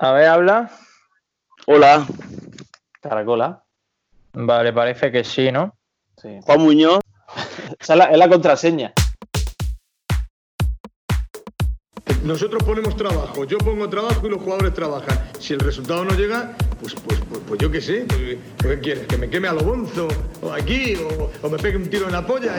A 0.00 0.12
ver, 0.12 0.26
habla. 0.26 0.70
Hola. 1.66 2.06
Caracola. 3.00 3.64
Vale, 4.32 4.72
parece 4.72 5.10
que 5.10 5.24
sí, 5.24 5.50
¿no? 5.50 5.76
Sí. 6.16 6.38
Juan 6.42 6.60
Muñoz. 6.60 7.00
Esa 7.80 7.94
es 7.94 7.98
la, 7.98 8.04
es 8.04 8.18
la 8.18 8.28
contraseña. 8.28 8.92
Nosotros 12.22 12.62
ponemos 12.62 12.96
trabajo, 12.96 13.44
yo 13.44 13.58
pongo 13.58 13.88
trabajo 13.88 14.26
y 14.26 14.30
los 14.30 14.42
jugadores 14.42 14.74
trabajan. 14.74 15.18
Si 15.38 15.54
el 15.54 15.60
resultado 15.60 16.04
no 16.04 16.14
llega, 16.14 16.52
pues, 16.80 16.94
pues, 16.94 17.20
pues, 17.28 17.40
pues 17.46 17.60
yo 17.60 17.70
qué 17.70 17.80
sé. 17.80 18.06
Pues, 18.58 18.76
¿Qué 18.76 18.80
quieres? 18.80 19.06
¿Que 19.06 19.16
me 19.16 19.30
queme 19.30 19.48
a 19.48 19.52
lo 19.52 19.62
bonzo? 19.62 20.08
¿O 20.42 20.52
aquí? 20.52 20.94
O, 20.96 21.30
¿O 21.42 21.48
me 21.48 21.58
pegue 21.58 21.76
un 21.76 21.88
tiro 21.88 22.06
en 22.06 22.12
la 22.12 22.26
polla? 22.26 22.58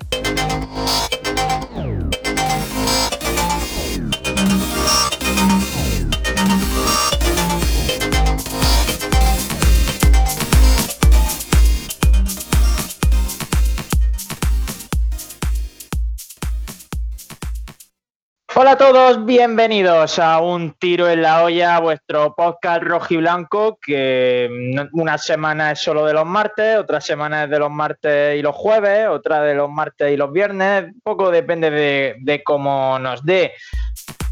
Hola 18.62 18.72
a 18.72 18.78
todos, 18.78 19.26
bienvenidos 19.26 20.20
a 20.20 20.42
Un 20.42 20.74
Tiro 20.74 21.10
en 21.10 21.22
la 21.22 21.46
Olla, 21.46 21.80
vuestro 21.80 22.36
podcast 22.36 22.84
rojiblanco, 22.84 23.80
que 23.82 24.50
una 24.92 25.18
semana 25.18 25.72
es 25.72 25.80
solo 25.80 26.06
de 26.06 26.12
los 26.12 26.26
martes, 26.26 26.78
otra 26.78 27.00
semana 27.00 27.46
es 27.46 27.50
de 27.50 27.58
los 27.58 27.72
martes 27.72 28.38
y 28.38 28.42
los 28.42 28.54
jueves, 28.54 29.08
otra 29.08 29.44
de 29.44 29.56
los 29.56 29.70
martes 29.70 30.12
y 30.12 30.18
los 30.18 30.34
viernes, 30.34 30.94
poco 31.02 31.32
depende 31.32 31.70
de, 31.70 32.16
de 32.20 32.44
cómo 32.44 33.00
nos 33.00 33.24
dé. 33.24 33.54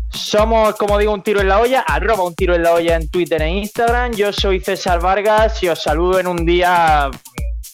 Somos, 0.10 0.76
como 0.76 0.98
digo, 0.98 1.14
Un 1.14 1.24
Tiro 1.24 1.40
en 1.40 1.48
la 1.48 1.60
Olla, 1.62 1.86
arroba 1.88 2.24
Un 2.24 2.36
Tiro 2.36 2.54
en 2.54 2.64
la 2.64 2.74
Olla 2.74 2.98
en 2.98 3.10
Twitter 3.10 3.42
e 3.42 3.50
Instagram. 3.50 4.12
Yo 4.12 4.34
soy 4.34 4.60
César 4.60 5.00
Vargas 5.00 5.64
y 5.64 5.70
os 5.70 5.82
saludo 5.82 6.20
en 6.20 6.28
un 6.28 6.46
día 6.46 7.10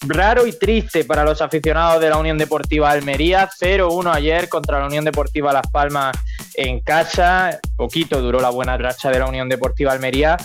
raro 0.07 0.45
y 0.45 0.57
triste 0.57 1.05
para 1.05 1.23
los 1.23 1.41
aficionados 1.41 2.01
de 2.01 2.09
la 2.09 2.17
Unión 2.17 2.37
Deportiva 2.37 2.91
Almería. 2.91 3.49
0-1 3.49 4.13
ayer 4.13 4.49
contra 4.49 4.79
la 4.79 4.87
Unión 4.87 5.05
Deportiva 5.05 5.53
Las 5.53 5.69
Palmas 5.71 6.17
en 6.55 6.81
casa. 6.81 7.59
Poquito 7.75 8.21
duró 8.21 8.39
la 8.39 8.49
buena 8.49 8.77
racha 8.77 9.09
de 9.09 9.19
la 9.19 9.27
Unión 9.27 9.49
Deportiva 9.49 9.91
Almería. 9.91 10.37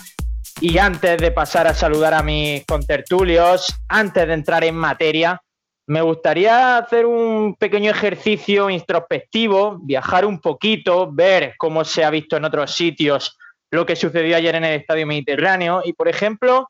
Y 0.60 0.78
antes 0.78 1.18
de 1.18 1.30
pasar 1.30 1.66
a 1.66 1.74
saludar 1.74 2.14
a 2.14 2.22
mis 2.22 2.64
contertulios, 2.66 3.74
antes 3.88 4.26
de 4.26 4.34
entrar 4.34 4.64
en 4.64 4.74
materia, 4.74 5.40
me 5.86 6.02
gustaría 6.02 6.78
hacer 6.78 7.06
un 7.06 7.54
pequeño 7.54 7.90
ejercicio 7.90 8.68
introspectivo, 8.68 9.78
viajar 9.80 10.26
un 10.26 10.40
poquito, 10.40 11.10
ver 11.10 11.54
cómo 11.56 11.84
se 11.84 12.04
ha 12.04 12.10
visto 12.10 12.36
en 12.36 12.44
otros 12.44 12.74
sitios 12.74 13.38
lo 13.70 13.86
que 13.86 13.96
sucedió 13.96 14.36
ayer 14.36 14.54
en 14.54 14.64
el 14.64 14.80
Estadio 14.80 15.06
Mediterráneo. 15.06 15.82
Y, 15.84 15.92
por 15.92 16.08
ejemplo, 16.08 16.68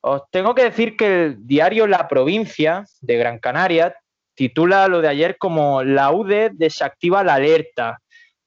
os 0.00 0.22
tengo 0.30 0.54
que 0.54 0.64
decir 0.64 0.96
que 0.96 1.24
el 1.24 1.46
diario 1.46 1.86
La 1.86 2.08
Provincia 2.08 2.84
de 3.00 3.16
Gran 3.16 3.38
Canaria 3.38 3.96
titula 4.34 4.86
lo 4.88 5.00
de 5.00 5.08
ayer 5.08 5.36
como 5.36 5.82
la 5.82 6.12
UDE 6.12 6.50
desactiva 6.52 7.24
la 7.24 7.34
alerta. 7.34 7.98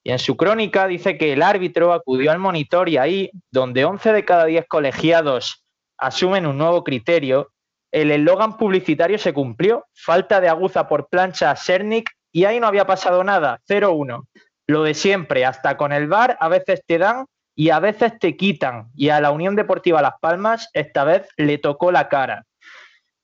Y 0.03 0.11
en 0.11 0.19
su 0.19 0.37
crónica 0.37 0.87
dice 0.87 1.17
que 1.17 1.33
el 1.33 1.41
árbitro 1.41 1.93
acudió 1.93 2.31
al 2.31 2.39
monitor 2.39 2.89
y 2.89 2.97
ahí, 2.97 3.29
donde 3.51 3.85
11 3.85 4.13
de 4.13 4.25
cada 4.25 4.45
10 4.45 4.65
colegiados 4.67 5.65
asumen 5.97 6.47
un 6.47 6.57
nuevo 6.57 6.83
criterio, 6.83 7.51
el 7.91 8.09
eslogan 8.11 8.57
publicitario 8.57 9.17
se 9.17 9.33
cumplió. 9.33 9.85
Falta 9.93 10.39
de 10.39 10.47
aguza 10.47 10.87
por 10.87 11.09
plancha 11.09 11.51
a 11.51 11.55
Sernik 11.55 12.09
y 12.31 12.45
ahí 12.45 12.59
no 12.59 12.67
había 12.67 12.85
pasado 12.85 13.23
nada. 13.23 13.59
0-1. 13.67 14.25
Lo 14.67 14.83
de 14.83 14.93
siempre, 14.93 15.45
hasta 15.45 15.75
con 15.75 15.91
el 15.91 16.07
VAR 16.07 16.37
a 16.39 16.47
veces 16.47 16.81
te 16.87 16.97
dan 16.97 17.25
y 17.55 17.69
a 17.69 17.79
veces 17.79 18.17
te 18.19 18.35
quitan. 18.35 18.89
Y 18.95 19.09
a 19.09 19.19
la 19.21 19.31
Unión 19.31 19.55
Deportiva 19.55 20.01
Las 20.01 20.15
Palmas 20.19 20.69
esta 20.73 21.03
vez 21.03 21.27
le 21.37 21.57
tocó 21.57 21.91
la 21.91 22.09
cara. 22.09 22.45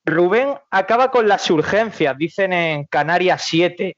Rubén 0.05 0.55
acaba 0.71 1.11
con 1.11 1.27
las 1.27 1.49
urgencias, 1.49 2.17
dicen 2.17 2.53
en 2.53 2.85
Canarias 2.85 3.43
7. 3.45 3.95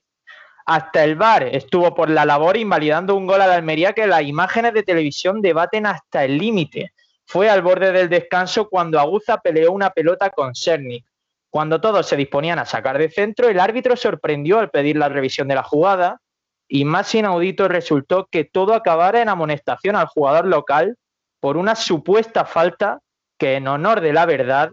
Hasta 0.65 1.03
el 1.03 1.15
VAR 1.15 1.43
estuvo 1.43 1.93
por 1.95 2.09
la 2.09 2.25
labor 2.25 2.57
invalidando 2.57 3.15
un 3.15 3.27
gol 3.27 3.41
a 3.41 3.47
la 3.47 3.55
Almería 3.55 3.93
que 3.93 4.07
las 4.07 4.23
imágenes 4.23 4.73
de 4.73 4.83
televisión 4.83 5.41
debaten 5.41 5.85
hasta 5.85 6.23
el 6.23 6.37
límite. 6.37 6.93
Fue 7.25 7.49
al 7.49 7.61
borde 7.61 7.91
del 7.91 8.09
descanso 8.09 8.69
cuando 8.69 8.99
Aguza 8.99 9.37
peleó 9.37 9.71
una 9.71 9.91
pelota 9.91 10.31
con 10.31 10.55
Sernik. 10.55 11.05
Cuando 11.49 11.81
todos 11.81 12.07
se 12.07 12.15
disponían 12.15 12.59
a 12.59 12.65
sacar 12.65 12.97
de 12.97 13.09
centro, 13.09 13.49
el 13.49 13.59
árbitro 13.59 13.95
sorprendió 13.95 14.59
al 14.59 14.69
pedir 14.69 14.97
la 14.97 15.09
revisión 15.09 15.47
de 15.47 15.55
la 15.55 15.63
jugada 15.63 16.19
y 16.69 16.85
más 16.85 17.13
inaudito 17.15 17.67
resultó 17.67 18.27
que 18.31 18.45
todo 18.45 18.75
acabara 18.75 19.21
en 19.21 19.27
amonestación 19.27 19.95
al 19.95 20.05
jugador 20.05 20.45
local 20.45 20.95
por 21.41 21.57
una 21.57 21.75
supuesta 21.75 22.45
falta 22.45 22.99
que 23.39 23.55
en 23.55 23.67
honor 23.67 24.01
de 24.01 24.13
la 24.13 24.25
verdad 24.27 24.71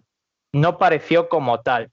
no 0.52 0.76
pareció 0.76 1.28
como 1.28 1.60
tal. 1.62 1.90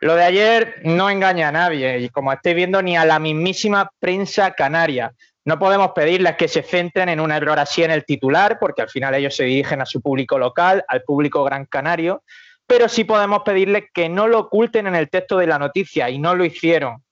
Lo 0.00 0.14
de 0.14 0.22
ayer 0.22 0.76
no 0.84 1.10
engaña 1.10 1.48
a 1.48 1.52
nadie 1.52 1.98
y 1.98 2.08
como 2.08 2.32
estáis 2.32 2.54
viendo 2.54 2.80
ni 2.80 2.96
a 2.96 3.04
la 3.04 3.18
mismísima 3.18 3.90
prensa 3.98 4.52
canaria. 4.52 5.12
No 5.44 5.58
podemos 5.58 5.90
pedirles 5.92 6.36
que 6.36 6.46
se 6.46 6.62
centren 6.62 7.08
en 7.08 7.18
un 7.18 7.32
error 7.32 7.58
así 7.58 7.82
en 7.82 7.90
el 7.90 8.04
titular 8.04 8.58
porque 8.60 8.82
al 8.82 8.90
final 8.90 9.14
ellos 9.14 9.34
se 9.34 9.44
dirigen 9.44 9.80
a 9.80 9.86
su 9.86 10.00
público 10.00 10.38
local, 10.38 10.84
al 10.86 11.02
público 11.02 11.42
gran 11.42 11.64
canario, 11.66 12.22
pero 12.64 12.88
sí 12.88 13.02
podemos 13.02 13.42
pedirles 13.44 13.84
que 13.92 14.08
no 14.08 14.28
lo 14.28 14.40
oculten 14.40 14.86
en 14.86 14.94
el 14.94 15.08
texto 15.08 15.38
de 15.38 15.48
la 15.48 15.58
noticia 15.58 16.10
y 16.10 16.18
no 16.18 16.36
lo 16.36 16.44
hicieron. 16.44 17.02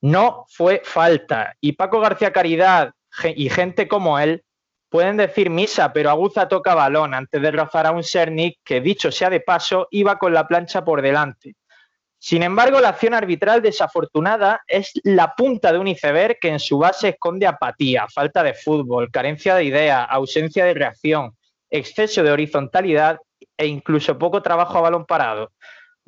No 0.00 0.46
fue 0.48 0.82
falta. 0.84 1.54
Y 1.60 1.72
Paco 1.72 2.00
García 2.00 2.32
Caridad 2.32 2.92
y 3.24 3.48
gente 3.50 3.88
como 3.88 4.18
él 4.18 4.44
pueden 4.88 5.16
decir 5.16 5.50
misa, 5.50 5.92
pero 5.92 6.10
Aguza 6.10 6.48
toca 6.48 6.74
balón 6.74 7.14
antes 7.14 7.40
de 7.40 7.50
rozar 7.50 7.86
a 7.86 7.92
un 7.92 8.02
Sernik 8.02 8.58
que, 8.64 8.80
dicho 8.80 9.12
sea 9.12 9.30
de 9.30 9.40
paso, 9.40 9.86
iba 9.90 10.18
con 10.18 10.34
la 10.34 10.46
plancha 10.46 10.84
por 10.84 11.00
delante. 11.00 11.54
Sin 12.18 12.42
embargo, 12.42 12.80
la 12.80 12.90
acción 12.90 13.14
arbitral 13.14 13.62
desafortunada 13.62 14.60
es 14.66 14.92
la 15.04 15.34
punta 15.34 15.72
de 15.72 15.78
un 15.78 15.88
iceberg 15.88 16.36
que 16.38 16.48
en 16.48 16.58
su 16.58 16.76
base 16.76 17.10
esconde 17.10 17.46
apatía, 17.46 18.06
falta 18.12 18.42
de 18.42 18.52
fútbol, 18.52 19.10
carencia 19.10 19.54
de 19.54 19.64
idea, 19.64 20.04
ausencia 20.04 20.66
de 20.66 20.74
reacción, 20.74 21.34
exceso 21.70 22.22
de 22.22 22.30
horizontalidad 22.30 23.20
e 23.56 23.66
incluso 23.66 24.18
poco 24.18 24.42
trabajo 24.42 24.76
a 24.76 24.82
balón 24.82 25.06
parado. 25.06 25.52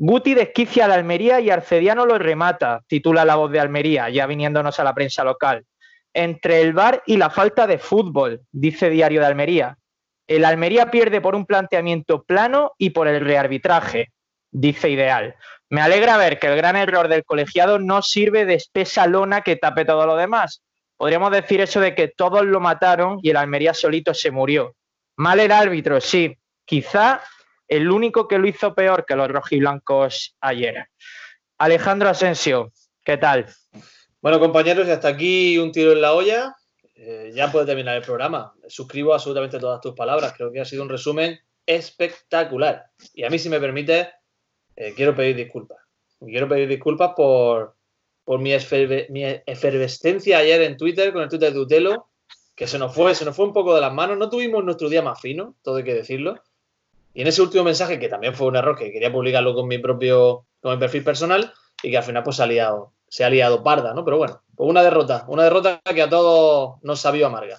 Guti 0.04 0.34
desquicia 0.34 0.86
a 0.86 0.88
la 0.88 0.94
Almería 0.94 1.38
y 1.38 1.48
Arcediano 1.48 2.04
lo 2.04 2.18
remata, 2.18 2.82
titula 2.88 3.24
la 3.24 3.36
voz 3.36 3.52
de 3.52 3.60
Almería, 3.60 4.08
ya 4.08 4.26
viniéndonos 4.26 4.80
a 4.80 4.82
la 4.82 4.92
prensa 4.94 5.22
local. 5.22 5.64
Entre 6.12 6.60
el 6.60 6.72
VAR 6.72 7.04
y 7.06 7.18
la 7.18 7.30
falta 7.30 7.68
de 7.68 7.78
fútbol, 7.78 8.40
dice 8.50 8.90
Diario 8.90 9.20
de 9.20 9.28
Almería. 9.28 9.78
El 10.26 10.44
Almería 10.44 10.90
pierde 10.90 11.20
por 11.20 11.36
un 11.36 11.46
planteamiento 11.46 12.24
plano 12.24 12.72
y 12.78 12.90
por 12.90 13.06
el 13.06 13.24
rearbitraje, 13.24 14.10
dice 14.50 14.90
Ideal. 14.90 15.36
Me 15.70 15.80
alegra 15.80 16.16
ver 16.16 16.40
que 16.40 16.48
el 16.48 16.56
gran 16.56 16.74
error 16.74 17.06
del 17.06 17.24
colegiado 17.24 17.78
no 17.78 18.02
sirve 18.02 18.44
de 18.44 18.54
espesa 18.54 19.06
lona 19.06 19.42
que 19.42 19.54
tape 19.54 19.84
todo 19.84 20.04
lo 20.04 20.16
demás. 20.16 20.64
Podríamos 20.96 21.30
decir 21.30 21.60
eso 21.60 21.78
de 21.78 21.94
que 21.94 22.08
todos 22.08 22.44
lo 22.44 22.58
mataron 22.58 23.20
y 23.22 23.30
el 23.30 23.36
Almería 23.36 23.72
solito 23.72 24.14
se 24.14 24.32
murió. 24.32 24.74
Mal 25.16 25.38
el 25.38 25.52
árbitro, 25.52 26.00
sí. 26.00 26.36
Quizá 26.64 27.22
el 27.72 27.90
único 27.90 28.28
que 28.28 28.38
lo 28.38 28.46
hizo 28.46 28.74
peor 28.74 29.06
que 29.06 29.16
los 29.16 29.28
rojiblancos 29.28 30.36
ayer. 30.42 30.88
Alejandro 31.56 32.10
Asensio, 32.10 32.70
¿qué 33.02 33.16
tal? 33.16 33.46
Bueno, 34.20 34.38
compañeros, 34.38 34.86
hasta 34.88 35.08
aquí 35.08 35.56
un 35.56 35.72
tiro 35.72 35.92
en 35.92 36.02
la 36.02 36.12
olla. 36.12 36.54
Eh, 36.94 37.32
ya 37.34 37.50
puede 37.50 37.64
terminar 37.64 37.96
el 37.96 38.02
programa. 38.02 38.52
Suscribo 38.68 39.14
absolutamente 39.14 39.58
todas 39.58 39.80
tus 39.80 39.94
palabras. 39.94 40.34
Creo 40.36 40.52
que 40.52 40.60
ha 40.60 40.66
sido 40.66 40.82
un 40.82 40.90
resumen 40.90 41.40
espectacular. 41.64 42.90
Y 43.14 43.24
a 43.24 43.30
mí, 43.30 43.38
si 43.38 43.48
me 43.48 43.58
permite, 43.58 44.10
eh, 44.76 44.92
quiero 44.94 45.16
pedir 45.16 45.34
disculpas. 45.34 45.78
Quiero 46.20 46.46
pedir 46.50 46.68
disculpas 46.68 47.12
por, 47.16 47.74
por 48.22 48.38
mi, 48.38 48.50
mi 49.08 49.24
efervescencia 49.46 50.38
ayer 50.38 50.60
en 50.60 50.76
Twitter, 50.76 51.10
con 51.10 51.22
el 51.22 51.30
Twitter 51.30 51.54
de 51.54 51.58
Utelo, 51.58 52.10
que 52.54 52.66
se 52.66 52.78
nos 52.78 52.94
fue, 52.94 53.14
se 53.14 53.24
nos 53.24 53.34
fue 53.34 53.46
un 53.46 53.54
poco 53.54 53.74
de 53.74 53.80
las 53.80 53.94
manos. 53.94 54.18
No 54.18 54.28
tuvimos 54.28 54.62
nuestro 54.62 54.90
día 54.90 55.00
más 55.00 55.18
fino, 55.22 55.56
todo 55.62 55.76
hay 55.76 55.84
que 55.84 55.94
decirlo. 55.94 56.38
Y 57.14 57.22
en 57.22 57.28
ese 57.28 57.42
último 57.42 57.64
mensaje, 57.64 57.98
que 57.98 58.08
también 58.08 58.34
fue 58.34 58.46
un 58.46 58.56
error, 58.56 58.76
que 58.76 58.90
quería 58.90 59.12
publicarlo 59.12 59.54
con 59.54 59.68
mi 59.68 59.78
propio, 59.78 60.46
con 60.60 60.72
mi 60.72 60.78
perfil 60.78 61.04
personal, 61.04 61.52
y 61.82 61.90
que 61.90 61.98
al 61.98 62.04
final 62.04 62.22
pues 62.22 62.36
se 62.36 62.42
ha 62.42 62.46
liado, 62.46 62.92
se 63.08 63.24
ha 63.24 63.30
liado 63.30 63.62
parda, 63.62 63.92
¿no? 63.94 64.04
Pero 64.04 64.18
bueno, 64.18 64.42
pues 64.56 64.70
una 64.70 64.82
derrota, 64.82 65.24
una 65.28 65.44
derrota 65.44 65.80
que 65.84 66.02
a 66.02 66.08
todos 66.08 66.82
nos 66.82 67.00
sabió 67.00 67.26
amarga. 67.26 67.58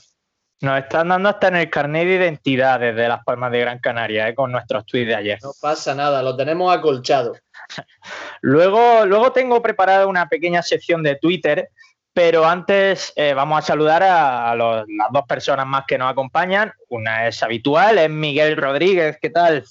Nos 0.62 0.80
están 0.80 1.10
dando 1.10 1.28
hasta 1.28 1.50
en 1.50 1.58
el 1.58 1.70
carnet 1.70 2.08
de 2.08 2.16
identidad 2.16 2.80
desde 2.80 3.10
Las 3.10 3.24
Palmas 3.26 3.52
de 3.52 3.60
Gran 3.60 3.80
Canaria, 3.80 4.30
¿eh? 4.30 4.34
con 4.34 4.50
nuestros 4.50 4.86
tweets 4.86 5.10
de 5.10 5.16
ayer. 5.16 5.40
No 5.44 5.52
pasa 5.62 5.94
nada, 5.94 6.24
lo 6.24 6.38
tenemos 6.38 6.74
acolchado. 6.74 7.34
Luego, 8.42 9.06
luego 9.06 9.32
tengo 9.32 9.62
preparada 9.62 10.06
una 10.06 10.28
pequeña 10.28 10.62
sección 10.62 11.02
de 11.02 11.16
Twitter, 11.16 11.70
pero 12.14 12.46
antes 12.46 13.12
eh, 13.16 13.34
vamos 13.34 13.60
a 13.60 13.62
saludar 13.62 14.04
a, 14.04 14.54
los- 14.56 14.86
las 14.88 15.08
dos 15.12 15.24
personas 15.28 15.66
más 15.66 15.84
que 15.88 15.98
nos 15.98 16.12
acompañan. 16.12 16.72
Una 16.90 17.28
es 17.28 17.42
habitual, 17.44 17.98
es 17.98 18.10
Miguel 18.10 18.56
Rodríguez, 18.56 19.18
¿qué 19.22 19.30
tal? 19.30 19.64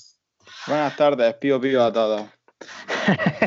Buenas 0.66 0.96
tardes, 0.96 1.34
pío 1.34 1.60
pío 1.60 1.82
a 1.84 1.92
todos. 1.92 2.22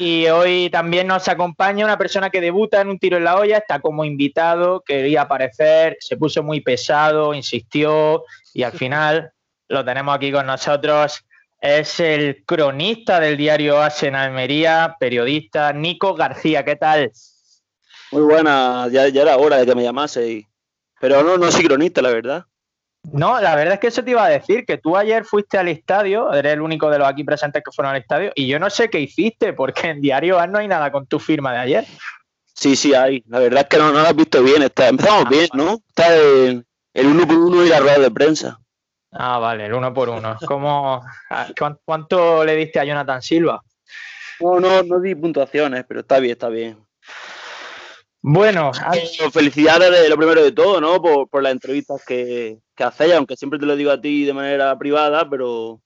Y 0.00 0.28
hoy 0.28 0.70
también 0.70 1.08
nos 1.08 1.26
acompaña 1.26 1.84
una 1.84 1.98
persona 1.98 2.30
que 2.30 2.40
debuta 2.40 2.80
en 2.80 2.88
un 2.88 3.00
tiro 3.00 3.16
en 3.16 3.24
la 3.24 3.36
olla, 3.36 3.58
está 3.58 3.80
como 3.80 4.04
invitado, 4.04 4.80
quería 4.86 5.22
aparecer, 5.22 5.96
se 5.98 6.16
puso 6.16 6.44
muy 6.44 6.60
pesado, 6.60 7.34
insistió 7.34 8.22
y 8.54 8.62
al 8.62 8.70
final 8.70 9.32
lo 9.66 9.84
tenemos 9.84 10.14
aquí 10.14 10.30
con 10.30 10.46
nosotros. 10.46 11.24
Es 11.60 11.98
el 11.98 12.44
cronista 12.46 13.18
del 13.18 13.36
diario 13.36 13.82
As 13.82 14.00
en 14.04 14.14
Almería, 14.14 14.94
periodista 15.00 15.72
Nico 15.72 16.14
García. 16.14 16.64
¿Qué 16.64 16.76
tal? 16.76 17.10
Muy 18.12 18.22
buena, 18.22 18.88
ya, 18.90 19.08
ya 19.08 19.22
era 19.22 19.36
hora 19.36 19.58
de 19.58 19.66
que 19.66 19.74
me 19.74 19.82
llamase. 19.82 20.48
Pero 21.00 21.22
no, 21.22 21.36
no 21.36 21.50
soy 21.50 21.64
cronista, 21.64 22.02
la 22.02 22.10
verdad. 22.10 22.44
No, 23.12 23.40
la 23.40 23.54
verdad 23.54 23.74
es 23.74 23.80
que 23.80 23.86
eso 23.86 24.02
te 24.02 24.10
iba 24.10 24.24
a 24.24 24.28
decir, 24.28 24.66
que 24.66 24.78
tú 24.78 24.96
ayer 24.96 25.24
fuiste 25.24 25.56
al 25.56 25.68
estadio, 25.68 26.32
eres 26.32 26.54
el 26.54 26.60
único 26.60 26.90
de 26.90 26.98
los 26.98 27.08
aquí 27.08 27.24
presentes 27.24 27.62
que 27.64 27.70
fueron 27.70 27.94
al 27.94 28.00
estadio, 28.00 28.32
y 28.34 28.48
yo 28.48 28.58
no 28.58 28.68
sé 28.70 28.90
qué 28.90 29.00
hiciste, 29.00 29.52
porque 29.52 29.88
en 29.88 30.00
Diario 30.00 30.44
no 30.46 30.58
hay 30.58 30.68
nada 30.68 30.90
con 30.90 31.06
tu 31.06 31.18
firma 31.18 31.52
de 31.52 31.58
ayer. 31.58 31.84
Sí, 32.58 32.74
sí, 32.74 32.92
hay. 32.92 33.22
La 33.28 33.38
verdad 33.38 33.62
es 33.62 33.68
que 33.68 33.78
no, 33.78 33.92
no 33.92 34.00
lo 34.00 34.08
has 34.08 34.16
visto 34.16 34.42
bien. 34.42 34.62
Está, 34.62 34.88
empezamos 34.88 35.26
ah, 35.26 35.30
bien, 35.30 35.48
¿no? 35.54 35.78
Está 35.88 36.16
el, 36.16 36.64
uno 36.94 37.26
por 37.26 37.36
uno 37.36 37.64
y 37.64 37.68
la 37.68 37.78
rueda 37.78 38.00
de 38.00 38.10
prensa. 38.10 38.58
Ah, 39.12 39.38
vale, 39.38 39.66
el 39.66 39.74
uno 39.74 39.94
por 39.94 40.08
uno. 40.08 40.36
¿Cómo, 40.44 41.04
¿Cuánto 41.84 42.44
le 42.44 42.56
diste 42.56 42.80
a 42.80 42.84
Jonathan 42.84 43.22
Silva? 43.22 43.62
No, 44.40 44.58
no, 44.58 44.82
no 44.82 45.00
di 45.00 45.14
puntuaciones, 45.14 45.84
pero 45.86 46.00
está 46.00 46.18
bien, 46.18 46.32
está 46.32 46.48
bien. 46.48 46.76
Bueno, 48.20 48.72
felicidades 49.32 49.90
de 49.90 50.08
lo 50.08 50.16
primero 50.16 50.42
de 50.42 50.52
todo, 50.52 50.80
¿no? 50.80 51.00
Por, 51.00 51.42
las 51.42 51.52
entrevistas 51.52 52.02
que, 52.04 52.58
que, 52.74 52.84
hacéis, 52.84 53.14
aunque 53.14 53.36
siempre 53.36 53.58
te 53.58 53.66
lo 53.66 53.76
digo 53.76 53.90
a 53.90 54.00
ti 54.00 54.24
de 54.24 54.32
manera 54.32 54.76
privada, 54.76 55.28
pero 55.30 55.80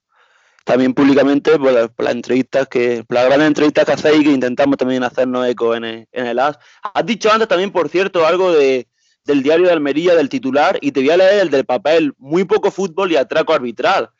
también 0.65 0.95
públicamente 0.95 1.59
por, 1.59 1.73
las 1.73 2.15
entrevistas 2.15 2.69
que, 2.69 3.05
por 3.07 3.17
las 3.17 3.27
grandes 3.27 3.49
entrevistas 3.49 3.85
que 3.85 3.93
hacéis 3.93 4.21
y 4.21 4.25
que 4.25 4.31
intentamos 4.31 4.77
también 4.77 5.05
hacernos 5.05 5.47
eco 5.47 5.75
en 5.75 5.85
el, 5.85 6.09
en 6.13 6.27
el 6.27 6.39
AS. 6.39 6.59
Has 6.83 7.07
dicho 7.07 7.31
antes 7.31 7.49
también, 7.49 7.71
por 7.71 7.89
cierto, 7.89 8.27
algo 8.27 8.53
de, 8.53 8.89
del 9.25 9.43
diario 9.43 9.67
de 9.67 9.73
Almería, 9.73 10.15
del 10.15 10.29
titular, 10.29 10.79
y 10.81 10.93
te 10.93 11.01
voy 11.01 11.11
a 11.11 11.17
leer 11.17 11.41
el 11.41 11.51
del 11.51 11.65
papel, 11.65 12.15
muy 12.19 12.45
poco 12.45 12.71
fútbol 12.71 13.13
y 13.13 13.17
atraco 13.17 13.53
arbitral. 13.53 14.11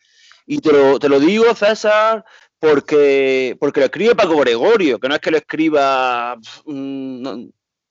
Y 0.47 0.59
te 0.59 0.73
lo, 0.73 0.99
te 0.99 1.09
lo 1.09 1.21
digo, 1.21 1.55
César, 1.55 2.25
porque, 2.59 3.57
porque 3.59 3.81
lo 3.81 3.87
escribe 3.87 4.15
Paco 4.15 4.37
Gregorio, 4.37 4.99
que 4.99 5.09
no 5.09 5.15
es 5.15 5.21
que 5.21 5.31
lo 5.31 5.37
escriba 5.39 6.37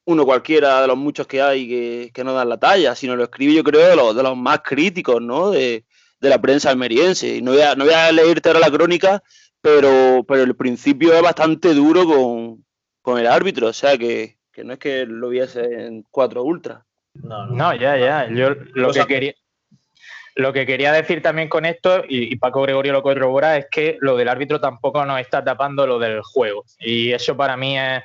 uno 0.06 0.26
cualquiera 0.26 0.82
de 0.82 0.88
los 0.88 0.98
muchos 0.98 1.28
que 1.28 1.42
hay 1.42 2.12
que, 2.12 2.24
no 2.24 2.34
dan 2.34 2.50
la 2.50 2.58
talla, 2.58 2.96
sino 2.96 3.16
lo 3.16 3.24
escribe 3.24 3.54
yo 3.54 3.64
creo 3.64 3.88
de 3.88 3.96
los, 3.96 4.16
de 4.16 4.24
los 4.24 4.36
más 4.36 4.62
críticos 4.62 5.22
¿no? 5.22 5.52
de, 5.52 5.86
la 6.20 6.40
prensa 6.40 6.70
almeriense. 6.70 7.38
Y 7.38 7.42
no 7.42 7.52
voy 7.52 7.62
a, 7.62 7.76
no 7.76 7.86
voy 7.86 7.94
a 7.94 8.12
leerte 8.12 8.50
ahora 8.50 8.60
la 8.60 8.72
crónica, 8.72 9.24
pero, 9.62 10.24
pero 10.28 10.44
el 10.44 10.56
principio 10.56 11.14
es 11.14 11.22
bastante 11.22 11.74
duro 11.74 12.06
con, 12.06 13.20
el 13.20 13.28
árbitro, 13.28 13.68
o 13.68 13.74
sea 13.74 13.98
que, 13.98 14.38
no 14.64 14.74
es 14.74 14.80
que 14.80 15.06
lo 15.06 15.30
viese 15.30 15.86
en 15.86 16.04
cuatro 16.10 16.44
ultras. 16.44 16.84
No, 17.14 17.76
ya, 17.76 17.98
ya. 17.98 18.30
Yo 18.30 18.52
lo 18.74 18.94
que 18.94 19.06
quería. 19.06 19.34
Lo 20.36 20.54
que 20.54 20.66
quería 20.66 20.94
decir 20.94 21.22
también 21.22 21.50
con 21.50 21.66
esto, 21.66 22.04
y, 22.08 22.38
Paco 22.38 22.62
Gregorio 22.62 22.94
lo 22.94 23.04
corrobora, 23.04 23.58
es 23.58 23.68
que 23.70 23.98
lo 24.00 24.16
del 24.16 24.30
árbitro 24.30 24.62
tampoco 24.62 25.06
nos 25.06 25.20
está 25.20 25.44
tapando 25.44 25.86
lo 25.86 26.00
del 26.00 26.22
juego. 26.22 26.64
Y 26.80 27.12
eso 27.12 27.36
para 27.36 27.58
mí 27.58 27.78
es 27.78 28.02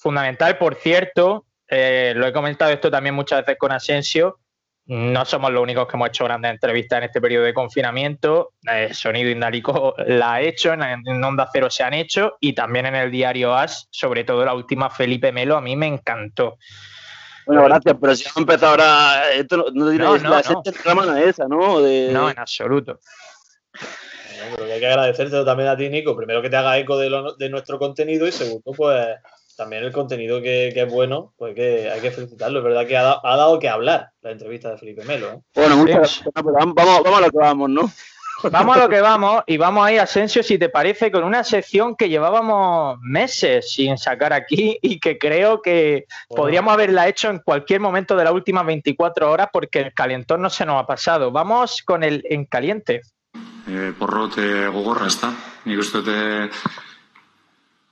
fundamental. 0.00 0.58
Por 0.58 0.74
cierto, 0.76 1.46
eh, 1.68 2.14
lo 2.16 2.26
he 2.26 2.32
comentado 2.32 2.72
esto 2.72 2.90
también 2.90 3.14
muchas 3.14 3.40
veces 3.40 3.58
con 3.58 3.70
Asensio. 3.70 4.38
No 4.86 5.24
somos 5.24 5.52
los 5.52 5.62
únicos 5.62 5.86
que 5.86 5.96
hemos 5.96 6.08
hecho 6.08 6.24
grandes 6.24 6.50
entrevistas 6.50 6.98
en 6.98 7.04
este 7.04 7.20
periodo 7.20 7.44
de 7.44 7.54
confinamiento. 7.54 8.54
Eh, 8.68 8.92
Sonido 8.92 9.30
Indálico 9.30 9.94
la 10.06 10.34
ha 10.34 10.40
hecho, 10.40 10.72
en, 10.72 10.82
en, 10.82 11.22
Onda 11.22 11.48
Cero 11.52 11.70
se 11.70 11.84
han 11.84 11.94
hecho 11.94 12.36
y 12.40 12.54
también 12.54 12.86
en 12.86 12.96
el 12.96 13.10
diario 13.10 13.54
As, 13.54 13.86
sobre 13.90 14.24
todo 14.24 14.44
la 14.44 14.54
última 14.54 14.90
Felipe 14.90 15.30
Melo, 15.30 15.56
a 15.56 15.60
mí 15.60 15.76
me 15.76 15.86
encantó. 15.86 16.56
Bueno, 17.46 17.64
gracias, 17.64 17.96
pero 18.00 18.14
si 18.16 18.24
hemos 18.24 18.36
empezado 18.38 18.72
ahora, 18.72 19.32
esto 19.32 19.56
no, 19.56 19.64
no, 19.72 19.92
no, 19.92 20.16
la 20.16 20.42
no. 20.94 21.16
esa, 21.16 21.46
¿no? 21.48 21.80
No, 21.80 22.30
en 22.30 22.38
absoluto. 22.38 23.00
Bueno, 24.50 24.66
que 24.66 24.72
hay 24.72 24.80
que 24.80 24.86
agradecerte 24.86 25.44
también 25.44 25.68
a 25.68 25.76
ti, 25.76 25.88
Nico. 25.88 26.16
Primero 26.16 26.42
que 26.42 26.50
te 26.50 26.56
haga 26.56 26.78
eco 26.78 26.98
de, 26.98 27.10
lo, 27.10 27.34
de 27.34 27.48
nuestro 27.48 27.78
contenido 27.78 28.26
y 28.26 28.32
segundo, 28.32 28.72
pues 28.76 29.06
también 29.60 29.84
el 29.84 29.92
contenido 29.92 30.40
que, 30.40 30.70
que, 30.72 30.84
es 30.84 30.90
bueno, 30.90 31.34
pues 31.36 31.54
que 31.54 31.90
hay 31.90 32.00
que 32.00 32.10
felicitarlo. 32.10 32.60
Es 32.60 32.64
verdad 32.64 32.86
que 32.86 32.96
ha, 32.96 33.20
ha 33.22 33.36
dado 33.36 33.58
que 33.58 33.68
hablar 33.68 34.08
la 34.22 34.30
entrevista 34.30 34.70
de 34.70 34.78
Felipe 34.78 35.04
Melo. 35.04 35.32
¿eh? 35.32 35.40
Bueno, 35.54 35.76
muchas 35.76 35.96
gracias. 35.96 36.28
Vamos, 36.34 36.74
vamos 36.74 37.18
a 37.18 37.20
lo 37.20 37.30
que 37.30 37.36
vamos, 37.36 37.68
¿no? 37.68 37.92
Vamos 38.50 38.74
a 38.74 38.80
lo 38.80 38.88
que 38.88 39.02
vamos 39.02 39.42
y 39.46 39.58
vamos 39.58 39.86
a 39.86 39.92
ir, 39.92 40.00
Asensio, 40.00 40.42
si 40.42 40.56
te 40.56 40.70
parece, 40.70 41.10
con 41.10 41.24
una 41.24 41.44
sección 41.44 41.94
que 41.94 42.08
llevábamos 42.08 42.98
meses 43.02 43.70
sin 43.70 43.98
sacar 43.98 44.32
aquí 44.32 44.78
y 44.80 44.98
que 44.98 45.18
creo 45.18 45.60
que 45.60 46.06
podríamos 46.26 46.72
haberla 46.72 47.06
hecho 47.06 47.28
en 47.28 47.40
cualquier 47.40 47.80
momento 47.80 48.16
de 48.16 48.24
las 48.24 48.32
últimas 48.32 48.64
24 48.64 49.30
horas 49.30 49.48
porque 49.52 49.80
el 49.80 49.92
calentón 49.92 50.40
no 50.40 50.48
se 50.48 50.64
nos 50.64 50.82
ha 50.82 50.86
pasado. 50.86 51.30
Vamos 51.32 51.82
con 51.82 52.02
el 52.02 52.24
en 52.30 52.46
caliente. 52.46 53.02
Eh, 53.68 53.92
porrote 53.98 54.68
gogorra 54.68 55.06
está. 55.06 55.34
Ni 55.66 55.76
gusto 55.76 56.02
te... 56.02 56.48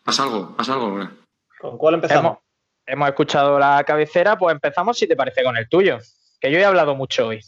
¿Pasa 0.02 0.22
algo? 0.22 0.56
¿Pasa 0.56 0.72
algo? 0.72 1.06
¿Con 1.58 1.76
cuál 1.78 1.94
empezamos? 1.94 2.32
Hemos, 2.32 2.38
hemos 2.87 3.08
escuchado 3.08 3.58
la 3.58 3.82
cabecera, 3.84 4.38
pues 4.38 4.55
empezamos 4.55 4.99
si 4.99 5.06
te 5.06 5.16
parece 5.16 5.43
con 5.43 5.56
el 5.56 5.69
tuyo, 5.69 5.99
que 6.40 6.50
yo 6.50 6.58
he 6.58 6.64
hablado 6.64 6.94
mucho 6.94 7.28
hoy. 7.28 7.40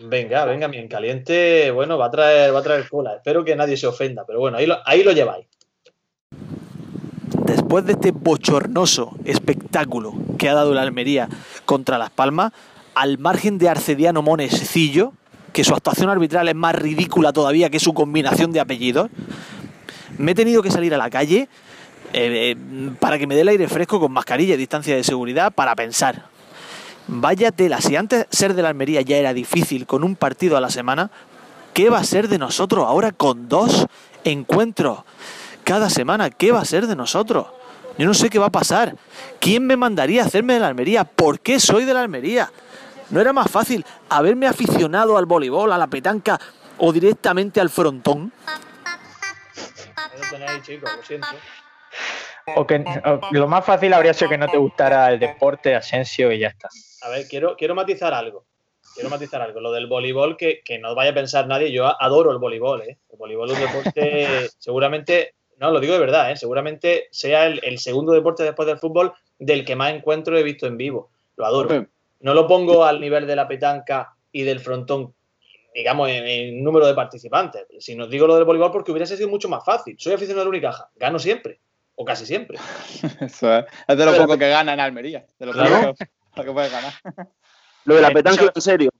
Venga, 0.00 0.44
venga, 0.44 0.68
bien 0.68 0.86
caliente. 0.86 1.70
Bueno, 1.72 1.98
va 1.98 2.06
a 2.06 2.10
traer, 2.10 2.54
va 2.54 2.60
a 2.60 2.62
traer 2.62 2.88
cola. 2.88 3.16
Espero 3.16 3.44
que 3.44 3.56
nadie 3.56 3.76
se 3.76 3.86
ofenda, 3.86 4.24
pero 4.24 4.38
bueno, 4.38 4.58
ahí 4.58 4.66
lo, 4.66 4.78
ahí 4.84 5.02
lo 5.02 5.12
lleváis. 5.12 5.46
Después 7.44 7.84
de 7.84 7.92
este 7.92 8.12
bochornoso 8.12 9.12
espectáculo 9.24 10.14
que 10.38 10.48
ha 10.48 10.54
dado 10.54 10.74
la 10.74 10.82
Almería 10.82 11.28
contra 11.64 11.98
Las 11.98 12.10
Palmas, 12.10 12.52
al 12.94 13.18
margen 13.18 13.58
de 13.58 13.68
Arcediano 13.68 14.22
Monescillo, 14.22 15.12
que 15.52 15.64
su 15.64 15.74
actuación 15.74 16.10
arbitral 16.10 16.48
es 16.48 16.54
más 16.54 16.74
ridícula 16.74 17.32
todavía 17.32 17.70
que 17.70 17.80
su 17.80 17.94
combinación 17.94 18.52
de 18.52 18.60
apellidos, 18.60 19.10
me 20.18 20.32
he 20.32 20.34
tenido 20.34 20.62
que 20.62 20.70
salir 20.70 20.94
a 20.94 20.98
la 20.98 21.10
calle 21.10 21.48
eh, 22.12 22.56
eh, 22.56 22.56
para 23.00 23.18
que 23.18 23.26
me 23.26 23.34
dé 23.34 23.42
el 23.42 23.48
aire 23.48 23.68
fresco 23.68 24.00
con 24.00 24.12
mascarilla 24.12 24.54
y 24.54 24.58
distancia 24.58 24.96
de 24.96 25.04
seguridad 25.04 25.52
para 25.52 25.74
pensar, 25.76 26.26
Vaya 27.10 27.52
tela, 27.52 27.80
si 27.80 27.96
antes 27.96 28.26
ser 28.28 28.52
de 28.52 28.60
la 28.60 28.68
Almería 28.68 29.00
ya 29.00 29.16
era 29.16 29.32
difícil 29.32 29.86
con 29.86 30.04
un 30.04 30.14
partido 30.14 30.58
a 30.58 30.60
la 30.60 30.68
semana, 30.68 31.10
¿qué 31.72 31.88
va 31.88 32.00
a 32.00 32.04
ser 32.04 32.28
de 32.28 32.36
nosotros 32.36 32.84
ahora 32.86 33.12
con 33.12 33.48
dos 33.48 33.86
encuentros 34.24 35.04
cada 35.64 35.88
semana? 35.88 36.28
¿Qué 36.28 36.52
va 36.52 36.60
a 36.60 36.66
ser 36.66 36.86
de 36.86 36.94
nosotros? 36.94 37.46
Yo 37.96 38.06
no 38.06 38.12
sé 38.12 38.28
qué 38.28 38.38
va 38.38 38.48
a 38.48 38.52
pasar. 38.52 38.94
¿Quién 39.40 39.66
me 39.66 39.78
mandaría 39.78 40.22
a 40.22 40.26
hacerme 40.26 40.52
de 40.52 40.60
la 40.60 40.68
Almería? 40.68 41.04
¿Por 41.04 41.40
qué 41.40 41.58
soy 41.58 41.86
de 41.86 41.94
la 41.94 42.02
Almería? 42.02 42.52
¿No 43.08 43.22
era 43.22 43.32
más 43.32 43.50
fácil 43.50 43.86
haberme 44.10 44.46
aficionado 44.46 45.16
al 45.16 45.24
voleibol, 45.24 45.72
a 45.72 45.78
la 45.78 45.86
petanca 45.86 46.38
o 46.76 46.92
directamente 46.92 47.58
al 47.58 47.70
frontón? 47.70 48.30
O 52.56 52.66
que 52.66 52.84
lo 53.32 53.48
más 53.48 53.64
fácil 53.64 53.92
habría 53.92 54.14
sido 54.14 54.30
que 54.30 54.38
no 54.38 54.48
te 54.48 54.56
gustara 54.56 55.10
el 55.12 55.18
deporte, 55.18 55.74
Asensio, 55.74 56.32
y 56.32 56.40
ya 56.40 56.48
está. 56.48 56.68
A 57.02 57.10
ver, 57.10 57.26
quiero, 57.28 57.56
quiero 57.56 57.74
matizar 57.74 58.12
algo. 58.14 58.44
Quiero 58.94 59.10
matizar 59.10 59.40
algo. 59.40 59.60
Lo 59.60 59.72
del 59.72 59.86
voleibol, 59.86 60.36
que, 60.36 60.62
no 60.80 60.94
vaya 60.94 61.10
a 61.10 61.14
pensar 61.14 61.46
nadie, 61.46 61.70
yo 61.70 61.86
adoro 62.02 62.32
el 62.32 62.38
voleibol, 62.38 62.82
¿eh? 62.82 62.98
El 63.10 63.18
voleibol 63.18 63.50
es 63.50 63.56
un 63.56 63.64
deporte, 63.64 64.26
seguramente, 64.58 65.34
no, 65.58 65.70
lo 65.70 65.80
digo 65.80 65.92
de 65.92 66.00
verdad, 66.00 66.30
¿eh? 66.30 66.36
Seguramente 66.36 67.08
sea 67.10 67.46
el, 67.46 67.78
segundo 67.78 68.12
deporte 68.12 68.42
después 68.42 68.66
del 68.66 68.78
fútbol 68.78 69.12
del 69.38 69.64
que 69.64 69.76
más 69.76 69.92
encuentro 69.92 70.36
he 70.36 70.42
visto 70.42 70.66
en 70.66 70.76
vivo. 70.76 71.10
Lo 71.36 71.46
adoro. 71.46 71.86
No 72.20 72.34
lo 72.34 72.48
pongo 72.48 72.84
al 72.84 73.00
nivel 73.00 73.26
de 73.26 73.36
la 73.36 73.46
petanca 73.46 74.16
y 74.32 74.42
del 74.42 74.60
frontón 74.60 75.14
digamos, 75.72 76.08
en, 76.08 76.64
número 76.64 76.88
de 76.88 76.94
participantes. 76.94 77.66
Si 77.78 77.94
nos 77.94 78.10
digo 78.10 78.26
lo 78.26 78.34
del 78.34 78.44
voleibol, 78.44 78.72
porque 78.72 78.90
hubiese 78.90 79.16
sido 79.16 79.28
mucho 79.28 79.48
más 79.48 79.64
fácil. 79.64 79.94
Soy 79.96 80.12
aficionado 80.12 80.46
la 80.46 80.50
Unicaja, 80.50 80.90
gano 80.96 81.20
siempre 81.20 81.60
o 81.98 82.04
casi 82.04 82.24
siempre. 82.24 82.58
Eso 83.20 83.58
es, 83.58 83.64
es 83.88 83.98
de 83.98 84.06
lo 84.06 84.16
poco 84.16 84.38
que 84.38 84.48
gana 84.48 84.72
en 84.72 84.80
Almería, 84.80 85.26
de 85.38 85.46
lo 85.46 85.52
que 86.34 86.52
puedes 86.52 86.72
ganar. 86.72 86.92
Lo 87.84 87.94
de 87.94 88.02
la 88.02 88.10
petanca, 88.10 88.52
en 88.54 88.60
serio. 88.60 88.90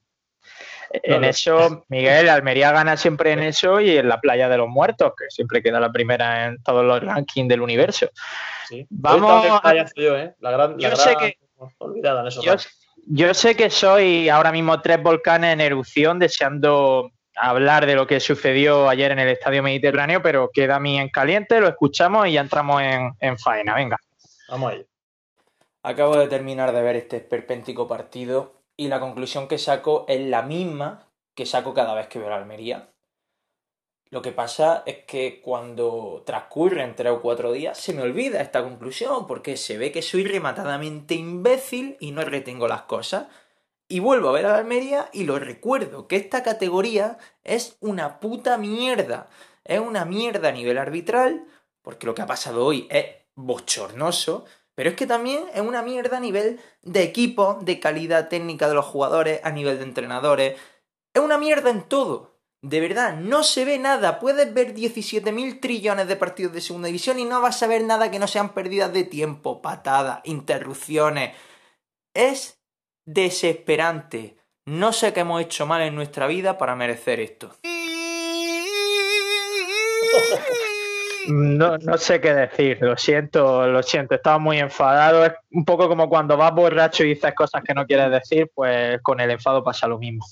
En 0.90 1.22
eso, 1.22 1.84
Miguel, 1.88 2.30
Almería 2.30 2.72
gana 2.72 2.96
siempre 2.96 3.32
en 3.32 3.40
eso 3.40 3.82
y 3.82 3.98
en 3.98 4.08
la 4.08 4.18
playa 4.18 4.48
de 4.48 4.56
los 4.56 4.68
muertos, 4.68 5.12
que 5.14 5.26
siempre 5.28 5.62
queda 5.62 5.78
la 5.78 5.92
primera 5.92 6.46
en 6.46 6.62
todos 6.62 6.86
los 6.86 7.02
rankings 7.02 7.50
del 7.50 7.60
universo. 7.60 8.08
Sí. 8.66 8.86
Vamos 8.88 9.60
a... 9.62 9.74
yo, 9.94 10.16
¿eh? 10.16 10.34
La 10.40 10.52
gran, 10.52 10.78
yo 10.78 10.96
sé 10.96 11.16
que... 11.16 11.36
olvidada 11.76 12.22
en 12.22 12.28
eso. 12.28 12.40
yo 13.04 13.34
sé 13.34 13.54
que 13.54 13.68
soy 13.68 14.30
ahora 14.30 14.52
mismo 14.52 14.80
tres 14.80 15.02
volcanes 15.02 15.52
en 15.52 15.60
erupción 15.60 16.18
deseando 16.18 17.10
hablar 17.40 17.86
de 17.86 17.94
lo 17.94 18.06
que 18.06 18.20
sucedió 18.20 18.88
ayer 18.88 19.12
en 19.12 19.18
el 19.18 19.28
Estadio 19.28 19.62
Mediterráneo, 19.62 20.22
pero 20.22 20.50
queda 20.52 20.78
mí 20.80 20.98
en 20.98 21.08
caliente, 21.08 21.60
lo 21.60 21.68
escuchamos 21.68 22.26
y 22.26 22.32
ya 22.32 22.40
entramos 22.40 22.82
en, 22.82 23.38
faena. 23.38 23.74
Venga. 23.74 23.98
Vamos 24.48 24.72
a 24.72 24.74
ello. 24.76 24.86
Acabo 25.82 26.16
de 26.16 26.28
terminar 26.28 26.72
de 26.72 26.82
ver 26.82 26.96
este 26.96 27.20
perpéntico 27.20 27.86
partido 27.86 28.62
y 28.76 28.88
la 28.88 29.00
conclusión 29.00 29.48
que 29.48 29.58
saco 29.58 30.04
es 30.08 30.20
la 30.20 30.42
misma 30.42 31.06
que 31.34 31.46
saco 31.46 31.72
cada 31.72 31.94
vez 31.94 32.08
que 32.08 32.18
veo 32.18 32.28
la 32.28 32.36
Almería. 32.36 32.90
Lo 34.10 34.22
que 34.22 34.32
pasa 34.32 34.82
es 34.86 35.04
que 35.04 35.40
cuando 35.42 36.22
transcurren 36.24 36.96
tres 36.96 37.12
o 37.12 37.20
cuatro 37.20 37.52
días 37.52 37.78
se 37.78 37.92
me 37.92 38.02
olvida 38.02 38.40
esta 38.40 38.62
conclusión 38.62 39.26
porque 39.26 39.56
se 39.56 39.76
ve 39.76 39.92
que 39.92 40.00
soy 40.00 40.24
rematadamente 40.24 41.14
imbécil 41.14 41.96
y 42.00 42.12
no 42.12 42.22
retengo 42.22 42.68
las 42.68 42.82
cosas. 42.82 43.26
Y 43.88 44.00
vuelvo 44.00 44.28
a 44.28 44.32
ver 44.32 44.44
a 44.46 44.52
la 44.52 44.58
Almería 44.58 45.08
y 45.14 45.24
lo 45.24 45.38
recuerdo, 45.38 46.06
que 46.06 46.16
esta 46.16 46.42
categoría 46.42 47.16
es 47.42 47.78
una 47.80 48.20
puta 48.20 48.58
mierda. 48.58 49.30
Es 49.64 49.80
una 49.80 50.04
mierda 50.04 50.50
a 50.50 50.52
nivel 50.52 50.76
arbitral, 50.76 51.46
porque 51.82 52.06
lo 52.06 52.14
que 52.14 52.22
ha 52.22 52.26
pasado 52.26 52.66
hoy 52.66 52.86
es 52.90 53.06
bochornoso, 53.34 54.44
pero 54.74 54.90
es 54.90 54.96
que 54.96 55.06
también 55.06 55.44
es 55.54 55.62
una 55.62 55.82
mierda 55.82 56.18
a 56.18 56.20
nivel 56.20 56.60
de 56.82 57.02
equipo, 57.02 57.58
de 57.62 57.80
calidad 57.80 58.28
técnica 58.28 58.68
de 58.68 58.74
los 58.74 58.84
jugadores, 58.84 59.40
a 59.42 59.50
nivel 59.50 59.78
de 59.78 59.84
entrenadores. 59.84 60.60
Es 61.14 61.22
una 61.22 61.38
mierda 61.38 61.70
en 61.70 61.82
todo. 61.82 62.38
De 62.60 62.80
verdad, 62.80 63.16
no 63.16 63.42
se 63.42 63.64
ve 63.64 63.78
nada. 63.78 64.18
Puedes 64.20 64.52
ver 64.52 64.74
17.000 64.74 65.60
trillones 65.60 66.08
de 66.08 66.16
partidos 66.16 66.52
de 66.52 66.60
segunda 66.60 66.86
división 66.86 67.18
y 67.18 67.24
no 67.24 67.40
vas 67.40 67.62
a 67.62 67.68
ver 67.68 67.84
nada 67.84 68.10
que 68.10 68.18
no 68.18 68.26
sean 68.26 68.52
pérdidas 68.52 68.92
de 68.92 69.04
tiempo, 69.04 69.62
patadas, 69.62 70.20
interrupciones. 70.24 71.34
Es 72.14 72.57
desesperante. 73.08 74.36
No 74.66 74.92
sé 74.92 75.14
qué 75.14 75.20
hemos 75.20 75.40
hecho 75.40 75.66
mal 75.66 75.80
en 75.80 75.94
nuestra 75.94 76.26
vida 76.26 76.58
para 76.58 76.76
merecer 76.76 77.20
esto. 77.20 77.54
No, 81.28 81.76
no 81.78 81.98
sé 81.98 82.20
qué 82.20 82.34
decir, 82.34 82.78
lo 82.80 82.96
siento, 82.96 83.66
lo 83.66 83.82
siento, 83.82 84.14
estaba 84.14 84.38
muy 84.38 84.58
enfadado. 84.58 85.24
Es 85.24 85.32
un 85.50 85.64
poco 85.64 85.88
como 85.88 86.08
cuando 86.08 86.36
vas 86.36 86.54
borracho 86.54 87.04
y 87.04 87.08
dices 87.08 87.34
cosas 87.34 87.62
que 87.62 87.74
no 87.74 87.86
quieres 87.86 88.10
decir, 88.10 88.50
pues 88.54 89.00
con 89.02 89.20
el 89.20 89.30
enfado 89.30 89.62
pasa 89.62 89.86
lo 89.88 89.98
mismo. 89.98 90.24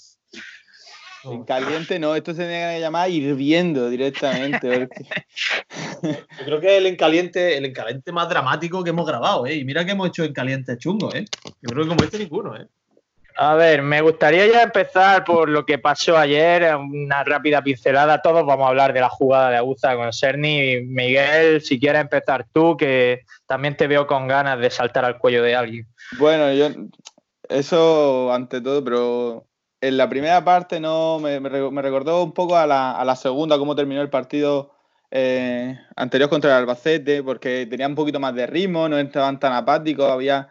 En 1.33 1.45
caliente 1.45 1.99
no, 1.99 2.14
esto 2.14 2.33
se 2.33 2.47
tiene 2.47 2.75
que 2.75 2.80
llamar 2.80 3.11
hirviendo 3.11 3.88
directamente. 3.88 4.88
Yo 6.02 6.45
creo 6.45 6.61
que 6.61 6.75
es 6.75 6.78
el 6.78 6.87
encaliente, 6.87 7.56
el 7.56 7.64
encaliente 7.64 8.12
más 8.12 8.28
dramático 8.28 8.85
que 8.85 8.90
hemos 8.90 9.06
grabado, 9.06 9.47
¿eh? 9.47 9.54
Y 9.54 9.64
mira 9.64 9.85
que 9.85 9.92
hemos 9.92 10.09
hecho 10.09 10.25
encaliente 10.25 10.76
chungo, 10.78 11.14
¿eh? 11.14 11.25
Yo 11.45 11.71
creo 11.71 11.85
que 11.85 11.88
como 11.88 12.04
este 12.04 12.18
ninguno, 12.18 12.56
¿eh? 12.56 12.66
A 13.38 13.54
ver, 13.54 13.83
me 13.83 14.00
gustaría 14.00 14.47
ya 14.47 14.62
empezar 14.62 15.23
por 15.25 15.50
lo 15.50 15.66
que 15.66 15.78
pasó 15.78 16.16
ayer, 16.16 16.75
una 16.75 17.23
rápida 17.23 17.62
pincelada. 17.62 18.23
Todos 18.23 18.47
vamos 18.47 18.64
a 18.64 18.71
hablar 18.71 18.95
de 18.95 19.00
la 19.00 19.11
jugada 19.11 19.50
de 19.50 19.59
Aguza 19.59 19.95
con 19.95 20.11
Serni. 20.11 20.80
Miguel, 20.80 21.61
si 21.61 21.78
quieres 21.78 22.00
empezar 22.00 22.47
tú, 22.50 22.78
que 22.78 23.21
también 23.47 23.76
te 23.76 23.88
veo 23.88 24.06
con 24.06 24.26
ganas 24.26 24.59
de 24.59 24.71
saltar 24.71 25.04
al 25.04 25.18
cuello 25.18 25.42
de 25.42 25.54
alguien. 25.54 25.87
Bueno, 26.18 26.50
yo 26.54 26.71
eso 27.50 28.33
ante 28.33 28.62
todo, 28.62 28.83
pero 28.83 29.45
en 29.87 29.97
la 29.97 30.09
primera 30.09 30.45
parte 30.45 30.81
no 30.81 31.19
me, 31.19 31.40
me 31.40 31.83
recordó 31.83 32.25
un 32.25 32.33
poco 32.33 32.57
a 32.57 32.66
la, 32.66 33.16
segunda, 33.16 33.59
cómo 33.59 33.76
terminó 33.76 34.02
el 34.02 34.11
partido 34.11 34.73
eh, 35.11 35.78
anterior 35.97 36.28
contra 36.28 36.50
el 36.50 36.57
Albacete, 36.57 37.23
porque 37.23 37.66
tenía 37.69 37.87
un 37.87 37.95
poquito 37.95 38.21
más 38.21 38.35
de 38.35 38.47
ritmo, 38.47 38.88
no 38.88 38.99
estaban 38.99 39.38
tan 39.38 39.52
apáticos, 39.52 40.11
había 40.11 40.49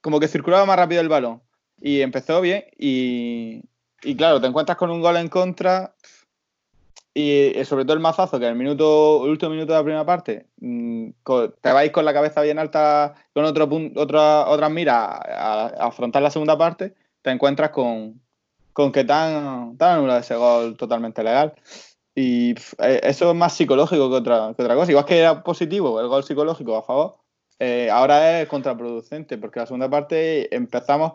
como 0.00 0.20
que 0.20 0.28
circulaba 0.28 0.66
más 0.66 0.76
rápido 0.76 1.00
el 1.00 1.08
balón. 1.08 1.42
Y 1.80 2.00
empezó 2.00 2.40
bien 2.40 2.64
y, 2.76 3.62
claro, 4.16 4.40
te 4.40 4.48
encuentras 4.48 4.76
con 4.76 4.90
un 4.90 5.00
gol 5.00 5.16
en 5.16 5.28
contra 5.28 5.94
y 7.14 7.52
sobre 7.64 7.84
todo 7.84 7.94
el 7.94 8.00
mazazo, 8.00 8.38
que 8.38 8.46
en 8.46 8.52
el 8.52 8.58
minuto, 8.58 9.24
el 9.24 9.30
último 9.30 9.50
minuto 9.50 9.72
de 9.72 9.78
la 9.78 9.84
primera 9.84 10.06
parte, 10.06 10.46
mm, 10.60 11.10
te 11.60 11.72
vais 11.72 11.90
con 11.90 12.04
la 12.04 12.12
cabeza 12.12 12.42
bien 12.42 12.58
alta, 12.58 13.14
con 13.32 13.44
otro 13.44 13.68
otra, 13.96 14.48
otras 14.48 14.70
miras 14.70 14.96
a, 14.96 15.66
a, 15.66 15.86
afrontar 15.86 16.22
la 16.22 16.30
segunda 16.30 16.56
parte, 16.56 16.94
te 17.22 17.30
encuentras 17.30 17.70
con, 17.70 18.20
con 18.78 18.92
que 18.92 19.02
tan, 19.02 19.76
tan 19.76 19.98
anulado 19.98 20.20
ese 20.20 20.36
gol 20.36 20.76
totalmente 20.76 21.24
legal. 21.24 21.52
Y 22.14 22.52
eh, 22.78 23.00
eso 23.02 23.28
es 23.28 23.36
más 23.36 23.52
psicológico 23.52 24.08
que 24.08 24.14
otra, 24.14 24.54
que 24.56 24.62
otra 24.62 24.76
cosa. 24.76 24.92
Igual 24.92 25.04
que 25.04 25.18
era 25.18 25.42
positivo 25.42 26.00
el 26.00 26.06
gol 26.06 26.22
psicológico 26.22 26.76
a 26.76 26.84
favor, 26.84 27.16
eh, 27.58 27.90
ahora 27.90 28.40
es 28.40 28.48
contraproducente, 28.48 29.36
porque 29.36 29.58
la 29.58 29.66
segunda 29.66 29.90
parte 29.90 30.54
empezamos 30.54 31.14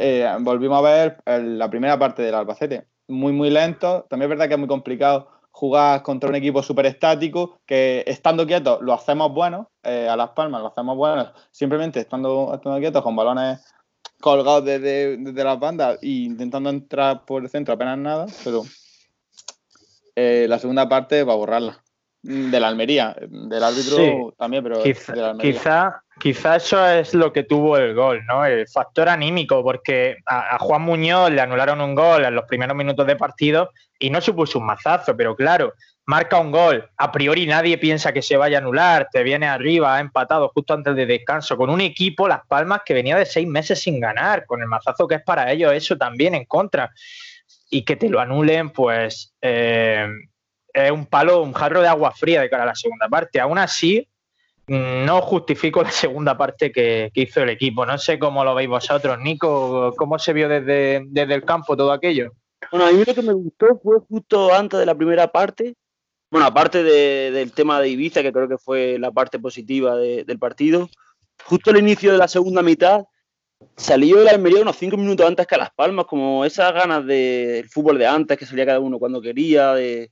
eh, 0.00 0.28
volvimos 0.40 0.76
a 0.78 0.80
ver 0.80 1.22
la 1.40 1.70
primera 1.70 1.96
parte 1.96 2.22
del 2.22 2.34
Albacete. 2.34 2.88
Muy, 3.06 3.32
muy 3.32 3.48
lento. 3.48 4.06
También 4.10 4.28
es 4.28 4.36
verdad 4.36 4.48
que 4.48 4.54
es 4.54 4.58
muy 4.58 4.68
complicado 4.68 5.28
jugar 5.52 6.02
contra 6.02 6.30
un 6.30 6.34
equipo 6.34 6.64
súper 6.64 6.86
estático, 6.86 7.60
que 7.64 8.02
estando 8.08 8.44
quietos 8.44 8.80
lo 8.82 8.92
hacemos 8.92 9.32
bueno, 9.32 9.70
eh, 9.84 10.08
a 10.08 10.16
Las 10.16 10.30
Palmas 10.30 10.62
lo 10.62 10.66
hacemos 10.66 10.96
bueno, 10.96 11.30
simplemente 11.52 12.00
estando, 12.00 12.50
estando 12.54 12.80
quietos 12.80 13.04
con 13.04 13.14
balones 13.14 13.64
colgados 14.24 14.64
desde, 14.64 15.18
desde 15.18 15.44
las 15.44 15.58
bandas 15.60 15.98
e 16.00 16.08
intentando 16.24 16.70
entrar 16.70 17.26
por 17.26 17.42
el 17.42 17.50
centro 17.50 17.74
apenas 17.74 17.98
nada, 17.98 18.24
pero 18.42 18.62
eh, 20.16 20.46
la 20.48 20.58
segunda 20.58 20.88
parte 20.88 21.22
va 21.24 21.34
a 21.34 21.36
borrarla. 21.36 21.80
De 22.22 22.58
la 22.58 22.68
Almería, 22.68 23.14
del 23.28 23.62
árbitro 23.62 23.96
Sí. 23.96 24.12
también, 24.38 24.62
pero 24.62 24.82
Quizá, 24.82 25.12
de 25.12 25.20
la 25.20 25.30
Almería. 25.32 25.52
quizá, 25.52 26.02
quizá 26.18 26.56
eso 26.56 26.88
es 26.88 27.12
lo 27.12 27.30
que 27.34 27.42
tuvo 27.42 27.76
el 27.76 27.94
gol, 27.94 28.24
¿no? 28.26 28.46
El 28.46 28.66
factor 28.66 29.10
anímico, 29.10 29.62
porque 29.62 30.16
a, 30.24 30.54
a 30.54 30.58
Juan 30.58 30.80
Muñoz 30.80 31.30
le 31.30 31.42
anularon 31.42 31.82
un 31.82 31.94
gol 31.94 32.24
en 32.24 32.34
los 32.34 32.46
primeros 32.46 32.74
minutos 32.74 33.06
de 33.06 33.16
partido 33.16 33.68
y 33.98 34.08
no 34.08 34.22
supuso 34.22 34.58
un 34.58 34.64
mazazo, 34.64 35.14
pero 35.14 35.36
claro, 35.36 35.74
marca 36.06 36.38
un 36.38 36.50
gol, 36.50 36.88
a 36.96 37.10
priori 37.10 37.46
nadie 37.46 37.78
piensa 37.78 38.12
que 38.12 38.22
se 38.22 38.36
vaya 38.36 38.58
a 38.58 38.60
anular, 38.60 39.08
te 39.10 39.22
viene 39.22 39.46
arriba, 39.46 39.96
ha 39.96 40.00
empatado 40.00 40.50
justo 40.54 40.74
antes 40.74 40.94
de 40.96 41.06
descanso, 41.06 41.56
con 41.56 41.70
un 41.70 41.80
equipo, 41.80 42.28
Las 42.28 42.46
Palmas, 42.46 42.82
que 42.84 42.94
venía 42.94 43.16
de 43.16 43.26
seis 43.26 43.46
meses 43.46 43.80
sin 43.80 44.00
ganar, 44.00 44.44
con 44.46 44.60
el 44.60 44.68
mazazo 44.68 45.08
que 45.08 45.16
es 45.16 45.22
para 45.22 45.50
ellos, 45.50 45.72
eso 45.72 45.96
también 45.96 46.34
en 46.34 46.44
contra. 46.44 46.90
Y 47.70 47.82
que 47.84 47.96
te 47.96 48.08
lo 48.08 48.20
anulen, 48.20 48.70
pues 48.70 49.34
eh, 49.40 50.06
es 50.72 50.90
un 50.90 51.06
palo, 51.06 51.42
un 51.42 51.52
jarro 51.52 51.80
de 51.80 51.88
agua 51.88 52.12
fría 52.12 52.40
de 52.40 52.50
cara 52.50 52.64
a 52.64 52.66
la 52.66 52.74
segunda 52.74 53.08
parte. 53.08 53.40
Aún 53.40 53.58
así, 53.58 54.06
no 54.66 55.20
justifico 55.22 55.82
la 55.82 55.90
segunda 55.90 56.36
parte 56.36 56.70
que, 56.70 57.10
que 57.12 57.22
hizo 57.22 57.42
el 57.42 57.50
equipo. 57.50 57.84
No 57.86 57.98
sé 57.98 58.18
cómo 58.18 58.44
lo 58.44 58.54
veis 58.54 58.68
vosotros, 58.68 59.18
Nico, 59.20 59.92
cómo 59.96 60.18
se 60.18 60.32
vio 60.32 60.48
desde, 60.48 61.02
desde 61.06 61.34
el 61.34 61.44
campo 61.44 61.76
todo 61.76 61.92
aquello. 61.92 62.32
Bueno, 62.70 62.86
a 62.86 62.92
mí 62.92 63.02
lo 63.04 63.14
que 63.14 63.22
me 63.22 63.32
gustó 63.32 63.78
fue 63.82 63.98
justo 64.08 64.54
antes 64.54 64.78
de 64.78 64.86
la 64.86 64.94
primera 64.94 65.28
parte. 65.28 65.74
Bueno, 66.34 66.48
aparte 66.48 66.82
de, 66.82 67.30
del 67.30 67.52
tema 67.52 67.80
de 67.80 67.90
Ibiza, 67.90 68.20
que 68.20 68.32
creo 68.32 68.48
que 68.48 68.58
fue 68.58 68.98
la 68.98 69.12
parte 69.12 69.38
positiva 69.38 69.94
de, 69.94 70.24
del 70.24 70.40
partido, 70.40 70.90
justo 71.44 71.70
al 71.70 71.76
inicio 71.76 72.10
de 72.10 72.18
la 72.18 72.26
segunda 72.26 72.60
mitad 72.60 73.04
salió 73.76 74.20
el 74.20 74.26
Almería 74.26 74.62
unos 74.62 74.74
cinco 74.74 74.96
minutos 74.96 75.24
antes 75.24 75.46
que 75.46 75.54
a 75.54 75.58
Las 75.58 75.70
Palmas, 75.70 76.06
como 76.06 76.44
esas 76.44 76.74
ganas 76.74 77.06
del 77.06 77.68
fútbol 77.68 77.98
de 77.98 78.08
antes, 78.08 78.36
que 78.36 78.46
salía 78.46 78.66
cada 78.66 78.80
uno 78.80 78.98
cuando 78.98 79.22
quería, 79.22 79.74
de, 79.74 80.10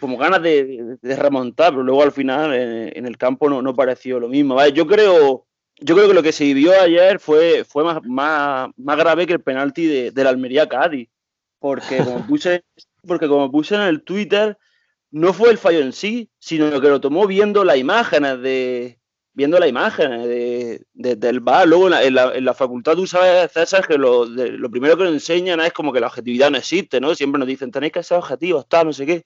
como 0.00 0.16
ganas 0.16 0.42
de, 0.42 0.64
de, 0.64 0.96
de 1.00 1.14
remontar, 1.14 1.70
pero 1.70 1.84
luego 1.84 2.02
al 2.02 2.10
final 2.10 2.52
en, 2.52 3.06
el 3.06 3.16
campo 3.16 3.48
no, 3.48 3.76
pareció 3.76 4.18
lo 4.18 4.26
mismo. 4.26 4.60
Yo 4.66 4.84
creo 4.88 5.46
yo 5.76 5.94
creo 5.94 6.08
que 6.08 6.14
lo 6.14 6.24
que 6.24 6.32
se 6.32 6.42
vivió 6.42 6.72
ayer 6.72 7.20
fue, 7.20 7.62
fue 7.62 7.84
más, 7.84 8.00
más, 8.02 8.70
más 8.76 8.96
grave 8.96 9.28
que 9.28 9.34
el 9.34 9.42
penalti 9.42 9.86
de, 9.86 10.10
de 10.10 10.28
Almería 10.28 10.68
Cádiz. 10.68 11.08
Porque 11.60 11.98
como, 11.98 12.26
puse, 12.26 12.64
porque 13.06 13.28
como 13.28 13.48
puse 13.52 13.76
en 13.76 13.82
el 13.82 14.02
Twitter, 14.02 14.58
no 15.10 15.32
fue 15.32 15.50
el 15.50 15.58
fallo 15.58 15.80
en 15.80 15.92
sí, 15.92 16.30
sino 16.38 16.80
que 16.80 16.88
lo 16.88 17.00
tomó 17.00 17.26
viendo 17.26 17.64
las 17.64 17.76
imágenes 17.76 18.40
de. 18.40 18.98
Viendo 19.32 19.58
las 19.58 19.68
imágenes 19.68 20.26
de, 20.26 20.84
de, 20.92 21.16
del 21.16 21.40
bar. 21.40 21.66
Luego 21.66 21.86
en 21.86 21.90
la, 21.92 22.02
en, 22.02 22.14
la, 22.14 22.34
en 22.34 22.44
la, 22.44 22.52
facultad 22.52 22.94
tú 22.94 23.06
sabes, 23.06 23.50
César, 23.52 23.86
que 23.86 23.96
lo, 23.96 24.26
de, 24.26 24.50
lo 24.50 24.68
primero 24.70 24.96
que 24.96 25.04
nos 25.04 25.12
enseñan 25.12 25.60
es 25.60 25.72
como 25.72 25.92
que 25.92 26.00
la 26.00 26.08
objetividad 26.08 26.50
no 26.50 26.58
existe, 26.58 27.00
¿no? 27.00 27.14
Siempre 27.14 27.38
nos 27.38 27.46
dicen, 27.46 27.70
tenéis 27.70 27.92
que 27.92 28.02
ser 28.02 28.18
objetivos, 28.18 28.68
tal, 28.68 28.86
no 28.86 28.92
sé 28.92 29.06
qué. 29.06 29.24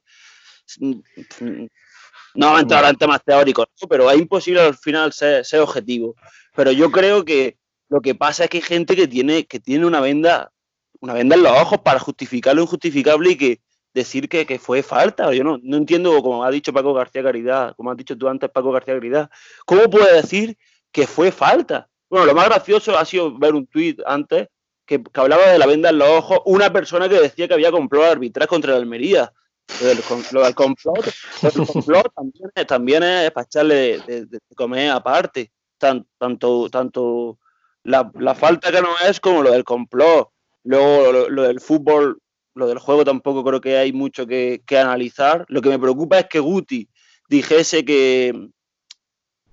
No 2.35 2.59
entrar 2.59 2.85
en 2.85 2.97
temas 2.97 3.23
teóricos, 3.25 3.67
¿no? 3.81 3.89
pero 3.89 4.11
es 4.11 4.19
imposible 4.19 4.61
al 4.61 4.77
final 4.77 5.13
ser, 5.13 5.45
ser, 5.45 5.61
objetivo. 5.61 6.17
Pero 6.55 6.73
yo 6.73 6.91
creo 6.91 7.25
que 7.25 7.59
lo 7.89 8.01
que 8.01 8.15
pasa 8.15 8.45
es 8.45 8.51
que 8.51 8.59
hay 8.59 8.63
gente 8.63 8.97
que 8.97 9.09
tiene, 9.09 9.47
que 9.47 9.61
tiene 9.61 9.87
una 9.87 10.01
venda, 10.01 10.53
una 11.01 11.15
venda 11.15 11.37
en 11.37 11.45
los 11.45 11.53
ojos 11.53 11.81
para 11.85 11.99
justificar 11.99 12.55
lo 12.57 12.63
injustificable 12.63 13.31
y 13.31 13.37
que 13.37 13.61
decir 13.95 14.29
que, 14.29 14.45
que 14.45 14.59
fue 14.59 14.83
falta. 14.83 15.33
Yo 15.33 15.45
no, 15.45 15.59
no, 15.63 15.77
entiendo, 15.77 16.21
como 16.23 16.45
ha 16.45 16.51
dicho 16.51 16.73
Paco 16.73 16.93
García 16.93 17.23
Caridad, 17.23 17.75
como 17.77 17.91
has 17.91 17.97
dicho 17.97 18.19
tú 18.19 18.29
antes, 18.29 18.51
Paco 18.51 18.73
García 18.73 18.95
Caridad, 18.95 19.31
¿cómo 19.65 19.89
puede 19.89 20.15
decir 20.15 20.59
que 20.93 21.07
fue 21.07 21.31
falta? 21.31 21.89
Bueno, 22.11 22.27
lo 22.27 22.35
más 22.35 22.47
gracioso 22.47 22.97
ha 22.99 23.05
sido 23.05 23.37
ver 23.39 23.55
un 23.55 23.67
tuit 23.67 24.01
antes 24.05 24.49
que, 24.85 25.03
que, 25.03 25.21
hablaba 25.21 25.47
de 25.47 25.59
la 25.59 25.67
venda 25.67 25.91
en 25.91 25.99
los 25.99 26.09
ojos, 26.09 26.41
una 26.45 26.73
persona 26.73 27.09
que 27.09 27.21
decía 27.21 27.49
que 27.49 27.55
había 27.55 27.73
comprado 27.73 28.11
arbitrar 28.11 28.49
contra 28.49 28.73
la 28.73 28.79
Almería. 28.79 29.33
Lo 29.81 29.89
del, 29.89 29.99
lo 30.33 30.45
del 30.45 30.55
complot, 30.55 31.07
lo 31.43 31.67
complot 31.67 32.13
también, 32.15 32.51
es, 32.55 32.67
también 32.67 33.03
es 33.03 33.31
para 33.31 33.47
echarle 33.47 33.99
de, 34.01 34.39
comer 34.55 34.91
aparte. 34.91 35.51
Tan, 35.79 36.07
tanto 36.19 36.71
tanto 36.71 37.39
la, 37.83 38.11
la, 38.15 38.35
falta 38.35 38.71
que 38.71 38.81
no 38.81 38.91
es 39.09 39.21
como 39.21 39.43
lo 39.43 39.51
del 39.51 39.65
complot. 39.65 40.31
Luego 40.65 41.29
lo, 41.29 41.43
del 41.43 41.61
fútbol, 41.61 42.21
lo 42.55 42.67
del 42.67 42.79
juego 42.79 43.05
tampoco 43.05 43.45
creo 43.45 43.61
que 43.61 43.77
hay 43.77 43.93
mucho 43.93 44.27
que, 44.27 44.63
que, 44.67 44.79
analizar. 44.79 45.45
Lo 45.49 45.61
que 45.61 45.69
me 45.69 45.79
preocupa 45.79 46.19
es 46.19 46.27
que 46.27 46.39
Guti 46.39 46.89
dijese 47.29 47.85
que 47.85 48.49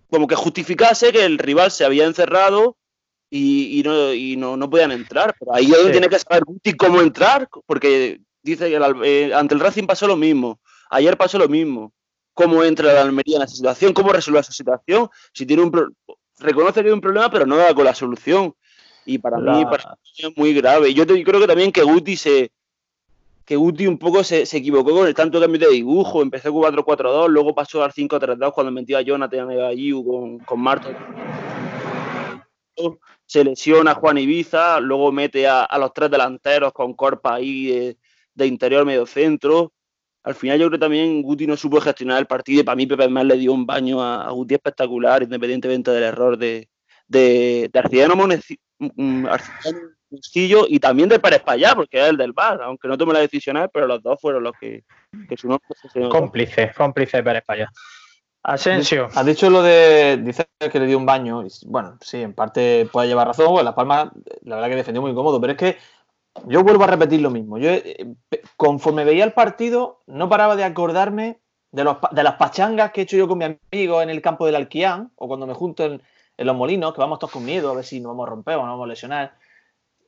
como 0.10 0.27
que 0.27 0.36
justificase 0.36 1.12
que 1.12 1.24
el 1.24 1.38
rival 1.38 1.72
se 1.72 1.86
había 1.86 2.05
encerrado 2.05 2.77
y, 3.29 3.79
y, 3.79 3.84
no, 3.84 4.13
y 4.13 4.36
no, 4.36 4.58
no, 4.58 4.70
podían 4.70 4.91
entrar. 4.91 5.34
Pero 5.39 5.55
ahí 5.55 5.67
sí. 5.67 5.91
tiene 5.91 6.10
que 6.10 6.20
saber 6.20 6.43
Guti 6.43 6.74
cómo 6.74 7.01
entrar, 7.01 7.48
porque 7.65 8.20
dice 8.43 8.70
que 8.70 8.75
el, 8.75 8.84
eh, 9.03 9.34
ante 9.34 9.55
el 9.55 9.62
Racing 9.62 9.86
pasó 9.86 10.08
lo 10.08 10.17
mismo. 10.17 10.60
Ayer 10.89 11.17
pasó 11.17 11.38
lo 11.38 11.48
mismo. 11.48 11.93
¿Cómo 12.34 12.63
entra 12.63 12.93
la 12.93 13.01
Almería 13.01 13.38
en 13.38 13.43
esa 13.43 13.55
situación? 13.55 13.93
¿Cómo 13.93 14.12
resuelve 14.12 14.39
esa 14.39 14.51
situación? 14.53 15.10
Si 15.34 15.46
tiene 15.46 15.63
un 15.63 15.72
pro- 15.72 15.89
reconoce 16.39 16.81
que 16.81 16.88
hay 16.88 16.93
un 16.93 17.01
problema, 17.01 17.31
pero 17.31 17.46
no 17.46 17.55
da 17.58 17.74
con 17.74 17.86
la 17.86 17.96
solución. 17.96 18.53
Y 19.05 19.17
para 19.17 19.38
mí 19.38 19.65
para 19.65 19.91
mí 19.91 20.29
es 20.29 20.38
muy 20.38 20.53
grave. 20.53 20.93
Yo 20.93 21.08
te- 21.08 21.24
creo 21.24 21.39
que 21.39 21.48
también 21.48 21.72
que 21.72 21.84
Guti 21.84 22.15
se 22.17 22.51
que 23.51 23.58
Guti 23.58 23.86
un 23.86 23.98
poco 23.98 24.24
se, 24.24 24.46
se 24.46 24.60
equivocó 24.60 24.91
con 24.91 25.08
el 25.08 25.13
tanto 25.13 25.38
cambio 25.41 25.60
de 25.60 25.74
dibujo. 25.75 26.22
Empezó 26.22 26.53
con 26.53 26.74
4-4-2, 26.74 27.27
luego 27.27 27.53
pasó 27.53 27.84
al 27.84 27.91
5-3-2 27.91 28.53
cuando 28.53 28.72
metió 28.72 28.98
a 28.98 29.01
Jonathan 29.01 29.51
y 29.51 29.60
a 29.60 29.74
Giu 29.74 30.05
con, 30.05 30.39
con. 30.39 30.63
Se 33.25 33.43
lesiona 33.43 33.93
Juan 33.93 34.20
Ibiza, 34.20 34.79
luego 34.79 35.12
mete 35.12 35.50
a, 35.50 35.65
a 35.65 35.77
los 35.79 35.91
tres 35.91 36.10
delanteros 36.10 36.72
con 36.72 36.93
Corpa 36.93 37.36
ahí 37.36 37.65
de, 37.65 37.98
de 38.36 38.48
interior 38.48 38.86
medio 38.86 39.05
centro. 39.05 39.74
Al 40.24 40.36
final 40.36 40.58
yo 40.58 40.67
creo 40.67 40.79
que 40.79 40.86
también 40.86 41.22
Guti 41.22 41.46
no 41.46 41.58
supo 41.58 41.81
gestionar 41.81 42.20
el 42.20 42.27
partido 42.27 42.63
para 42.63 42.77
mí 42.77 42.88
Pepe 42.88 43.10
Más 43.10 43.25
le 43.25 43.36
dio 43.36 43.51
un 43.51 43.65
baño 43.65 44.01
a, 44.01 44.29
a 44.29 44.31
Guti 44.31 44.53
espectacular, 44.53 45.24
independientemente 45.24 45.91
del 45.91 46.03
error 46.03 46.38
de, 46.38 46.70
de, 47.05 47.70
de 47.70 47.79
Arcidiano 47.79 48.15
mm, 48.15 49.25
Arcidiano 49.25 50.00
Y 50.12 50.80
también 50.80 51.10
de 51.10 51.20
Pérez 51.20 51.41
Payá, 51.41 51.74
porque 51.75 52.01
es 52.01 52.10
el 52.10 52.18
del 52.18 52.34
VAR, 52.34 52.62
aunque 52.62 52.88
no 52.88 52.98
tome 52.98 53.13
la 53.13 53.20
decisión 53.20 53.58
él, 53.58 53.70
pero 53.74 53.88
los 53.88 54.03
dos 54.03 54.20
fueron 54.20 54.44
los 54.44 54.53
que, 54.60 54.84
que 55.30 55.38
su 55.38 55.48
nombre 55.48 55.65
se. 55.91 56.10
Cómplice, 56.10 56.72
cómplice 56.75 57.18
de 57.18 57.24
Pérez 57.24 57.44
Paya. 57.46 57.72
Asensio. 58.44 59.08
Has 59.13 59.25
dicho 59.25 59.50
lo 59.50 59.62
de. 59.62 60.18
Dice 60.18 60.48
que 60.72 60.80
le 60.80 60.88
dio 60.88 60.98
un 60.98 61.06
baño. 61.06 61.44
y, 61.46 61.50
Bueno, 61.68 61.98
sí, 62.01 62.22
en 62.22 62.34
parte 62.34 62.88
puede 62.91 63.08
llevar 63.08 63.27
razón. 63.27 63.48
porque 63.48 63.63
Las 63.63 63.75
Palmas, 63.75 64.10
la 64.44 64.56
verdad 64.56 64.70
que 64.70 64.75
defendió 64.75 65.01
muy 65.01 65.13
cómodo. 65.13 65.39
Pero 65.39 65.53
es 65.53 65.60
que 65.60 65.77
yo 66.48 66.63
vuelvo 66.63 66.84
a 66.84 66.88
repetir 66.88 67.22
lo 67.22 67.30
mismo. 67.30 67.58
Yo, 67.58 67.70
eh, 67.70 68.15
conforme 68.58 69.06
veía 69.06 69.24
el 69.24 69.34
partido, 69.34 70.01
no 70.08 70.27
paraba 70.27 70.56
de 70.56 70.63
acordarme 70.63 71.39
de, 71.72 71.84
los, 71.84 71.98
de 72.12 72.24
las 72.24 72.36
pachangas 72.36 72.91
que 72.91 73.01
he 73.01 73.03
hecho 73.03 73.18
yo 73.18 73.27
con 73.27 73.38
mi 73.38 73.46
amigo 73.46 74.01
en 74.01 74.10
el 74.10 74.22
campo 74.22 74.46
del 74.46 74.56
Alquián 74.56 75.12
o 75.15 75.27
cuando 75.27 75.46
me 75.46 75.53
junto 75.53 75.86
en, 75.86 76.01
en 76.38 76.48
los 76.48 76.56
molinos, 76.56 76.94
que 76.94 77.01
vamos 77.01 77.20
todos 77.20 77.34
con 77.34 77.46
miedo 77.46 77.70
a 77.70 77.75
ver 77.75 77.86
si 77.86 78.00
nos 78.00 78.12
vamos 78.12 78.27
a 78.27 78.30
romper 78.32 78.56
o 78.56 78.62
nos 78.62 78.70
vamos 78.70 78.86
a 78.86 78.89
lesionar. 78.89 79.36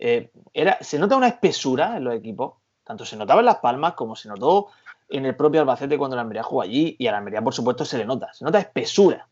Eh, 0.06 0.32
era, 0.54 0.78
se 0.82 1.00
nota 1.00 1.16
una 1.16 1.30
espesura 1.30 1.96
en 1.96 2.04
los 2.04 2.14
equipos. 2.14 2.56
Tanto 2.84 3.06
se 3.06 3.16
notaba 3.16 3.40
en 3.40 3.46
Las 3.46 3.60
Palmas 3.60 3.94
como 3.94 4.18
se 4.18 4.28
notó 4.28 4.68
en 5.08 5.26
el 5.26 5.34
propio 5.34 5.62
Albacete 5.62 5.98
cuando 5.98 6.18
la 6.18 6.24
Almería 6.24 6.44
jugó 6.44 6.62
allí 6.62 6.98
y 7.00 7.08
a 7.08 7.14
la 7.14 7.20
Almería, 7.20 7.42
por 7.42 7.54
supuesto, 7.54 7.86
se 7.86 7.98
le 7.98 8.04
nota. 8.06 8.34
Se 8.34 8.44
nota 8.44 8.60
espesura. 8.60 9.30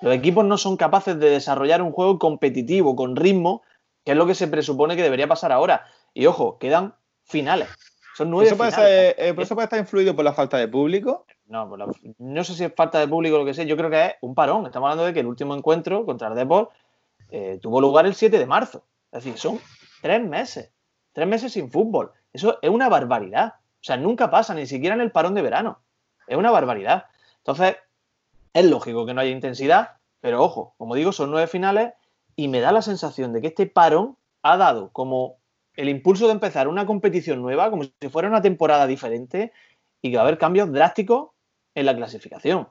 Los 0.00 0.14
equipos 0.14 0.42
no 0.46 0.56
son 0.56 0.78
capaces 0.78 1.18
de 1.20 1.28
desarrollar 1.28 1.82
un 1.82 1.92
juego 1.92 2.18
competitivo, 2.18 2.96
con 2.96 3.16
ritmo, 3.16 3.62
que 4.02 4.12
es 4.12 4.16
lo 4.16 4.26
que 4.26 4.34
se 4.34 4.48
presupone 4.48 4.96
que 4.96 5.02
debería 5.02 5.28
pasar 5.28 5.52
ahora. 5.52 5.84
Y 6.14 6.24
ojo, 6.24 6.56
quedan 6.58 6.94
finales. 7.24 7.68
Son 8.16 8.30
nueve 8.30 8.46
¿Eso 8.46 8.56
puede, 8.56 8.70
finales. 8.70 9.14
ser- 9.16 9.26
eh, 9.28 9.34
¿Eso 9.38 9.54
puede 9.54 9.64
estar 9.64 9.78
influido 9.78 10.16
por 10.16 10.24
la 10.24 10.32
falta 10.32 10.56
de 10.56 10.68
público? 10.68 11.26
No, 11.46 11.76
la- 11.76 11.86
no 12.18 12.44
sé 12.44 12.54
si 12.54 12.64
es 12.64 12.72
falta 12.74 12.98
de 12.98 13.08
público 13.08 13.36
o 13.36 13.40
lo 13.40 13.44
que 13.44 13.52
sea. 13.52 13.64
Yo 13.66 13.76
creo 13.76 13.90
que 13.90 14.06
es 14.06 14.14
un 14.22 14.34
parón. 14.34 14.64
Estamos 14.64 14.86
hablando 14.86 15.04
de 15.04 15.12
que 15.12 15.20
el 15.20 15.26
último 15.26 15.54
encuentro 15.54 16.06
contra 16.06 16.28
el 16.28 16.34
Depor 16.34 16.70
eh, 17.30 17.58
tuvo 17.60 17.80
lugar 17.82 18.06
el 18.06 18.14
7 18.14 18.38
de 18.38 18.46
marzo. 18.46 18.84
Es 19.12 19.24
decir, 19.24 19.38
son 19.38 19.60
tres 20.04 20.22
meses. 20.22 20.70
Tres 21.14 21.26
meses 21.26 21.54
sin 21.54 21.70
fútbol. 21.70 22.12
Eso 22.30 22.58
es 22.60 22.68
una 22.68 22.90
barbaridad. 22.90 23.54
O 23.56 23.80
sea, 23.80 23.96
nunca 23.96 24.30
pasa, 24.30 24.54
ni 24.54 24.66
siquiera 24.66 24.94
en 24.94 25.00
el 25.00 25.10
parón 25.10 25.34
de 25.34 25.40
verano. 25.40 25.80
Es 26.26 26.36
una 26.36 26.50
barbaridad. 26.50 27.06
Entonces, 27.38 27.76
es 28.52 28.64
lógico 28.66 29.06
que 29.06 29.14
no 29.14 29.22
haya 29.22 29.30
intensidad, 29.30 29.92
pero 30.20 30.42
ojo, 30.42 30.74
como 30.76 30.94
digo, 30.94 31.10
son 31.12 31.30
nueve 31.30 31.46
finales 31.46 31.94
y 32.36 32.48
me 32.48 32.60
da 32.60 32.70
la 32.70 32.82
sensación 32.82 33.32
de 33.32 33.40
que 33.40 33.46
este 33.46 33.66
parón 33.66 34.18
ha 34.42 34.58
dado 34.58 34.90
como 34.92 35.38
el 35.74 35.88
impulso 35.88 36.26
de 36.26 36.32
empezar 36.32 36.68
una 36.68 36.84
competición 36.84 37.40
nueva, 37.40 37.70
como 37.70 37.84
si 37.84 38.08
fuera 38.10 38.28
una 38.28 38.42
temporada 38.42 38.86
diferente 38.86 39.52
y 40.02 40.10
que 40.10 40.16
va 40.18 40.24
a 40.24 40.26
haber 40.26 40.36
cambios 40.36 40.70
drásticos 40.70 41.30
en 41.74 41.86
la 41.86 41.96
clasificación. 41.96 42.68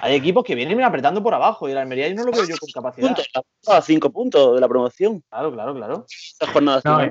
Hay 0.00 0.14
equipos 0.14 0.44
que 0.44 0.54
vienen 0.54 0.82
apretando 0.82 1.22
por 1.22 1.34
abajo 1.34 1.68
y 1.68 1.72
el 1.72 1.78
Almería 1.78 2.08
yo 2.08 2.14
no 2.14 2.24
lo 2.24 2.32
veo 2.32 2.44
yo 2.44 2.56
con 2.58 2.70
capacidad. 2.70 3.16
A 3.66 3.82
cinco 3.82 4.10
puntos 4.10 4.54
de 4.54 4.60
la 4.60 4.68
promoción. 4.68 5.22
Claro, 5.28 5.52
claro, 5.52 5.74
claro. 5.74 6.06
Estas 6.08 6.50
jornadas 6.50 6.84
No. 6.84 7.10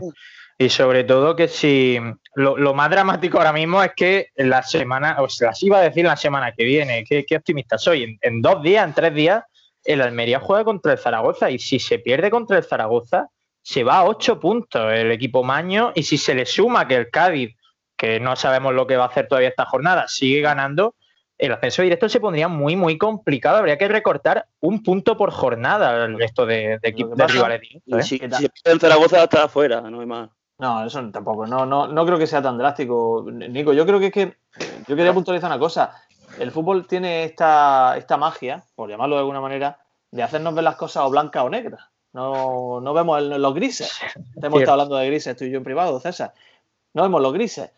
Y 0.58 0.70
sobre 0.70 1.04
todo 1.04 1.36
que 1.36 1.50
si 1.50 2.00
lo, 2.36 2.58
lo 2.58 2.74
más 2.74 2.90
dramático 2.90 3.38
ahora 3.38 3.52
mismo 3.52 3.84
es 3.84 3.92
que 3.94 4.30
en 4.36 4.50
la 4.50 4.64
semana, 4.64 5.18
o 5.20 5.28
sea, 5.28 5.50
las 5.50 5.62
iba 5.62 5.80
a 5.80 5.82
decir 5.82 6.06
la 6.06 6.16
semana 6.16 6.54
que 6.54 6.64
viene, 6.64 7.04
qué, 7.04 7.26
qué 7.26 7.36
optimista 7.36 7.78
soy, 7.78 8.04
en, 8.04 8.18
en 8.22 8.42
dos 8.42 8.64
días, 8.64 8.88
en 8.88 8.94
tres 8.94 9.14
días, 9.14 9.44
el 9.84 10.02
Almería 10.02 10.40
juega 10.40 10.64
contra 10.64 10.94
el 10.94 10.98
Zaragoza 10.98 11.52
y 11.52 11.60
si 11.60 11.78
se 11.80 12.00
pierde 12.00 12.32
contra 12.32 12.58
el 12.58 12.64
Zaragoza, 12.64 13.28
se 13.62 13.84
va 13.84 13.98
a 13.98 14.06
ocho 14.06 14.40
puntos 14.40 14.94
el 14.94 15.12
equipo 15.12 15.44
Maño 15.44 15.92
y 15.94 16.04
si 16.04 16.18
se 16.18 16.34
le 16.34 16.46
suma 16.46 16.88
que 16.88 16.96
el 16.96 17.10
Cádiz, 17.10 17.56
que 17.98 18.22
no 18.22 18.36
sabemos 18.38 18.74
lo 18.74 18.88
que 18.88 18.96
va 18.96 19.06
a 19.06 19.08
hacer 19.08 19.28
todavía 19.28 19.50
esta 19.50 19.66
jornada, 19.66 20.08
sigue 20.08 20.40
ganando, 20.40 20.96
el 21.38 21.52
ascenso 21.54 21.82
directo 21.82 22.08
se 22.10 22.20
pondría 22.20 22.48
muy, 22.48 22.76
muy 22.76 22.98
complicado. 22.98 23.58
Habría 23.58 23.78
que 23.78 23.88
recortar 23.88 24.48
un 24.62 24.82
punto 24.84 25.18
por 25.18 25.32
jornada 25.32 26.06
el 26.06 26.18
resto 26.18 26.46
de, 26.46 26.80
de 26.82 26.90
equipos 26.90 27.18
de 27.18 27.28
rivales. 27.28 27.62
¿eh? 27.64 28.04
si, 28.04 28.20
¿Qué 28.20 28.30
si 28.32 28.48
en 28.64 28.80
Zaragoza, 28.80 29.24
está 29.24 29.44
afuera, 29.44 29.82
no 29.82 30.00
hay 30.00 30.06
más. 30.06 30.30
No, 30.58 30.86
eso 30.86 31.02
tampoco. 31.12 31.46
No, 31.46 31.66
no, 31.66 31.88
no 31.88 32.06
creo 32.06 32.18
que 32.18 32.28
sea 32.28 32.42
tan 32.42 32.58
drástico, 32.58 33.26
Nico. 33.30 33.74
Yo 33.74 33.86
creo 33.86 34.00
que 34.00 34.06
es 34.08 34.14
que. 34.14 34.38
Yo 34.88 34.96
quería 34.96 35.14
puntualizar 35.14 35.50
una 35.50 35.60
cosa. 35.60 35.94
El 36.40 36.52
fútbol 36.52 36.88
tiene 36.88 37.26
esta, 37.26 37.96
esta 37.98 38.16
magia, 38.18 38.64
por 38.76 38.90
llamarlo 38.90 39.16
de 39.16 39.20
alguna 39.20 39.42
manera, 39.42 39.80
de 40.12 40.24
hacernos 40.24 40.56
ver 40.56 40.64
las 40.64 40.76
cosas 40.78 41.04
o 41.04 41.10
blancas 41.10 41.44
o 41.44 41.50
negras. 41.50 41.82
No, 42.14 42.80
no 42.80 42.94
vemos 42.94 43.20
el- 43.20 43.42
los 43.42 43.54
grises. 43.54 44.00
Te 44.00 44.08
hemos 44.22 44.32
Cierto. 44.40 44.60
estado 44.60 44.72
hablando 44.74 44.96
de 44.96 45.08
grises, 45.08 45.36
tú 45.36 45.44
y 45.44 45.52
yo 45.52 45.58
en 45.58 45.64
privado, 45.66 46.00
César. 46.00 46.34
No 46.94 47.04
vemos 47.04 47.22
los 47.22 47.34
grises. 47.34 47.72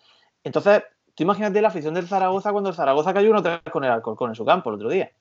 Entonces, 0.43 0.84
tú 1.18 1.24
imagínate 1.24 1.62
la 1.62 1.70
afición 1.70 1.96
del 1.96 2.08
Zaragoza 2.08 2.52
cuando 2.52 2.70
el 2.70 2.76
Zaragoza 2.76 3.12
cayó 3.14 3.32
1-3 3.32 3.64
con 3.72 3.84
el 3.84 3.92
Alcorcón 3.92 4.30
en 4.30 4.36
su 4.36 4.46
campo 4.46 4.70
el 4.70 4.76
otro 4.76 4.90
día. 4.90 5.12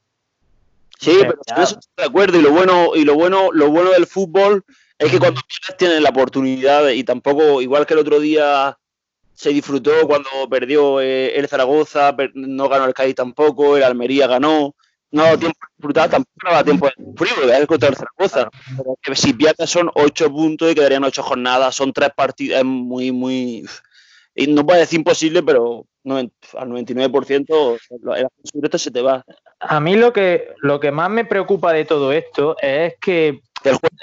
Sí, 0.99 1.17
pero 1.21 1.39
eso 1.63 1.79
estoy 1.79 1.93
de 1.97 2.05
acuerdo. 2.05 2.39
Y 2.39 2.43
lo 2.43 2.53
bueno, 2.53 2.91
y 2.95 3.05
lo 3.05 3.15
bueno, 3.15 3.49
lo 3.53 3.71
bueno 3.71 3.91
del 3.91 4.07
fútbol 4.07 4.65
es 4.99 5.11
que 5.11 5.19
cuando 5.19 5.41
pierdes 5.43 5.77
tienes 5.77 6.01
la 6.01 6.11
oportunidad 6.11 6.89
y 6.89 7.03
tampoco, 7.05 7.61
igual 7.63 7.87
que 7.87 7.95
el 7.95 8.01
otro 8.01 8.21
día 8.21 8.79
se 9.35 9.51
disfrutó 9.51 9.93
cuando 10.07 10.29
perdió 10.51 11.01
eh, 11.01 11.39
el 11.39 11.49
Zaragoza, 11.49 12.15
per- 12.17 12.33
no 12.35 12.69
ganó 12.69 12.87
el 12.87 12.95
Cádiz 12.95 13.15
tampoco, 13.15 13.77
el 13.77 13.83
Almería 13.83 14.27
ganó. 14.27 14.75
No 15.11 15.23
ha 15.23 15.27
dado 15.27 15.39
tiempo 15.39 15.59
de 15.61 15.75
disfrutar, 15.77 16.11
tampoco 16.11 16.51
dado 16.51 16.65
tiempo 16.65 16.87
de 16.87 16.93
sufrir, 17.05 17.33
porque 17.37 17.57
es 17.57 17.67
contra 17.67 17.89
el 17.91 17.97
Zaragoza. 17.97 18.49
Pero 18.77 18.99
que 19.03 19.15
si 19.15 19.33
pierdes 19.35 19.71
son 19.71 19.91
ocho 19.95 20.31
puntos 20.31 20.71
y 20.71 20.75
quedarían 20.75 21.05
ocho 21.05 21.23
jornadas, 21.23 21.75
son 21.75 21.93
tres 21.93 22.11
partidos, 22.15 22.59
es 22.59 22.65
muy, 22.65 23.13
muy. 23.13 23.67
Y 24.39 24.49
no 24.49 24.63
decir 24.65 24.99
imposible, 24.99 25.43
pero 25.43 25.87
al 26.05 26.31
99% 26.69 27.79
el 28.17 28.29
directo 28.53 28.79
se 28.79 28.91
te 28.91 29.01
va 29.01 29.25
A 29.61 29.81
mí 29.81 29.97
lo 29.97 30.13
que, 30.13 30.51
lo 30.59 30.79
que 30.79 30.93
más 30.93 31.09
me 31.09 31.25
preocupa 31.25 31.73
de 31.73 31.87
todo 31.87 32.13
esto 32.13 32.55
es 32.61 32.95
que 33.01 33.41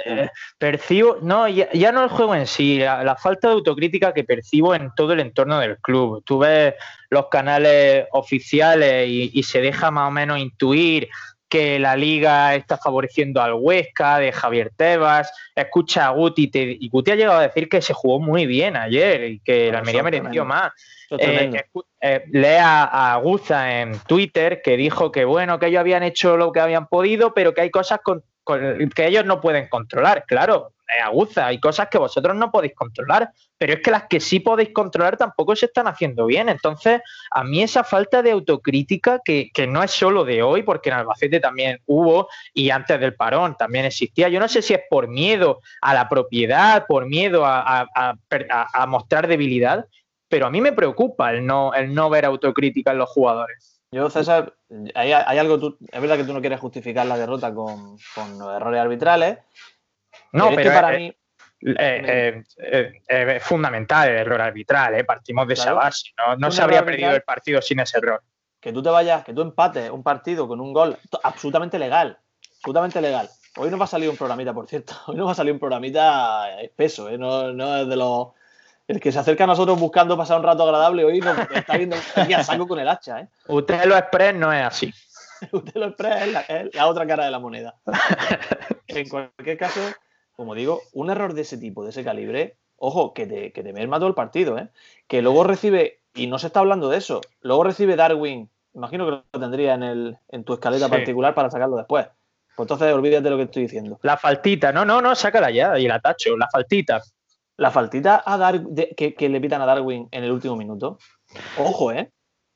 eh, 0.05 0.29
percibo, 0.57 1.19
no, 1.21 1.47
ya, 1.47 1.71
ya 1.71 1.91
no 1.91 2.03
el 2.03 2.09
juego 2.09 2.35
en 2.35 2.47
sí, 2.47 2.79
la, 2.79 3.03
la 3.03 3.15
falta 3.15 3.47
de 3.47 3.53
autocrítica 3.53 4.11
que 4.11 4.23
percibo 4.23 4.73
en 4.73 4.91
todo 4.95 5.13
el 5.13 5.19
entorno 5.19 5.59
del 5.59 5.77
club. 5.77 6.23
Tú 6.25 6.39
ves 6.39 6.73
los 7.11 7.27
canales 7.27 8.07
oficiales 8.11 9.07
y, 9.07 9.31
y 9.33 9.43
se 9.43 9.61
deja 9.61 9.91
más 9.91 10.07
o 10.07 10.11
menos 10.11 10.39
intuir 10.39 11.09
que 11.53 11.77
la 11.77 11.95
liga 11.95 12.55
está 12.55 12.79
favoreciendo 12.79 13.39
al 13.39 13.53
Huesca, 13.53 14.17
de 14.17 14.31
Javier 14.31 14.71
Tebas, 14.75 15.31
escucha 15.55 16.07
a 16.07 16.09
Guti 16.09 16.47
te- 16.47 16.77
y 16.79 16.89
Guti 16.89 17.11
ha 17.11 17.15
llegado 17.15 17.37
a 17.37 17.43
decir 17.43 17.69
que 17.69 17.79
se 17.79 17.93
jugó 17.93 18.19
muy 18.19 18.47
bien 18.47 18.75
ayer 18.75 19.23
y 19.25 19.39
que 19.39 19.71
la 19.71 19.77
Almería 19.77 20.01
mereció 20.01 20.45
más. 20.45 20.71
Eh, 21.19 21.63
eh, 22.01 22.23
lee 22.31 22.57
a, 22.59 23.19
Guza 23.21 23.81
en 23.81 23.99
Twitter 24.07 24.63
que 24.63 24.77
dijo 24.77 25.11
que 25.11 25.25
bueno, 25.25 25.59
que 25.59 25.67
ellos 25.67 25.81
habían 25.81 26.01
hecho 26.01 26.37
lo 26.37 26.51
que 26.51 26.59
habían 26.59 26.87
podido, 26.87 27.35
pero 27.35 27.53
que 27.53 27.61
hay 27.61 27.69
cosas 27.69 27.99
con- 28.03 28.23
con- 28.43 28.89
que 28.89 29.05
ellos 29.05 29.23
no 29.23 29.39
pueden 29.39 29.67
controlar. 29.69 30.25
Claro, 30.25 30.71
Aguza, 31.03 31.47
hay 31.47 31.59
cosas 31.59 31.87
que 31.89 31.97
vosotros 31.97 32.35
no 32.35 32.51
podéis 32.51 32.75
controlar, 32.75 33.31
pero 33.57 33.73
es 33.73 33.79
que 33.81 33.89
las 33.91 34.03
que 34.07 34.19
sí 34.19 34.39
podéis 34.39 34.69
controlar 34.73 35.17
tampoco 35.17 35.55
se 35.55 35.65
están 35.67 35.87
haciendo 35.87 36.25
bien. 36.25 36.49
Entonces, 36.49 37.01
a 37.31 37.43
mí 37.43 37.63
esa 37.63 37.83
falta 37.83 38.21
de 38.21 38.31
autocrítica, 38.31 39.19
que, 39.23 39.49
que 39.53 39.65
no 39.65 39.81
es 39.81 39.91
solo 39.91 40.23
de 40.23 40.43
hoy, 40.43 40.63
porque 40.63 40.89
en 40.89 40.95
Albacete 40.95 41.39
también 41.39 41.79
hubo 41.85 42.27
y 42.53 42.69
antes 42.69 42.99
del 42.99 43.15
parón 43.15 43.55
también 43.57 43.85
existía. 43.85 44.29
Yo 44.29 44.39
no 44.39 44.47
sé 44.47 44.61
si 44.61 44.73
es 44.73 44.81
por 44.89 45.07
miedo 45.07 45.61
a 45.81 45.93
la 45.93 46.07
propiedad, 46.09 46.85
por 46.87 47.05
miedo 47.07 47.45
a, 47.45 47.81
a- 47.95 48.15
a 48.73 48.85
mostrar 48.85 49.27
debilidad, 49.27 49.85
pero 50.27 50.47
a 50.47 50.49
mí 50.49 50.61
me 50.61 50.73
preocupa 50.73 51.31
el 51.31 51.45
no, 51.45 51.73
el 51.73 51.93
no 51.93 52.09
ver 52.09 52.25
autocrítica 52.25 52.91
en 52.91 52.97
los 52.97 53.09
jugadores. 53.09 53.81
Yo, 53.91 54.09
César, 54.09 54.55
hay, 54.95 55.11
hay 55.13 55.37
algo, 55.37 55.77
es 55.91 56.01
verdad 56.01 56.17
que 56.17 56.23
tú 56.23 56.33
no 56.33 56.41
quieres 56.41 56.59
justificar 56.59 57.05
la 57.05 57.15
derrota 57.17 57.53
con, 57.53 57.95
con 58.15 58.39
los 58.39 58.55
errores 58.55 58.81
arbitrales. 58.81 59.37
No, 60.33 60.49
pero, 60.49 60.55
pero, 60.55 60.59
es 60.59 60.67
que 60.67 60.81
para 60.81 60.95
eh, 60.95 60.99
mí, 60.99 61.15
eh, 61.65 62.43
eh, 62.57 63.01
eh, 63.07 63.35
es 63.37 63.43
fundamental 63.43 64.09
el 64.09 64.17
error 64.17 64.41
arbitral, 64.41 65.05
partimos 65.05 65.47
de 65.47 65.53
esa 65.53 65.73
base. 65.73 66.11
No, 66.37 66.51
se 66.51 66.61
habría 66.61 66.83
perdido 66.83 67.11
el 67.11 67.21
partido 67.21 67.61
sin 67.61 67.79
ese 67.79 67.97
error. 67.99 68.21
que 68.59 68.73
tú 68.73 68.83
te 68.83 68.89
vayas, 68.89 69.23
que 69.23 69.33
tú 69.33 69.41
empates 69.41 69.89
un 69.89 70.03
partido 70.03 70.47
con 70.47 70.59
un 70.59 70.73
gol 70.73 70.97
absolutamente 71.23 71.79
legal, 71.79 72.17
absolutamente 72.57 72.99
legal. 73.01 73.29
Hoy 73.55 73.69
nos 73.69 73.79
va 73.79 73.85
a 73.85 73.87
salir 73.87 74.09
un 74.09 74.17
programita, 74.17 74.53
por 74.53 74.67
cierto. 74.67 74.93
Hoy 75.07 75.15
nos 75.15 75.27
va 75.27 75.31
a 75.31 75.35
salir 75.35 75.53
un 75.53 75.59
programita 75.59 76.59
espeso, 76.59 77.09
¿eh? 77.09 77.17
no, 77.17 77.53
no 77.53 77.77
es 77.77 77.87
de 77.87 77.95
los 77.95 78.29
el 78.85 78.99
que 78.99 79.13
se 79.13 79.19
acerca 79.19 79.45
a 79.45 79.47
nosotros 79.47 79.79
buscando 79.79 80.17
pasar 80.17 80.37
un 80.37 80.43
rato 80.43 80.63
agradable 80.63 81.05
hoy 81.05 81.21
nos 81.21 81.37
está 81.51 81.77
viendo 81.77 81.95
aquí 82.17 82.33
a 82.33 82.43
saco 82.43 82.67
con 82.67 82.79
el 82.79 82.89
hacha, 82.89 83.21
¿eh? 83.21 83.27
Utelo 83.47 83.95
Express 83.95 84.35
no 84.35 84.51
es 84.51 84.65
así. 84.65 84.93
Utelo 85.53 85.85
Express 85.85 86.23
es 86.23 86.33
la, 86.33 86.41
es 86.41 86.75
la 86.75 86.87
otra 86.87 87.07
cara 87.07 87.23
de 87.23 87.31
la 87.31 87.39
moneda. 87.39 87.75
en 88.87 89.07
cualquier 89.07 89.57
caso, 89.57 89.79
como 90.35 90.55
digo, 90.55 90.81
un 90.93 91.09
error 91.09 91.33
de 91.33 91.41
ese 91.41 91.57
tipo, 91.57 91.83
de 91.83 91.91
ese 91.91 92.03
calibre, 92.03 92.57
ojo, 92.77 93.13
que 93.13 93.25
te, 93.25 93.51
que 93.53 93.63
te 93.63 93.73
merma 93.73 93.97
todo 93.97 94.09
el 94.09 94.15
partido, 94.15 94.57
¿eh? 94.57 94.69
Que 95.07 95.21
luego 95.21 95.43
recibe, 95.43 96.01
y 96.13 96.27
no 96.27 96.37
se 96.39 96.47
está 96.47 96.59
hablando 96.59 96.89
de 96.89 96.97
eso, 96.97 97.21
luego 97.41 97.63
recibe 97.63 97.95
Darwin, 97.95 98.49
imagino 98.73 99.05
que 99.05 99.11
lo 99.11 99.39
tendría 99.39 99.75
en, 99.75 99.83
el, 99.83 100.17
en 100.29 100.43
tu 100.43 100.53
escaleta 100.53 100.85
Sí. 100.85 100.91
particular 100.91 101.33
para 101.35 101.49
sacarlo 101.49 101.77
después. 101.77 102.07
Pues 102.55 102.65
entonces 102.65 102.93
olvídate 102.93 103.23
de 103.23 103.29
lo 103.31 103.37
que 103.37 103.43
estoy 103.43 103.63
diciendo. 103.63 103.99
La 104.03 104.17
faltita, 104.17 104.71
no, 104.71 104.85
no, 104.85 105.01
no, 105.01 105.15
sácala 105.15 105.49
ya 105.49 105.77
y 105.79 105.87
la 105.87 105.99
tacho, 105.99 106.37
la 106.37 106.47
faltita. 106.51 107.01
La 107.57 107.71
faltita 107.71 108.21
a 108.25 108.37
Dar 108.37 108.61
de- 108.61 108.93
que, 108.95 109.13
que 109.15 109.29
le 109.29 109.39
pitan 109.41 109.61
a 109.61 109.65
Darwin 109.65 110.07
en 110.11 110.23
el 110.23 110.31
último 110.31 110.55
minuto. 110.55 110.97
Ojo, 111.57 111.91
¿eh? 111.91 112.11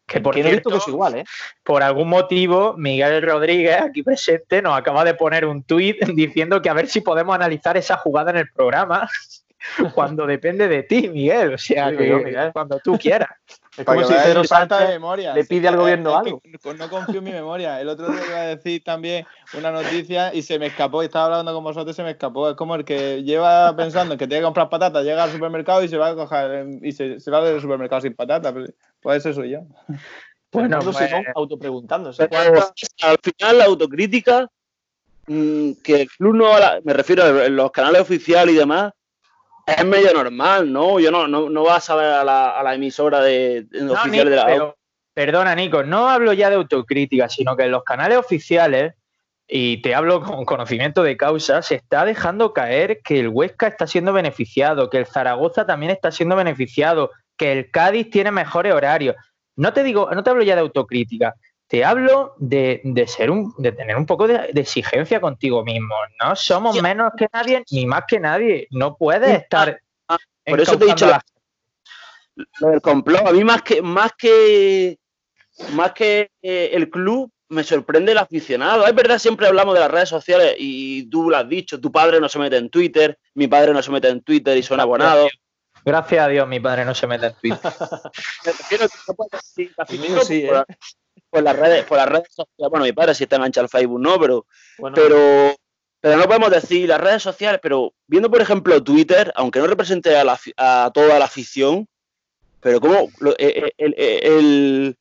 Que 0.08 0.22
por 0.22 0.36
cierto, 0.36 0.78
es 0.78 0.88
igual, 0.88 1.16
¿eh? 1.16 1.26
por 1.64 1.84
algún 1.84 2.08
motivo, 2.08 2.76
Miguel 2.78 3.22
Rodríguez, 3.22 3.82
aquí 3.82 4.04
presente, 4.04 4.62
nos 4.62 4.78
acaba 4.78 5.04
de 5.04 5.14
poner 5.14 5.46
un 5.46 5.64
tuit 5.64 6.00
diciendo 6.16 6.62
que 6.62 6.70
a 6.70 6.74
ver 6.74 6.88
si 6.88 7.02
podemos 7.02 7.36
analizar 7.36 7.76
esa 7.76 7.98
jugada 7.98 8.32
en 8.32 8.38
el 8.38 8.50
programa 8.50 9.10
cuando 9.94 10.26
depende 10.26 10.70
de 10.70 10.84
ti, 10.84 11.10
Miguel. 11.10 11.56
O 11.56 11.58
sea, 11.58 11.90
Sí, 11.90 11.98
que 11.98 12.16
Miguel. 12.16 12.52
cuando 12.54 12.80
tú 12.80 12.98
quieras. 12.98 13.30
Es 13.78 13.86
como 13.86 14.04
si 14.04 14.14
Pedro 14.14 14.44
falta 14.44 14.78
de 14.78 14.82
Sánchez 14.86 14.90
memoria. 15.00 15.34
le 15.36 15.46
pide 15.46 15.68
al 15.68 15.78
gobierno 15.78 16.10
es 16.10 16.16
algo. 16.18 16.42
que 16.42 16.74
no 16.74 16.90
confío 16.90 17.20
en 17.20 17.24
mi 17.24 17.32
memoria. 17.32 17.80
El 17.80 17.90
otro 17.90 18.10
día 18.10 18.22
iba 18.28 18.38
a 18.42 18.46
decir 18.48 18.84
también 18.84 19.26
una 19.54 19.72
noticia 19.72 20.34
y 20.34 20.42
se 20.42 20.58
me 20.58 20.66
escapó. 20.66 21.04
Estaba 21.04 21.26
hablando 21.26 21.54
con 21.54 21.64
vosotros 21.64 21.94
y 21.94 21.96
se 21.96 22.02
me 22.04 22.12
escapó. 22.12 22.50
Es 22.50 22.56
como 22.56 22.74
el 22.74 22.84
que 22.84 23.24
lleva 23.24 23.76
pensando 23.76 24.14
en 24.14 24.18
que 24.18 24.26
tiene 24.28 24.42
que 24.42 24.46
comprar 24.46 24.70
patatas, 24.70 25.04
llega 25.04 25.24
al 25.24 25.32
supermercado 25.32 25.84
y 25.84 25.90
se 25.90 25.98
va 25.98 26.10
a 26.10 26.16
coger 26.16 26.68
y 26.82 26.92
se, 26.92 27.20
se 27.20 27.30
va 27.30 27.42
del 27.44 27.62
supermercado 27.62 28.02
sin 28.02 28.16
patatas. 28.16 28.52
Pues, 28.52 28.74
pues 29.00 29.18
ese 29.18 29.34
soy 29.34 29.52
yo. 29.52 29.60
Bueno, 30.50 30.70
Fernando 30.80 30.92
pues, 30.94 31.10
Simón 31.10 31.26
autopreguntándose. 31.36 32.28
Pero 32.30 32.64
al 33.04 33.18
final 33.22 33.58
la 33.58 33.66
autocrítica 33.66 34.50
mm, 35.28 35.72
que 35.84 36.02
el 36.04 36.08
club 36.08 36.36
no 36.36 36.58
la- 36.58 36.80
me 36.84 36.94
refiero 36.94 37.24
a 37.24 37.50
los 37.50 37.70
canales 37.72 38.02
oficiales 38.02 38.56
y 38.56 38.58
demás 38.58 38.94
es 39.68 39.86
medio 39.86 40.14
normal, 40.14 40.72
¿no? 40.72 41.00
Yo 41.00 41.12
no, 41.12 41.28
no, 41.28 41.50
no 41.50 41.64
vas 41.64 41.90
a 41.90 41.96
ver 41.96 42.06
a 42.14 42.24
la, 42.24 42.52
a 42.52 42.64
la 42.64 42.74
emisora 42.76 43.22
de, 43.22 43.64
de 43.64 43.82
No, 43.82 43.94
oficial 43.94 44.12
Nico, 44.12 44.30
de 44.30 44.36
la 44.36 44.46
pero- 44.46 44.78
perdona, 45.14 45.56
Nico, 45.56 45.84
no 45.84 46.10
hablo 46.10 46.32
ya 46.34 46.50
de 46.50 46.56
autocrítica, 46.56 47.28
sino 47.28 47.56
que 47.58 47.64
en 47.64 47.72
los 47.72 47.84
canales 47.84 48.18
oficiales, 48.18 48.94
y 49.48 49.82
te 49.82 49.96
hablo 49.96 50.22
con 50.22 50.46
conocimiento 50.46 51.04
de 51.04 51.18
causa, 51.18 51.62
se 51.62 51.76
está 51.76 52.06
dejando 52.06 52.54
caer 52.54 53.02
que 53.04 53.20
el 53.20 53.30
Huesca 53.30 53.68
está 53.68 53.88
siendo 53.88 54.14
beneficiado, 54.14 54.90
que 54.90 54.98
el 55.00 55.06
Zaragoza 55.06 55.66
también 55.66 55.92
está 55.92 56.12
siendo 56.12 56.36
beneficiado, 56.36 57.12
que 57.36 57.52
el 57.52 57.72
Cádiz 57.72 58.10
tiene 58.10 58.32
mejores 58.32 58.74
horarios. 58.74 59.16
No 59.56 59.74
te 59.74 59.84
digo, 59.84 60.10
no 60.14 60.24
te 60.24 60.30
hablo 60.30 60.44
ya 60.44 60.54
de 60.56 60.62
autocrítica, 60.62 61.34
te 61.68 61.84
hablo 61.84 62.34
de, 62.38 62.82
de 62.84 63.08
ser 63.08 63.30
un, 63.30 63.54
de 63.58 63.72
tener 63.74 63.98
un 63.98 64.06
poco 64.06 64.28
de, 64.28 64.50
de 64.54 64.62
exigencia 64.62 65.20
contigo 65.20 65.64
mismo. 65.64 65.96
No 66.24 66.36
somos 66.36 66.82
menos 66.82 67.12
que 67.18 67.28
nadie 67.34 67.64
ni 67.72 67.86
más 67.86 68.04
que 68.08 68.20
nadie. 68.20 68.68
No 68.72 68.96
puedes 68.96 69.42
estar. 69.42 69.80
ah, 70.08 70.18
por 70.46 70.62
eso 70.62 70.78
te 70.78 70.86
he 70.86 70.88
dicho 70.88 71.08
la- 71.08 71.22
lo 72.60 72.70
del 72.70 72.82
complot. 72.82 73.28
A 73.28 73.32
mí 73.32 73.44
más 73.44 73.62
que 73.64 73.82
más 73.82 74.12
que 74.18 74.98
más 75.74 75.92
que 75.94 76.30
eh, 76.42 76.70
el 76.74 76.90
club 76.90 77.32
me 77.50 77.64
sorprende 77.64 78.12
el 78.12 78.18
aficionado. 78.18 78.86
Es 78.86 78.94
verdad, 78.94 79.18
siempre 79.20 79.48
hablamos 79.48 79.74
de 79.74 79.80
las 79.80 79.90
redes 79.92 80.10
sociales 80.10 80.56
y 80.60 81.10
tú 81.10 81.30
lo 81.30 81.38
has 81.38 81.50
dicho, 81.50 81.80
tu 81.82 81.92
padre 81.92 82.20
no 82.20 82.30
se 82.30 82.38
mete 82.40 82.58
en 82.58 82.70
Twitter, 82.70 83.18
mi 83.34 83.48
padre 83.48 83.74
no 83.74 83.82
se 83.82 83.90
mete 83.92 84.10
en 84.10 84.22
Twitter 84.22 84.56
y 84.58 84.64
son 84.64 84.80
abonados. 84.80 85.32
Gracias 85.84 86.26
a 86.26 86.28
Dios, 86.28 86.48
mi 86.48 86.60
padre 86.60 86.84
no 86.86 86.94
se 86.94 87.08
mete 87.08 87.28
en 87.28 87.34
Twitter. 87.42 87.60
Me 88.46 88.52
refiero 88.52 88.86
a 88.86 88.88
que 88.88 88.98
no 89.08 89.14
puedes 89.16 89.32
decir 89.32 89.74
que 89.88 89.94
El 89.96 90.00
mío 90.00 90.18
aficionado 90.22 90.26
sí, 90.26 90.42
por, 90.48 90.58
¿eh? 90.58 90.76
Por 91.30 91.44
las 91.44 91.56
redes, 91.56 91.86
por 91.86 91.98
las 91.98 92.08
redes 92.08 92.28
sociales. 92.30 92.70
Bueno, 92.70 92.86
mi 92.86 92.94
padre 92.94 93.16
sí 93.16 93.24
está 93.24 93.36
enganchado 93.36 93.66
al 93.66 93.70
Facebook, 93.70 94.00
¿no? 94.00 94.20
Pero, 94.20 94.46
Bueno, 94.78 94.96
pero, 94.96 95.56
pero 96.00 96.18
no 96.18 96.26
podemos 96.26 96.52
decir 96.52 96.88
las 96.88 97.02
redes 97.02 97.24
sociales, 97.24 97.60
pero 97.62 97.94
viendo, 98.08 98.30
por 98.30 98.42
ejemplo, 98.42 98.84
Twitter, 98.84 99.32
aunque 99.36 99.60
no 99.60 99.68
represente 99.68 100.16
a, 100.16 100.24
la 100.24 100.40
a 100.58 100.92
toda 100.94 101.20
la 101.20 101.26
afición, 101.26 101.88
pero 102.60 102.80
como 102.80 103.10
eh, 103.38 103.38
eh, 103.38 103.72
el, 103.78 103.96
el, 103.98 104.24
el 104.24 104.98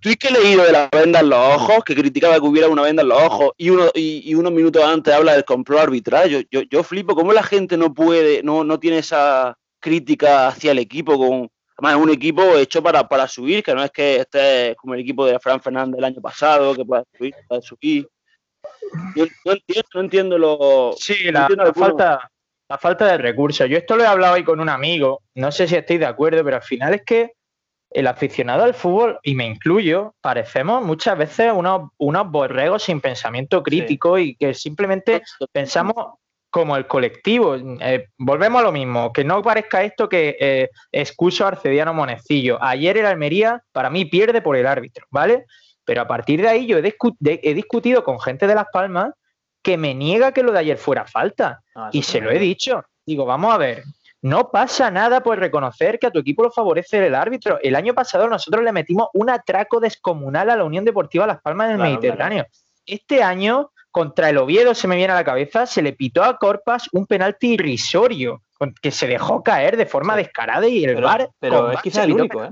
tweet 0.00 0.16
que 0.16 0.28
he 0.28 0.32
leído 0.32 0.64
de 0.64 0.72
la 0.72 0.88
venda 0.92 1.20
en 1.20 1.30
los 1.30 1.38
ojos, 1.38 1.84
que 1.84 1.94
criticaba 1.94 2.34
que 2.34 2.46
hubiera 2.46 2.68
una 2.68 2.82
venda 2.82 3.02
en 3.02 3.08
los 3.08 3.22
ojos, 3.22 3.52
y, 3.56 3.70
uno, 3.70 3.90
y, 3.94 4.22
y 4.30 4.34
unos 4.34 4.52
minutos 4.52 4.84
antes 4.84 5.14
habla 5.14 5.32
del 5.32 5.44
complot 5.44 5.80
arbitral, 5.80 6.28
yo, 6.28 6.40
yo, 6.50 6.62
yo 6.62 6.82
flipo, 6.82 7.14
¿cómo 7.14 7.32
la 7.32 7.42
gente 7.42 7.76
no 7.76 7.94
puede, 7.94 8.42
no, 8.42 8.64
no 8.64 8.78
tiene 8.78 8.98
esa 8.98 9.56
crítica 9.80 10.48
hacia 10.48 10.72
el 10.72 10.78
equipo 10.78 11.18
con, 11.18 11.50
Además, 11.76 11.96
es 11.98 12.02
un 12.02 12.10
equipo 12.10 12.42
hecho 12.56 12.82
para, 12.82 13.08
para 13.08 13.26
subir, 13.26 13.62
que 13.62 13.74
no 13.74 13.82
es 13.82 13.90
que 13.90 14.16
esté 14.16 14.76
como 14.76 14.94
el 14.94 15.00
equipo 15.00 15.26
de 15.26 15.38
Fran 15.40 15.60
Fernández 15.60 15.98
el 15.98 16.04
año 16.04 16.20
pasado, 16.20 16.74
que 16.74 16.84
pueda 16.84 17.04
subir, 17.16 17.34
pueda 17.48 17.62
subir. 17.62 18.08
Yo 19.16 19.26
no 19.44 19.52
entiendo, 19.52 19.88
no 19.94 20.00
entiendo 20.00 20.38
lo. 20.38 20.92
Sí, 20.96 21.26
no 21.26 21.32
la, 21.32 21.40
entiendo 21.42 21.64
la 21.64 21.74
falta, 21.74 22.30
la 22.68 22.78
falta 22.78 23.06
de 23.06 23.18
recursos. 23.18 23.68
Yo 23.68 23.76
esto 23.76 23.96
lo 23.96 24.04
he 24.04 24.06
hablado 24.06 24.34
hoy 24.34 24.44
con 24.44 24.60
un 24.60 24.68
amigo, 24.68 25.22
no 25.34 25.50
sé 25.50 25.66
si 25.66 25.74
estáis 25.74 25.98
de 25.98 26.06
acuerdo, 26.06 26.44
pero 26.44 26.56
al 26.56 26.62
final 26.62 26.94
es 26.94 27.02
que 27.02 27.32
el 27.90 28.08
aficionado 28.08 28.64
al 28.64 28.74
fútbol, 28.74 29.20
y 29.22 29.36
me 29.36 29.46
incluyo, 29.46 30.14
parecemos 30.20 30.84
muchas 30.84 31.16
veces 31.16 31.52
unos, 31.54 31.90
unos 31.98 32.28
borregos 32.28 32.82
sin 32.82 33.00
pensamiento 33.00 33.62
crítico 33.62 34.18
y 34.18 34.34
que 34.34 34.52
simplemente 34.52 35.22
pensamos 35.52 35.94
como 36.54 36.76
el 36.76 36.86
colectivo. 36.86 37.56
Eh, 37.80 38.06
volvemos 38.16 38.60
a 38.60 38.64
lo 38.64 38.70
mismo, 38.70 39.12
que 39.12 39.24
no 39.24 39.42
parezca 39.42 39.82
esto 39.82 40.08
que 40.08 40.36
eh, 40.38 40.70
excuso 40.92 41.44
a 41.44 41.48
Arcediano 41.48 41.92
Monecillo. 41.92 42.58
Ayer 42.62 42.96
el 42.96 43.06
Almería, 43.06 43.60
para 43.72 43.90
mí, 43.90 44.04
pierde 44.04 44.40
por 44.40 44.54
el 44.56 44.64
árbitro, 44.64 45.04
¿vale? 45.10 45.46
Pero 45.84 46.02
a 46.02 46.06
partir 46.06 46.40
de 46.40 46.48
ahí 46.48 46.64
yo 46.66 46.78
he, 46.78 46.82
discu- 46.84 47.16
de- 47.18 47.40
he 47.42 47.54
discutido 47.54 48.04
con 48.04 48.20
gente 48.20 48.46
de 48.46 48.54
Las 48.54 48.66
Palmas 48.72 49.10
que 49.64 49.76
me 49.76 49.94
niega 49.96 50.30
que 50.30 50.44
lo 50.44 50.52
de 50.52 50.60
ayer 50.60 50.78
fuera 50.78 51.04
falta. 51.06 51.60
Ah, 51.74 51.90
Y 51.90 52.02
se 52.04 52.20
lo 52.20 52.30
he 52.30 52.38
dicho. 52.38 52.84
Digo, 53.04 53.24
vamos 53.24 53.52
a 53.52 53.58
ver, 53.58 53.82
no 54.22 54.52
pasa 54.52 54.92
nada 54.92 55.24
por 55.24 55.36
reconocer 55.40 55.98
que 55.98 56.06
a 56.06 56.12
tu 56.12 56.20
equipo 56.20 56.44
lo 56.44 56.52
favorece 56.52 57.04
el 57.04 57.16
árbitro. 57.16 57.58
El 57.64 57.74
año 57.74 57.94
pasado 57.94 58.28
nosotros 58.28 58.62
le 58.62 58.70
metimos 58.70 59.08
un 59.14 59.28
atraco 59.28 59.80
descomunal 59.80 60.50
a 60.50 60.56
la 60.56 60.62
Unión 60.64 60.84
Deportiva 60.84 61.26
Las 61.26 61.42
Palmas 61.42 61.66
del 61.66 61.78
Claro, 61.78 61.90
Mediterráneo. 61.90 62.46
Este 62.86 63.24
año, 63.24 63.72
contra 63.94 64.28
el 64.28 64.38
Oviedo, 64.38 64.74
se 64.74 64.88
me 64.88 64.96
viene 64.96 65.12
a 65.12 65.16
la 65.16 65.22
cabeza, 65.24 65.66
se 65.66 65.80
le 65.80 65.92
pitó 65.92 66.24
a 66.24 66.36
Corpas 66.36 66.88
un 66.90 67.06
penalti 67.06 67.52
irrisorio, 67.52 68.42
que 68.82 68.90
se 68.90 69.06
dejó 69.06 69.40
caer 69.44 69.76
de 69.76 69.86
forma 69.86 70.16
descarada 70.16 70.66
y 70.66 70.82
el 70.84 70.96
Pero- 70.96 71.06
VAR. 71.06 71.30
pero 71.38 71.70
es 71.70 71.80
quizá 71.80 72.02
el 72.02 72.12
único, 72.14 72.42
¿eh? 72.44 72.50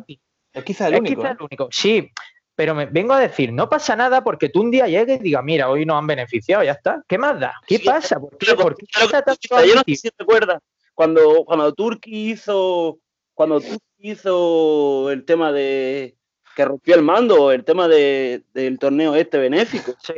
Es 0.52 0.62
quizá 0.62 0.86
el 0.86 0.94
Es 0.94 1.00
único. 1.00 1.20
quizá 1.20 1.30
¿eh? 1.32 1.36
el 1.36 1.44
único, 1.44 1.68
sí. 1.72 2.10
Pero 2.54 2.76
me 2.76 2.86
vengo 2.86 3.12
a 3.12 3.18
decir, 3.18 3.52
no 3.52 3.68
pasa 3.68 3.96
nada 3.96 4.22
porque 4.22 4.50
tú 4.50 4.60
un 4.60 4.70
día 4.70 4.86
llegues 4.86 5.18
y 5.18 5.22
digas, 5.24 5.42
mira, 5.42 5.68
hoy 5.68 5.84
nos 5.84 5.96
han 5.98 6.06
beneficiado, 6.06 6.62
ya 6.62 6.72
está. 6.72 7.02
¿Qué 7.08 7.18
más 7.18 7.40
da? 7.40 7.54
¿Qué 7.66 7.78
Sí, 7.78 7.84
pasa? 7.86 8.20
¿Por 8.20 8.38
qué, 8.38 8.54
por 8.54 8.76
qué 8.76 8.84
está 9.02 9.22
tanto 9.22 9.64
yo 9.64 9.74
no 9.74 9.82
sé 9.84 9.96
si 9.96 10.10
recuerdas 10.16 10.60
cuando, 10.94 11.44
cuando 11.44 11.72
Turki 11.74 12.30
hizo 12.30 12.98
cuando 13.34 13.60
Turki 13.60 13.80
hizo 14.12 15.10
el 15.10 15.24
tema 15.24 15.50
de 15.50 16.14
que 16.54 16.64
rompió 16.64 16.94
el 16.94 17.02
mando, 17.02 17.50
el 17.52 17.64
tema 17.64 17.88
de, 17.88 18.42
del 18.52 18.78
torneo 18.78 19.14
este 19.14 19.38
benéfico. 19.38 19.94
Sí. 20.02 20.12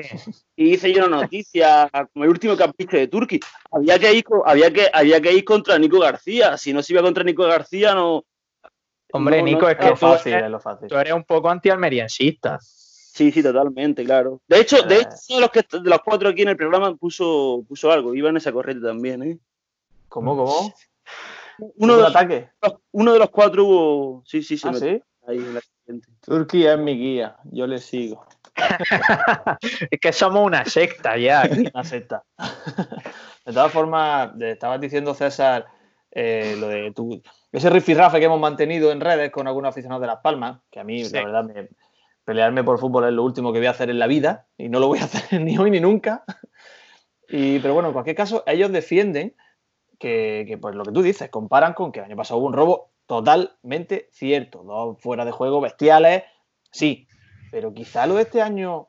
Y 0.57 0.75
hice 0.75 0.93
yo 0.93 1.07
una 1.07 1.23
noticia 1.23 1.89
como 2.13 2.25
el 2.25 2.31
último 2.31 2.57
campista 2.57 2.97
de 2.97 3.09
Turki. 3.09 3.39
Había 3.71 3.99
que 3.99 4.13
ir, 4.13 4.25
había 4.45 4.73
que, 4.73 4.89
había 4.93 5.21
que 5.21 5.33
ir 5.33 5.45
contra 5.45 5.79
Nico 5.79 5.99
García. 6.01 6.57
Si 6.57 6.73
no 6.73 6.83
se 6.83 6.93
iba 6.93 7.03
contra 7.03 7.23
Nico 7.25 7.45
García, 7.45 7.95
no. 7.95 8.25
Hombre, 9.13 9.39
no- 9.39 9.45
Nico, 9.45 9.61
no- 9.63 9.69
es 9.69 9.77
Es 9.79 9.85
que 9.85 9.91
tú 9.91 9.97
fácil, 9.97 10.33
eres, 10.33 10.45
es 10.47 10.51
lo 10.51 10.61
fácil. 10.61 10.89
tú 10.89 10.97
eres 10.97 11.13
un 11.13 11.25
poco 11.25 11.49
antialmeriensista. 11.51 12.59
Sí, 12.61 13.31
sí, 13.31 13.43
totalmente, 13.45 14.05
claro. 14.05 14.41
De 14.49 14.59
hecho, 14.61 14.83
de 14.83 14.97
Eh. 14.97 14.99
hecho, 15.03 15.11
uno 15.29 15.37
de 15.37 15.41
los, 15.43 15.51
que, 15.51 15.79
de 15.79 15.89
los 15.91 16.01
cuatro 16.05 16.29
aquí 16.29 16.43
en 16.43 16.49
el 16.49 16.57
programa 16.57 16.97
puso, 16.97 17.65
puso 17.69 17.93
algo, 17.93 18.13
iba 18.15 18.29
en 18.31 18.39
esa 18.39 18.51
corriente 18.51 18.85
también, 18.85 19.23
¿eh? 19.23 19.39
¿Cómo, 20.09 20.37
cómo? 20.37 20.75
Uno 21.77 21.93
¿Un 21.93 21.99
de, 21.99 22.03
los, 22.03 22.11
ataque? 22.11 22.49
uno 22.91 23.13
de 23.13 23.19
los 23.21 23.31
cuatro 23.31 23.65
hubo. 23.65 24.23
Sí, 24.27 24.43
sí, 24.43 24.57
sí. 24.59 24.67
¿Ah, 24.67 24.73
me- 24.73 24.79
sí? 24.81 25.03
ahí 25.29 25.37
en 25.39 25.55
la. 25.55 25.61
Turquía 26.25 26.75
es 26.75 26.79
mi 26.79 26.97
guía, 26.97 27.37
yo 27.45 27.67
le 27.67 27.79
sigo. 27.79 28.25
es 29.91 30.01
que 30.01 30.13
somos 30.13 30.45
una 30.47 30.65
secta 30.65 31.17
ya. 31.17 31.43
aquí. 31.43 31.65
Una 31.73 31.85
secta. 31.85 32.25
De 33.45 33.53
todas 33.53 33.73
formas, 33.73 34.31
estabas 34.41 34.81
diciendo, 34.81 35.13
César, 35.15 35.67
eh, 36.11 36.57
lo 36.59 36.69
de 36.69 36.93
tu, 36.93 37.21
ese 37.53 37.69
rifirrafe 37.71 38.19
que 38.19 38.25
hemos 38.27 38.41
mantenido 38.41 38.91
en 38.93 39.01
redes 39.01 39.31
con 39.31 39.47
algunos 39.47 39.71
aficionados 39.71 40.01
de 40.01 40.07
Las 40.07 40.21
Palmas, 40.21 40.61
que 40.71 40.81
a 40.81 40.85
mí, 40.85 41.05
Sí. 41.05 41.15
la 41.15 41.25
verdad, 41.25 41.45
me- 41.45 41.69
pelearme 42.25 42.65
por 42.65 42.79
fútbol 42.79 43.05
es 43.05 43.13
lo 43.13 43.23
último 43.23 43.53
que 43.53 43.59
voy 43.59 43.67
a 43.67 43.73
hacer 43.73 43.91
en 43.91 43.99
la 43.99 44.07
vida 44.07 44.47
y 44.57 44.71
no 44.71 44.81
lo 44.81 44.87
voy 44.89 44.99
a 45.01 45.05
hacer 45.33 45.41
ni 45.43 45.59
hoy 45.59 45.71
ni 45.71 45.81
nunca. 45.81 46.25
Y, 47.29 47.59
pero 47.59 47.75
bueno, 47.75 47.89
en 47.89 47.93
cualquier 47.93 48.17
caso, 48.17 48.43
ellos 48.47 48.73
defienden 48.73 49.35
que, 49.99 50.45
que, 50.49 50.57
pues 50.57 50.75
lo 50.75 50.85
que 50.85 50.93
tú 50.93 51.03
dices, 51.03 51.29
comparan 51.29 51.75
con 51.75 51.93
que 51.93 51.99
el 52.01 52.07
año 52.07 52.17
pasado 52.17 52.39
hubo 52.41 52.47
un 52.47 52.53
robo 52.55 52.91
totalmente 53.07 54.09
cierto, 54.13 54.63
dos 54.63 55.01
fuera 55.01 55.25
de 55.25 55.31
juego 55.31 55.61
bestiales, 55.61 56.25
sí, 56.71 57.07
pero 57.51 57.73
quizá 57.73 58.07
lo 58.07 58.15
de 58.15 58.23
este 58.23 58.43
año 58.43 58.89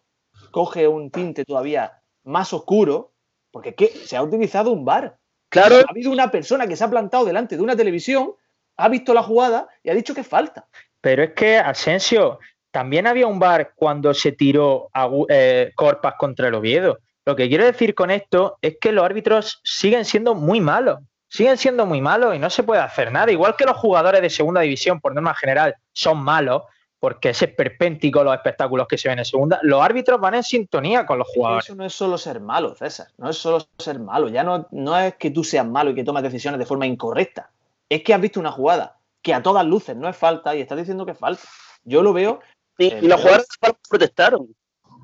coge 0.51 0.87
un 0.87 1.11
tinte 1.11 1.45
todavía 1.45 2.01
más 2.23 2.53
oscuro, 2.53 3.13
porque 3.51 3.75
¿qué? 3.75 3.87
se 3.87 4.17
ha 4.17 4.23
utilizado 4.23 4.71
un 4.71 4.85
bar. 4.85 5.17
Claro. 5.49 5.77
Ha 5.77 5.91
habido 5.91 6.11
una 6.11 6.31
persona 6.31 6.67
que 6.67 6.75
se 6.75 6.83
ha 6.83 6.89
plantado 6.89 7.25
delante 7.25 7.55
de 7.55 7.63
una 7.63 7.75
televisión, 7.75 8.33
ha 8.77 8.89
visto 8.89 9.13
la 9.13 9.23
jugada 9.23 9.67
y 9.83 9.89
ha 9.89 9.93
dicho 9.93 10.13
que 10.13 10.23
falta. 10.23 10.67
Pero 10.99 11.23
es 11.23 11.33
que, 11.33 11.57
Asensio, 11.57 12.39
también 12.71 13.07
había 13.07 13.27
un 13.27 13.39
bar 13.39 13.73
cuando 13.75 14.13
se 14.13 14.31
tiró 14.31 14.89
a 14.93 15.09
eh, 15.29 15.71
Corpas 15.75 16.15
contra 16.17 16.47
el 16.47 16.55
Oviedo. 16.55 16.97
Lo 17.25 17.35
que 17.35 17.47
quiero 17.47 17.65
decir 17.65 17.95
con 17.95 18.11
esto 18.11 18.57
es 18.61 18.77
que 18.79 18.91
los 18.91 19.05
árbitros 19.05 19.61
siguen 19.63 20.05
siendo 20.05 20.35
muy 20.35 20.59
malos. 20.59 20.99
Siguen 21.27 21.57
siendo 21.57 21.85
muy 21.85 22.01
malos 22.01 22.35
y 22.35 22.39
no 22.39 22.49
se 22.49 22.63
puede 22.63 22.81
hacer 22.81 23.11
nada. 23.11 23.31
Igual 23.31 23.55
que 23.55 23.65
los 23.65 23.77
jugadores 23.77 24.21
de 24.21 24.29
segunda 24.29 24.61
división, 24.61 25.01
por 25.01 25.13
norma 25.13 25.33
general, 25.33 25.75
son 25.91 26.19
malos, 26.19 26.63
porque 26.99 27.29
es 27.29 27.41
esperpéntico 27.41 28.23
los 28.23 28.33
espectáculos 28.33 28.87
que 28.87 28.97
se 28.97 29.09
ven 29.09 29.19
en 29.19 29.25
segunda, 29.25 29.59
los 29.63 29.81
árbitros 29.81 30.19
van 30.19 30.35
en 30.35 30.43
sintonía 30.43 31.05
con 31.05 31.19
los 31.19 31.27
jugadores. 31.27 31.65
Eso 31.65 31.75
no 31.75 31.85
es 31.85 31.93
solo 31.93 32.17
ser 32.17 32.39
malo, 32.39 32.75
César. 32.75 33.07
No 33.17 33.29
es 33.29 33.37
solo 33.37 33.65
ser 33.77 33.99
malo. 33.99 34.29
Ya 34.29 34.43
no, 34.43 34.67
no 34.71 34.97
es 34.97 35.15
que 35.15 35.31
tú 35.31 35.43
seas 35.43 35.67
malo 35.67 35.91
y 35.91 35.95
que 35.95 36.03
tomes 36.03 36.23
decisiones 36.23 36.59
de 36.59 36.65
forma 36.65 36.85
incorrecta. 36.85 37.51
Es 37.89 38.01
que 38.03 38.13
has 38.13 38.21
visto 38.21 38.39
una 38.39 38.51
jugada 38.51 38.97
que 39.21 39.33
a 39.33 39.41
todas 39.41 39.65
luces 39.65 39.95
no 39.95 40.07
es 40.07 40.15
falta 40.15 40.55
y 40.55 40.61
estás 40.61 40.77
diciendo 40.77 41.05
que 41.05 41.13
es 41.13 41.17
falta. 41.17 41.43
Yo 41.83 42.01
lo 42.01 42.13
veo. 42.13 42.39
Y, 42.77 42.87
eh, 42.87 42.99
y 43.01 43.07
los 43.07 43.19
jugadores 43.19 43.47
protestaron. 43.89 44.55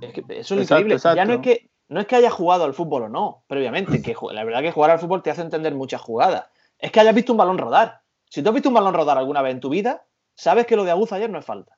Es 0.02 0.14
que 0.14 0.24
eso 0.30 0.56
es 0.56 0.62
Exacto, 0.62 0.88
increíble. 0.88 1.16
Ya 1.16 1.26
no 1.26 1.34
es 1.34 1.40
que 1.42 1.71
no 1.92 2.00
es 2.00 2.08
que 2.08 2.16
haya 2.16 2.30
jugado 2.30 2.64
al 2.64 2.74
fútbol 2.74 3.04
o 3.04 3.10
no, 3.10 3.44
previamente, 3.48 4.02
que 4.02 4.16
la 4.32 4.44
verdad 4.44 4.62
que 4.62 4.72
jugar 4.72 4.92
al 4.92 5.00
fútbol 5.00 5.22
te 5.22 5.30
hace 5.30 5.42
entender 5.42 5.76
muchas 5.76 6.02
jugadas. 6.02 6.46
Es 6.80 6.92
que 6.92 7.00
hayas 7.00 7.14
visto 7.14 7.34
un 7.34 7.38
balón 7.38 7.58
rodar. 7.58 8.02
Si 8.30 8.42
tú 8.42 8.50
has 8.50 8.56
visto 8.56 8.70
un 8.70 8.76
balón 8.76 8.94
rodar 8.94 9.18
alguna 9.18 9.42
vez 9.42 9.54
en 9.54 9.60
tu 9.60 9.70
vida, 9.70 10.06
sabes 10.34 10.66
que 10.66 10.76
lo 10.76 10.84
de 10.86 10.92
Aguza 10.92 11.18
ayer 11.18 11.30
no 11.30 11.38
es 11.38 11.46
falta. 11.46 11.78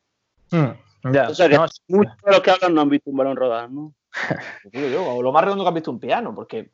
Mm, 0.51 1.11
ya, 1.13 1.29
O 1.29 1.35
sea 1.35 1.49
que 1.49 1.55
no, 1.55 1.65
muchos 1.87 2.15
de 2.23 2.31
los 2.31 2.41
que 2.41 2.51
hablan 2.51 2.75
no 2.75 2.81
han 2.81 2.89
visto 2.89 3.09
un 3.09 3.17
balón 3.17 3.35
rodar, 3.35 3.69
¿no? 3.71 3.93
Yo, 4.71 5.15
o 5.15 5.21
lo 5.21 5.31
más 5.31 5.43
redondo 5.43 5.63
que 5.63 5.69
has 5.69 5.73
visto 5.73 5.91
un 5.91 5.99
piano, 5.99 6.33
porque 6.35 6.71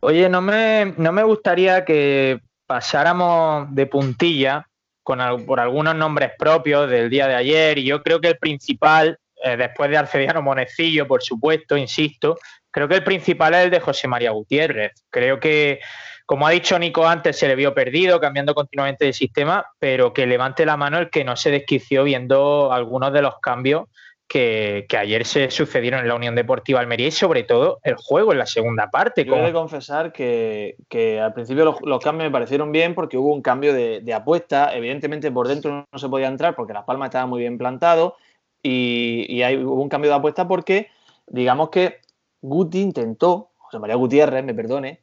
Oye, 0.00 0.30
no 0.30 0.40
me, 0.40 0.94
no 0.96 1.12
me 1.12 1.22
gustaría 1.22 1.84
que 1.84 2.40
pasáramos 2.66 3.68
de 3.74 3.84
puntilla 3.84 4.66
con, 5.02 5.18
por 5.44 5.60
algunos 5.60 5.94
nombres 5.94 6.32
propios 6.38 6.88
del 6.88 7.10
día 7.10 7.28
de 7.28 7.34
ayer 7.34 7.78
y 7.78 7.84
yo 7.84 8.02
creo 8.02 8.20
que 8.20 8.28
el 8.28 8.38
principal, 8.38 9.18
eh, 9.42 9.56
después 9.56 9.90
de 9.90 9.96
Arcediano 9.96 10.42
Monecillo, 10.42 11.06
por 11.06 11.22
supuesto, 11.22 11.76
insisto, 11.76 12.38
creo 12.70 12.88
que 12.88 12.96
el 12.96 13.04
principal 13.04 13.54
es 13.54 13.64
el 13.64 13.70
de 13.70 13.80
José 13.80 14.06
María 14.08 14.30
Gutiérrez. 14.30 14.92
Creo 15.10 15.40
que, 15.40 15.80
como 16.26 16.46
ha 16.46 16.50
dicho 16.50 16.78
Nico 16.78 17.06
antes, 17.06 17.36
se 17.38 17.48
le 17.48 17.56
vio 17.56 17.74
perdido, 17.74 18.20
cambiando 18.20 18.54
continuamente 18.54 19.04
de 19.06 19.12
sistema, 19.12 19.64
pero 19.78 20.12
que 20.12 20.26
levante 20.26 20.64
la 20.66 20.76
mano 20.76 20.98
el 20.98 21.10
que 21.10 21.24
no 21.24 21.36
se 21.36 21.50
desquició 21.50 22.04
viendo 22.04 22.72
algunos 22.72 23.12
de 23.12 23.22
los 23.22 23.38
cambios 23.40 23.88
que, 24.28 24.86
que 24.88 24.96
ayer 24.96 25.26
se 25.26 25.50
sucedieron 25.50 25.98
en 26.02 26.06
la 26.06 26.14
Unión 26.14 26.36
Deportiva 26.36 26.78
Almería 26.78 27.08
y 27.08 27.10
sobre 27.10 27.42
todo 27.42 27.80
el 27.82 27.96
juego 27.96 28.30
en 28.30 28.38
la 28.38 28.46
segunda 28.46 28.88
parte. 28.88 29.24
yo 29.24 29.32
he 29.32 29.36
con- 29.36 29.44
de 29.46 29.52
confesar 29.52 30.12
que, 30.12 30.76
que 30.88 31.18
al 31.20 31.32
principio 31.34 31.64
los, 31.64 31.80
los 31.82 31.98
cambios 32.00 32.28
me 32.28 32.32
parecieron 32.32 32.70
bien 32.70 32.94
porque 32.94 33.16
hubo 33.16 33.34
un 33.34 33.42
cambio 33.42 33.74
de, 33.74 34.00
de 34.02 34.14
apuesta. 34.14 34.72
Evidentemente 34.72 35.32
por 35.32 35.48
dentro 35.48 35.84
no 35.90 35.98
se 35.98 36.08
podía 36.08 36.28
entrar 36.28 36.54
porque 36.54 36.72
Las 36.72 36.84
Palmas 36.84 37.08
estaba 37.08 37.26
muy 37.26 37.40
bien 37.40 37.58
plantado 37.58 38.14
y, 38.62 39.42
hay, 39.42 39.56
hubo 39.56 39.82
un 39.82 39.88
cambio 39.88 40.10
de 40.10 40.16
apuesta 40.16 40.46
porque 40.46 40.88
digamos 41.26 41.70
que 41.70 42.00
Guti 42.42 42.80
intentó, 42.80 43.50
José 43.56 43.78
María 43.78 43.96
Gutiérrez, 43.96 44.44
me 44.44 44.54
perdone, 44.54 45.00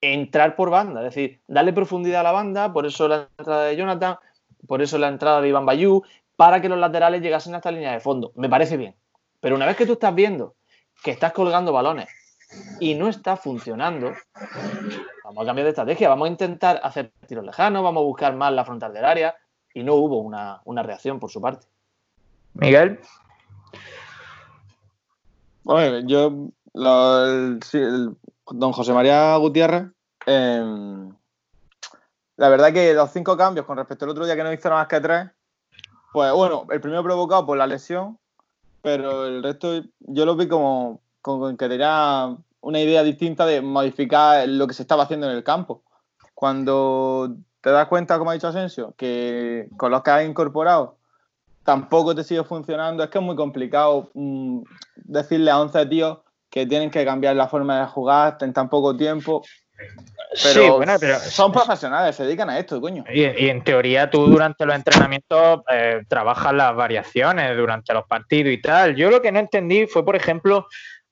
entrar 0.00 0.56
por 0.56 0.70
banda, 0.70 1.00
es 1.00 1.14
decir, 1.14 1.40
darle 1.46 1.72
profundidad 1.72 2.20
a 2.20 2.24
la 2.24 2.32
banda, 2.32 2.72
por 2.72 2.86
eso 2.86 3.08
la 3.08 3.28
entrada 3.38 3.64
de 3.64 3.76
Jonathan, 3.76 4.16
por 4.66 4.82
eso 4.82 4.98
la 4.98 5.08
entrada 5.08 5.40
de 5.40 5.48
Iván 5.48 5.66
Bayú, 5.66 6.02
para 6.36 6.60
que 6.60 6.68
los 6.68 6.78
laterales 6.78 7.22
llegasen 7.22 7.54
hasta 7.54 7.70
la 7.70 7.78
línea 7.78 7.92
de 7.92 8.00
fondo. 8.00 8.32
Me 8.34 8.48
parece 8.48 8.76
bien. 8.76 8.94
Pero 9.40 9.56
una 9.56 9.66
vez 9.66 9.76
que 9.76 9.86
tú 9.86 9.94
estás 9.94 10.14
viendo 10.14 10.54
que 11.02 11.10
estás 11.10 11.32
colgando 11.32 11.72
balones 11.72 12.08
y 12.80 12.94
no 12.94 13.08
está 13.08 13.36
funcionando, 13.36 14.12
vamos 15.24 15.42
a 15.42 15.46
cambiar 15.46 15.64
de 15.64 15.70
estrategia, 15.70 16.08
vamos 16.08 16.26
a 16.26 16.30
intentar 16.30 16.80
hacer 16.82 17.12
tiros 17.26 17.44
lejanos, 17.44 17.82
vamos 17.82 18.00
a 18.02 18.04
buscar 18.04 18.34
más 18.34 18.52
la 18.52 18.64
frontal 18.64 18.92
del 18.92 19.04
área 19.04 19.36
y 19.74 19.82
no 19.82 19.94
hubo 19.94 20.20
una 20.20 20.82
reacción 20.82 21.18
por 21.18 21.30
su 21.30 21.40
parte. 21.40 21.66
Miguel. 22.58 23.00
Bueno, 25.64 26.06
yo, 26.06 26.48
lo- 26.74 27.58
don 28.50 28.72
José 28.72 28.92
María 28.92 29.36
Gutiérrez, 29.36 29.86
eh, 30.26 31.08
la 32.36 32.48
verdad 32.48 32.72
que 32.72 32.94
los 32.94 33.10
cinco 33.10 33.36
cambios 33.36 33.66
con 33.66 33.76
respecto 33.76 34.04
al 34.04 34.12
otro 34.12 34.24
día 34.24 34.36
que 34.36 34.44
no 34.44 34.52
hizo 34.52 34.68
nada 34.68 34.82
más 34.82 34.88
que 34.88 35.00
tres, 35.00 35.30
pues 36.12 36.32
bueno, 36.32 36.66
el 36.70 36.80
primero 36.80 37.02
provocado 37.02 37.44
por 37.46 37.58
la 37.58 37.66
lesión, 37.66 38.18
pero 38.82 39.26
el 39.26 39.42
resto 39.42 39.82
yo 40.00 40.24
lo 40.24 40.36
vi 40.36 40.46
como, 40.46 41.00
como 41.20 41.56
que 41.56 41.68
tenía 41.68 42.36
una 42.60 42.80
idea 42.80 43.02
distinta 43.02 43.44
de 43.46 43.60
modificar 43.60 44.48
lo 44.48 44.66
que 44.66 44.74
se 44.74 44.82
estaba 44.82 45.04
haciendo 45.04 45.28
en 45.28 45.36
el 45.36 45.44
campo. 45.44 45.82
Cuando 46.34 47.34
te 47.60 47.70
das 47.70 47.88
cuenta, 47.88 48.18
como 48.18 48.30
ha 48.30 48.34
dicho 48.34 48.48
Asensio, 48.48 48.94
que 48.96 49.68
con 49.76 49.90
los 49.90 50.02
que 50.02 50.10
has 50.10 50.24
incorporado 50.24 50.95
tampoco 51.66 52.14
te 52.14 52.24
sigue 52.24 52.44
funcionando, 52.44 53.02
es 53.04 53.10
que 53.10 53.18
es 53.18 53.24
muy 53.24 53.36
complicado 53.36 54.10
mm, 54.14 54.62
decirle 54.94 55.50
a 55.50 55.60
11 55.60 55.84
tíos 55.86 56.18
que 56.48 56.64
tienen 56.64 56.90
que 56.90 57.04
cambiar 57.04 57.36
la 57.36 57.48
forma 57.48 57.80
de 57.80 57.86
jugar 57.86 58.38
en 58.40 58.52
tan 58.54 58.70
poco 58.70 58.96
tiempo. 58.96 59.42
Pero, 60.42 60.62
sí, 60.62 60.70
bueno, 60.70 60.96
pero 60.98 61.18
son 61.18 61.52
profesionales, 61.52 62.16
se 62.16 62.24
dedican 62.24 62.48
a 62.48 62.58
esto, 62.58 62.80
coño. 62.80 63.04
Y, 63.12 63.22
y 63.24 63.50
en 63.50 63.62
teoría 63.62 64.08
tú 64.08 64.26
durante 64.26 64.64
los 64.64 64.74
entrenamientos 64.74 65.60
eh, 65.70 66.02
trabajas 66.08 66.54
las 66.54 66.74
variaciones 66.74 67.54
durante 67.56 67.92
los 67.92 68.06
partidos 68.06 68.52
y 68.52 68.60
tal. 68.62 68.96
Yo 68.96 69.10
lo 69.10 69.20
que 69.20 69.32
no 69.32 69.38
entendí 69.38 69.86
fue, 69.86 70.04
por 70.04 70.16
ejemplo, 70.16 70.66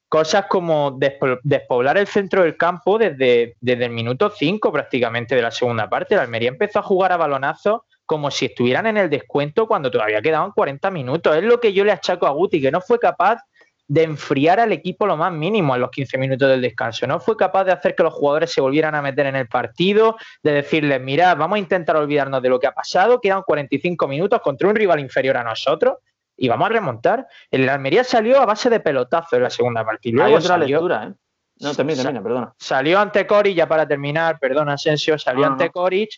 cosas 0.08 0.46
como 0.48 0.92
despo- 0.98 1.40
despoblar 1.42 1.98
el 1.98 2.06
centro 2.06 2.42
del 2.42 2.56
campo 2.56 2.96
desde, 2.98 3.56
desde 3.60 3.84
el 3.86 3.90
minuto 3.90 4.30
5 4.30 4.72
prácticamente 4.72 5.34
de 5.34 5.42
la 5.42 5.50
segunda 5.50 5.88
parte. 5.90 6.16
La 6.16 6.22
Almería 6.22 6.48
empezó 6.48 6.78
a 6.78 6.82
jugar 6.82 7.12
a 7.12 7.16
balonazos 7.16 7.82
como 8.06 8.30
si 8.30 8.46
estuvieran 8.46 8.86
en 8.86 8.96
el 8.96 9.10
descuento 9.10 9.66
cuando 9.66 9.90
todavía 9.90 10.20
quedaban 10.20 10.52
40 10.52 10.90
minutos. 10.90 11.36
Es 11.36 11.44
lo 11.44 11.60
que 11.60 11.72
yo 11.72 11.84
le 11.84 11.92
achaco 11.92 12.26
a 12.26 12.30
Guti, 12.30 12.60
que 12.60 12.70
no 12.70 12.80
fue 12.80 12.98
capaz 12.98 13.40
de 13.86 14.02
enfriar 14.02 14.60
al 14.60 14.72
equipo 14.72 15.06
lo 15.06 15.16
más 15.16 15.32
mínimo 15.32 15.74
en 15.74 15.82
los 15.82 15.90
15 15.90 16.16
minutos 16.16 16.48
del 16.48 16.62
descanso. 16.62 17.06
No 17.06 17.20
fue 17.20 17.36
capaz 17.36 17.64
de 17.64 17.72
hacer 17.72 17.94
que 17.94 18.02
los 18.02 18.14
jugadores 18.14 18.50
se 18.50 18.60
volvieran 18.60 18.94
a 18.94 19.02
meter 19.02 19.26
en 19.26 19.36
el 19.36 19.46
partido, 19.46 20.16
de 20.42 20.52
decirles, 20.52 21.00
mira, 21.02 21.34
vamos 21.34 21.56
a 21.56 21.58
intentar 21.58 21.96
olvidarnos 21.96 22.40
de 22.40 22.48
lo 22.48 22.58
que 22.58 22.66
ha 22.66 22.72
pasado, 22.72 23.20
quedan 23.20 23.42
45 23.42 24.08
minutos 24.08 24.40
contra 24.40 24.68
un 24.68 24.74
rival 24.74 25.00
inferior 25.00 25.36
a 25.36 25.44
nosotros 25.44 25.96
y 26.36 26.48
vamos 26.48 26.66
a 26.66 26.72
remontar. 26.72 27.26
El 27.50 27.68
Almería 27.68 28.04
salió 28.04 28.40
a 28.40 28.46
base 28.46 28.70
de 28.70 28.80
pelotazo 28.80 29.36
en 29.36 29.42
la 29.42 29.50
segunda 29.50 29.84
parte. 29.84 30.08
y 30.08 30.18
Hay 30.18 30.32
otra 30.32 30.48
salió, 30.48 30.78
lectura, 30.78 31.04
¿eh? 31.04 31.12
No, 31.60 31.72
termina, 31.72 32.02
perdona. 32.22 32.52
salió 32.58 32.98
ante 32.98 33.26
Coric, 33.28 33.54
ya 33.54 33.68
para 33.68 33.86
terminar, 33.86 34.38
perdón 34.40 34.68
Asensio, 34.70 35.16
salió 35.18 35.46
ante. 35.46 35.70
Coric, 35.70 36.10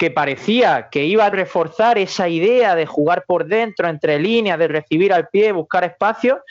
que 0.00 0.10
parecía 0.10 0.88
que 0.90 1.04
iba 1.04 1.26
a 1.26 1.30
reforzar 1.30 1.98
esa 1.98 2.26
idea 2.26 2.74
de 2.74 2.86
jugar 2.86 3.24
por 3.26 3.44
dentro, 3.44 3.86
entre 3.86 4.18
líneas, 4.18 4.58
de 4.58 4.66
recibir 4.66 5.12
al 5.12 5.28
pie, 5.28 5.52
buscar 5.52 5.84
espacio, 5.84 6.42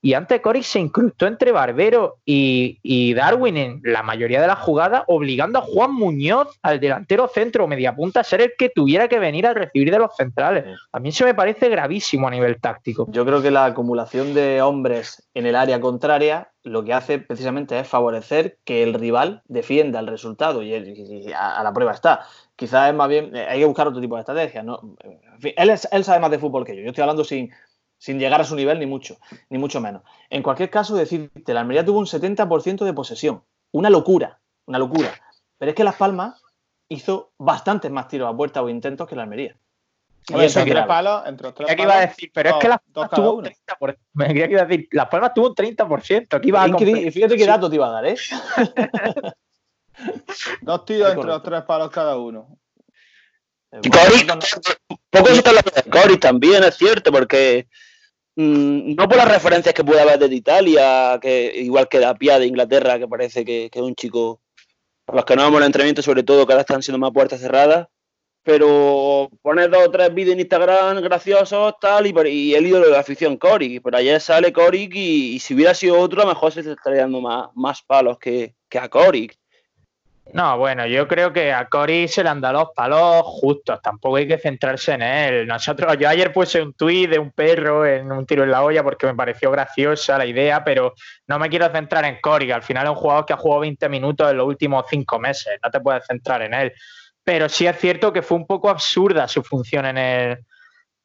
y 0.00 0.14
ante 0.14 0.40
Coric 0.40 0.62
se 0.62 0.78
incrustó 0.78 1.26
entre 1.26 1.50
Barbero 1.52 2.18
y, 2.24 2.78
y 2.82 3.14
Darwin 3.14 3.56
en 3.56 3.80
la 3.82 4.02
mayoría 4.02 4.40
de 4.40 4.46
las 4.46 4.58
jugadas, 4.60 5.02
obligando 5.08 5.58
a 5.58 5.62
Juan 5.62 5.92
Muñoz, 5.92 6.56
al 6.62 6.78
delantero 6.78 7.26
centro 7.28 7.64
o 7.64 7.66
media 7.68 7.96
punta, 7.96 8.20
a 8.20 8.24
ser 8.24 8.40
el 8.40 8.52
que 8.56 8.68
tuviera 8.68 9.08
que 9.08 9.18
venir 9.18 9.46
a 9.46 9.54
recibir 9.54 9.90
de 9.90 9.98
los 9.98 10.14
centrales. 10.16 10.64
A 10.92 11.00
mí 11.00 11.08
eso 11.08 11.24
me 11.24 11.34
parece 11.34 11.68
gravísimo 11.68 12.28
a 12.28 12.30
nivel 12.30 12.60
táctico. 12.60 13.06
Yo 13.10 13.24
creo 13.26 13.42
que 13.42 13.50
la 13.50 13.64
acumulación 13.64 14.34
de 14.34 14.62
hombres 14.62 15.28
en 15.34 15.46
el 15.46 15.56
área 15.56 15.80
contraria 15.80 16.50
lo 16.62 16.84
que 16.84 16.92
hace 16.92 17.18
precisamente 17.18 17.78
es 17.78 17.88
favorecer 17.88 18.58
que 18.64 18.82
el 18.82 18.92
rival 18.94 19.42
defienda 19.46 20.00
el 20.00 20.06
resultado 20.06 20.62
y, 20.62 20.74
él- 20.74 20.94
y 20.96 21.32
a, 21.32 21.56
a 21.58 21.62
la 21.64 21.72
prueba 21.72 21.92
está. 21.92 22.20
Quizás 22.56 22.90
es 22.90 22.94
más 22.94 23.08
bien, 23.08 23.34
eh, 23.34 23.46
hay 23.48 23.60
que 23.60 23.64
buscar 23.64 23.88
otro 23.88 24.00
tipo 24.02 24.16
de 24.16 24.20
estrategia. 24.20 24.62
¿no? 24.62 24.96
En 25.02 25.40
fin, 25.40 25.52
él, 25.56 25.70
es- 25.70 25.88
él 25.90 26.04
sabe 26.04 26.20
más 26.20 26.30
de 26.30 26.38
fútbol 26.38 26.64
que 26.66 26.76
yo. 26.76 26.82
Yo 26.82 26.88
estoy 26.88 27.02
hablando 27.02 27.24
sin, 27.24 27.50
sin 27.98 28.18
llegar 28.18 28.40
a 28.40 28.44
su 28.44 28.54
nivel 28.54 28.78
ni 28.78 28.86
mucho, 28.86 29.18
ni 29.50 29.58
mucho 29.58 29.80
menos. 29.80 30.02
En 30.30 30.42
cualquier 30.42 30.70
caso, 30.70 30.94
decirte, 30.94 31.52
la 31.52 31.60
Almería 31.60 31.84
tuvo 31.84 31.98
un 31.98 32.06
70% 32.06 32.84
de 32.84 32.92
posesión. 32.92 33.42
Una 33.72 33.90
locura, 33.90 34.40
una 34.66 34.78
locura. 34.78 35.12
Pero 35.58 35.70
es 35.70 35.76
que 35.76 35.84
Las 35.84 35.96
Palmas 35.96 36.40
hizo 36.88 37.32
bastantes 37.38 37.90
más 37.90 38.08
tiros 38.08 38.32
a 38.32 38.36
puerta 38.36 38.62
o 38.62 38.68
intentos 38.68 39.08
que 39.08 39.16
la 39.16 39.24
Almería. 39.24 39.56
Y 40.28 40.34
eso 40.40 40.60
entre 40.60 40.72
es 40.72 40.76
tres 40.76 40.86
palos, 40.86 41.22
entre 41.26 41.44
los 41.46 41.54
tres 41.54 41.68
que 41.74 41.82
iba 41.82 41.92
a 41.92 41.96
palos, 41.96 42.10
decir, 42.10 42.30
pero 42.32 42.50
es 42.50 42.56
que 42.56 42.68
Las 42.68 42.80
Palmas 42.82 43.10
tuvo 43.10 43.32
un 43.32 43.38
uno. 43.38 43.50
30%. 43.80 43.96
Me 44.12 44.26
creía 44.28 44.46
que 44.46 44.52
iba 44.52 44.62
a 44.62 44.66
decir, 44.66 44.88
Las 44.92 45.08
Palmas 45.08 45.34
tuvo 45.34 45.48
un 45.48 45.54
30%. 45.54 46.40
Que 46.40 46.48
iba 46.48 46.62
a 46.62 46.68
fíjate 47.12 47.36
qué 47.36 47.46
dato 47.46 47.68
te 47.68 47.76
iba 47.76 47.88
a 47.88 47.90
dar, 47.90 48.06
¿eh? 48.06 48.16
Dos 50.60 50.84
tiros 50.84 51.10
entre 51.12 51.26
los 51.26 51.42
tres 51.42 51.62
palos 51.62 51.90
cada 51.90 52.16
uno. 52.16 52.56
Y 53.82 53.90
Coric, 53.90 54.26
poco 55.10 55.26
se 55.26 55.34
está 55.34 55.50
hablando 55.50 55.70
de 55.74 55.82
Coric 55.90 56.20
también, 56.20 56.64
es 56.64 56.76
cierto, 56.76 57.12
porque 57.12 57.68
mm, 58.38 58.94
no 58.94 59.08
por 59.08 59.16
las 59.16 59.28
referencias 59.28 59.74
que 59.74 59.84
puede 59.84 60.00
haber 60.00 60.18
desde 60.18 60.34
Italia, 60.34 61.18
que 61.20 61.52
igual 61.56 61.88
que 61.88 62.00
Pia 62.18 62.38
de 62.38 62.46
Inglaterra, 62.46 62.98
que 62.98 63.08
parece 63.08 63.44
que, 63.44 63.70
es 63.72 63.82
un 63.82 63.94
chico, 63.94 64.40
para 65.04 65.18
los 65.18 65.24
que 65.24 65.36
no 65.36 65.42
vamos 65.42 65.60
al 65.60 65.66
entrenamiento, 65.66 66.02
sobre 66.02 66.22
todo, 66.22 66.46
que 66.46 66.52
ahora 66.52 66.62
están 66.62 66.82
siendo 66.82 66.98
más 66.98 67.12
puertas 67.12 67.40
cerradas, 67.40 67.88
pero 68.42 69.28
pones 69.42 69.70
dos 69.70 69.86
o 69.86 69.90
tres 69.90 70.14
vídeos 70.14 70.34
en 70.34 70.40
Instagram 70.40 71.00
graciosos, 71.02 71.74
tal, 71.80 72.06
y, 72.06 72.28
y 72.28 72.54
el 72.54 72.66
ídolo 72.66 72.86
de 72.86 72.92
la 72.92 73.00
afición, 73.00 73.36
Coric, 73.36 73.82
pero 73.82 73.96
ayer 73.96 74.20
sale 74.20 74.52
Coric 74.52 74.94
y, 74.94 75.38
si 75.38 75.54
hubiera 75.54 75.74
sido 75.74 75.98
otro, 75.98 76.22
a 76.22 76.24
lo 76.24 76.32
mejor 76.32 76.52
se 76.52 76.60
estaría 76.60 77.02
dando 77.02 77.20
más, 77.20 77.48
más 77.54 77.82
palos 77.82 78.18
que, 78.18 78.54
que 78.68 78.78
a 78.78 78.88
Coric. 78.88 79.37
No, 80.32 80.58
bueno, 80.58 80.86
yo 80.86 81.08
creo 81.08 81.32
que 81.32 81.52
a 81.52 81.68
Cory 81.68 82.06
se 82.06 82.22
le 82.22 82.28
han 82.28 82.40
dado 82.40 82.60
los 82.60 82.68
palos 82.74 83.22
justos, 83.24 83.80
tampoco 83.82 84.16
hay 84.16 84.28
que 84.28 84.38
centrarse 84.38 84.92
en 84.92 85.02
él. 85.02 85.46
Nosotros, 85.46 85.96
yo 85.98 86.08
ayer 86.08 86.32
puse 86.32 86.60
un 86.60 86.74
tuit 86.74 87.08
de 87.08 87.18
un 87.18 87.32
perro 87.32 87.86
en 87.86 88.12
un 88.12 88.26
tiro 88.26 88.44
en 88.44 88.50
la 88.50 88.62
olla 88.62 88.82
porque 88.82 89.06
me 89.06 89.14
pareció 89.14 89.50
graciosa 89.50 90.18
la 90.18 90.26
idea, 90.26 90.62
pero 90.62 90.92
no 91.26 91.38
me 91.38 91.48
quiero 91.48 91.70
centrar 91.72 92.04
en 92.04 92.20
Cory, 92.20 92.46
que 92.46 92.52
al 92.52 92.62
final 92.62 92.84
es 92.84 92.90
un 92.90 92.96
jugador 92.96 93.24
que 93.24 93.32
ha 93.32 93.38
jugado 93.38 93.60
20 93.60 93.88
minutos 93.88 94.30
en 94.30 94.36
los 94.36 94.46
últimos 94.46 94.84
cinco 94.90 95.18
meses, 95.18 95.58
no 95.64 95.70
te 95.70 95.80
puedes 95.80 96.04
centrar 96.06 96.42
en 96.42 96.52
él. 96.52 96.72
Pero 97.24 97.48
sí 97.48 97.66
es 97.66 97.78
cierto 97.78 98.12
que 98.12 98.22
fue 98.22 98.36
un 98.36 98.46
poco 98.46 98.68
absurda 98.68 99.28
su 99.28 99.42
función 99.42 99.86
en 99.86 99.98
el, 99.98 100.38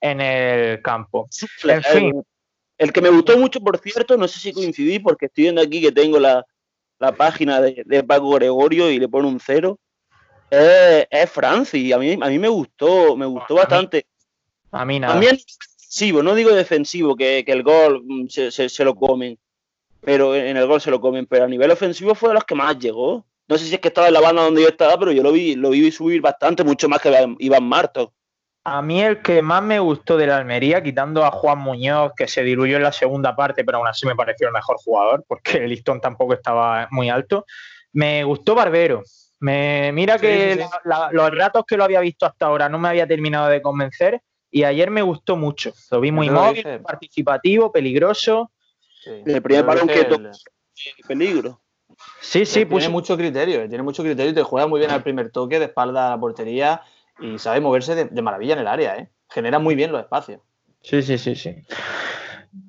en 0.01 0.21
el 0.21 0.81
campo. 0.81 1.29
En 1.63 1.83
fin. 1.83 2.23
El 2.77 2.91
que 2.91 3.01
me 3.01 3.09
gustó 3.09 3.37
mucho, 3.37 3.61
por 3.61 3.77
cierto, 3.77 4.17
no 4.17 4.27
sé 4.27 4.39
si 4.39 4.51
coincidí, 4.51 4.99
porque 4.99 5.27
estoy 5.27 5.43
viendo 5.43 5.61
aquí 5.61 5.79
que 5.79 5.91
tengo 5.91 6.19
la, 6.19 6.43
la 7.03 7.11
página 7.11 7.59
de, 7.59 7.83
de, 7.85 8.03
Paco 8.03 8.29
Gregorio 8.31 8.89
y 8.89 8.97
le 8.97 9.09
pone 9.09 9.27
un 9.27 9.39
cero, 9.39 9.77
es, 10.49 11.05
es 11.09 11.29
Francis. 11.29 11.93
A 11.93 11.97
mí, 11.97 12.13
a 12.13 12.27
mí 12.29 12.39
me 12.39 12.47
gustó, 12.47 13.17
me 13.17 13.25
gustó 13.25 13.55
bastante. 13.55 14.05
A 14.71 14.85
mí 14.85 14.99
nada. 14.99 15.13
También 15.13 15.35
defensivo, 15.35 16.23
no 16.23 16.33
digo 16.33 16.51
defensivo, 16.51 17.15
que, 17.15 17.43
que 17.45 17.51
el 17.51 17.61
gol 17.63 18.03
se, 18.29 18.51
se, 18.51 18.69
se, 18.69 18.85
lo 18.85 18.95
comen, 18.95 19.37
pero 19.99 20.33
en 20.33 20.55
el 20.55 20.65
gol 20.65 20.79
se 20.79 20.91
lo 20.91 21.01
comen, 21.01 21.25
pero 21.25 21.43
a 21.43 21.47
nivel 21.49 21.71
ofensivo 21.71 22.15
fue 22.15 22.29
de 22.29 22.35
los 22.35 22.45
que 22.45 22.55
más 22.55 22.79
llegó. 22.79 23.25
No 23.49 23.57
sé 23.57 23.65
si 23.65 23.75
es 23.75 23.81
que 23.81 23.89
estaba 23.89 24.07
en 24.07 24.13
la 24.13 24.21
banda 24.21 24.43
donde 24.43 24.61
yo 24.61 24.69
estaba, 24.69 24.97
pero 24.97 25.11
yo 25.11 25.21
lo 25.21 25.33
vi, 25.33 25.55
lo 25.55 25.71
vi 25.71 25.91
subir 25.91 26.21
bastante, 26.21 26.63
mucho 26.63 26.87
más 26.87 27.01
que 27.01 27.35
Iván 27.39 27.65
Martos. 27.65 28.09
A 28.65 28.81
mí 28.81 29.01
el 29.01 29.21
que 29.21 29.41
más 29.41 29.61
me 29.61 29.79
gustó 29.79 30.15
de 30.15 30.27
la 30.27 30.37
Almería, 30.37 30.81
quitando 30.81 31.25
a 31.25 31.31
Juan 31.31 31.59
Muñoz, 31.59 32.13
que 32.15 32.27
se 32.27 32.43
diluyó 32.43 32.77
en 32.77 32.83
la 32.83 32.93
segunda 32.93 33.35
parte, 33.35 33.65
pero 33.65 33.77
aún 33.77 33.87
así 33.87 34.07
me 34.07 34.15
pareció 34.15 34.47
el 34.47 34.53
mejor 34.53 34.77
jugador, 34.77 35.25
porque 35.27 35.57
el 35.57 35.69
listón 35.69 35.99
tampoco 35.99 36.33
estaba 36.33 36.87
muy 36.91 37.09
alto, 37.09 37.45
me 37.91 38.23
gustó 38.23 38.55
Barbero. 38.55 39.03
Me, 39.39 39.91
mira 39.91 40.17
que 40.17 40.53
sí, 40.53 40.61
sí. 40.61 40.69
La, 40.85 40.99
la, 40.99 41.11
los 41.11 41.31
ratos 41.31 41.65
que 41.67 41.75
lo 41.75 41.83
había 41.83 41.99
visto 41.99 42.25
hasta 42.25 42.45
ahora 42.45 42.69
no 42.69 42.79
me 42.79 42.87
había 42.87 43.05
terminado 43.05 43.49
de 43.49 43.61
convencer 43.61 44.21
y 44.49 44.63
ayer 44.63 44.89
me 44.89 45.01
gustó 45.01 45.35
mucho. 45.35 45.73
Lo 45.91 45.99
vi 45.99 46.11
muy 46.11 46.29
móvil, 46.29 46.57
dice. 46.57 46.79
participativo, 46.79 47.71
peligroso. 47.71 48.51
Sí. 49.03 49.23
El 49.25 49.41
primer 49.41 49.65
balón 49.65 49.87
que 49.87 50.07
peligro. 51.05 51.59
Sí, 52.21 52.45
sí, 52.45 52.63
pues. 52.65 52.83
Tiene 52.83 52.91
mucho 52.93 53.17
criterio, 53.17 53.67
tiene 53.67 53.83
mucho 53.83 54.03
criterio 54.03 54.31
y 54.31 54.35
te 54.35 54.43
juega 54.43 54.67
muy 54.67 54.79
bien 54.79 54.91
al 54.91 55.03
primer 55.03 55.31
toque 55.31 55.59
de 55.59 55.65
espalda 55.65 56.07
a 56.07 56.09
la 56.11 56.19
portería 56.19 56.81
y 57.19 57.37
sabe 57.39 57.61
moverse 57.61 57.95
de, 57.95 58.21
maravilla 58.21 58.53
en 58.53 58.59
el 58.59 58.67
área, 58.67 58.97
¿eh? 58.97 59.09
Genera 59.29 59.59
muy 59.59 59.75
bien 59.75 59.91
los 59.91 60.01
espacios. 60.01 60.41
Sí, 60.81 61.01
sí, 61.01 61.17
sí, 61.17 61.35
sí. 61.35 61.55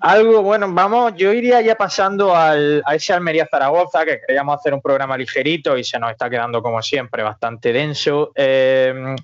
Algo, 0.00 0.42
bueno, 0.42 0.72
vamos, 0.72 1.12
yo 1.16 1.32
iría 1.32 1.60
ya 1.60 1.74
pasando 1.74 2.34
al, 2.34 2.82
a 2.86 2.94
ese 2.94 3.12
Almería 3.12 3.46
Zaragoza, 3.50 4.04
que 4.04 4.20
queríamos 4.26 4.56
hacer 4.56 4.72
un 4.72 4.80
programa 4.80 5.16
ligerito 5.16 5.76
y 5.76 5.84
se 5.84 5.98
nos 5.98 6.10
está 6.10 6.30
quedando, 6.30 6.62
como 6.62 6.80
siempre, 6.80 7.22
bastante 7.22 7.72
denso. 7.72 8.32
Eh, 8.34 9.14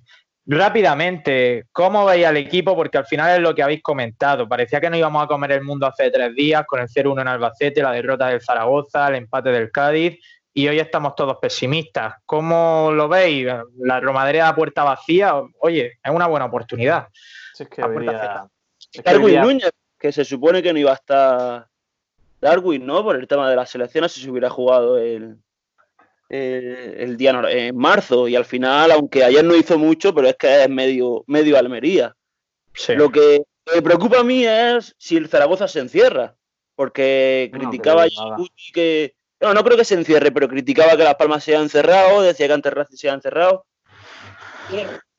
rápidamente, 0.44 1.66
¿cómo 1.72 2.04
veis 2.04 2.26
al 2.26 2.37
equipo? 2.37 2.74
Porque 2.76 2.98
al 2.98 3.06
final 3.06 3.37
es 3.37 3.40
lo 3.40 3.54
que 3.54 3.62
habéis 3.62 3.83
comentado. 3.83 4.48
Parecía 4.48 4.80
que 4.80 4.90
no 4.90 4.96
íbamos 4.96 5.24
a 5.24 5.28
comer 5.28 5.52
el 5.52 5.62
mundo 5.62 5.87
hace 5.87 6.11
tres 6.11 6.35
días 6.35 6.66
con 6.66 6.80
el 6.80 6.88
0-1 6.88 7.22
en 7.22 7.28
Albacete, 7.28 7.83
la 7.83 7.92
derrota 7.92 8.26
del 8.26 8.42
Zaragoza, 8.42 9.09
el 9.09 9.14
empate 9.14 9.50
del 9.50 9.70
Cádiz 9.70 10.18
y 10.53 10.69
hoy 10.69 10.79
estamos 10.79 11.15
todos 11.15 11.37
pesimistas. 11.41 12.15
¿Cómo 12.27 12.91
lo 12.93 13.09
veis? 13.09 13.47
La 13.79 14.01
romadería 14.01 14.49
a 14.49 14.55
puerta 14.55 14.85
vacía, 14.85 15.35
oye, 15.61 15.99
es 16.03 16.11
una 16.11 16.27
buena 16.27 16.47
oportunidad. 16.47 17.09
Sí, 17.55 17.65
es 17.65 17.69
que 17.69 17.87
vería... 17.87 18.47
es 18.79 19.03
que 19.03 19.03
Darwin 19.03 19.41
Núñez, 19.41 19.71
que 19.99 20.13
se 20.13 20.25
supone 20.25 20.63
que 20.63 20.73
no 20.73 20.79
iba 20.79 20.91
a 20.91 20.95
estar 20.95 21.69
Darwin, 22.41 22.85
¿no? 22.87 23.03
Por 23.05 23.17
el 23.17 23.29
tema 23.29 23.49
de 23.49 23.57
las 23.57 23.71
selecciones, 23.71 24.13
si 24.13 24.23
se 24.23 24.31
hubiera 24.31 24.51
jugado 24.51 24.99
el, 24.99 25.37
el, 26.29 26.95
el 26.99 27.17
día 27.17 27.31
en 27.49 27.77
marzo. 27.77 28.27
Y 28.27 28.37
al 28.37 28.45
final, 28.45 28.91
aunque 28.93 29.25
ayer 29.25 29.45
no 29.45 29.55
hizo 29.55 29.79
mucho, 29.79 30.15
pero 30.15 30.29
es 30.29 30.37
que 30.37 30.65
es 30.65 30.69
medio, 30.69 31.23
medio 31.27 31.59
Almería. 31.59 32.17
Sí. 32.75 32.95
Lo 32.95 33.11
que 33.11 33.43
me 33.73 33.83
preocupa 33.83 34.21
a 34.21 34.25
mí 34.25 34.45
es 34.45 34.95
si 34.99 35.17
el 35.17 35.29
Zaragoza 35.29 35.69
se 35.69 35.81
encierra. 35.81 36.35
Porque 36.75 37.51
no, 37.53 37.59
criticaba 37.59 38.05
a 38.05 38.09
que 38.73 39.15
no, 39.40 39.55
no 39.55 39.64
creo 39.64 39.76
que 39.76 39.85
se 39.85 39.94
encierre, 39.94 40.31
pero 40.31 40.48
criticaba 40.48 40.96
que 40.96 41.05
Las 41.05 41.14
Palmas 41.14 41.42
se 41.44 41.55
hayan 41.55 41.68
cerrado, 41.68 42.22
decía 42.22 42.46
que 42.46 42.53
antes 42.53 42.72
Racing 42.72 42.96
se 42.96 43.09
hayan 43.09 43.22
cerrado. 43.22 43.64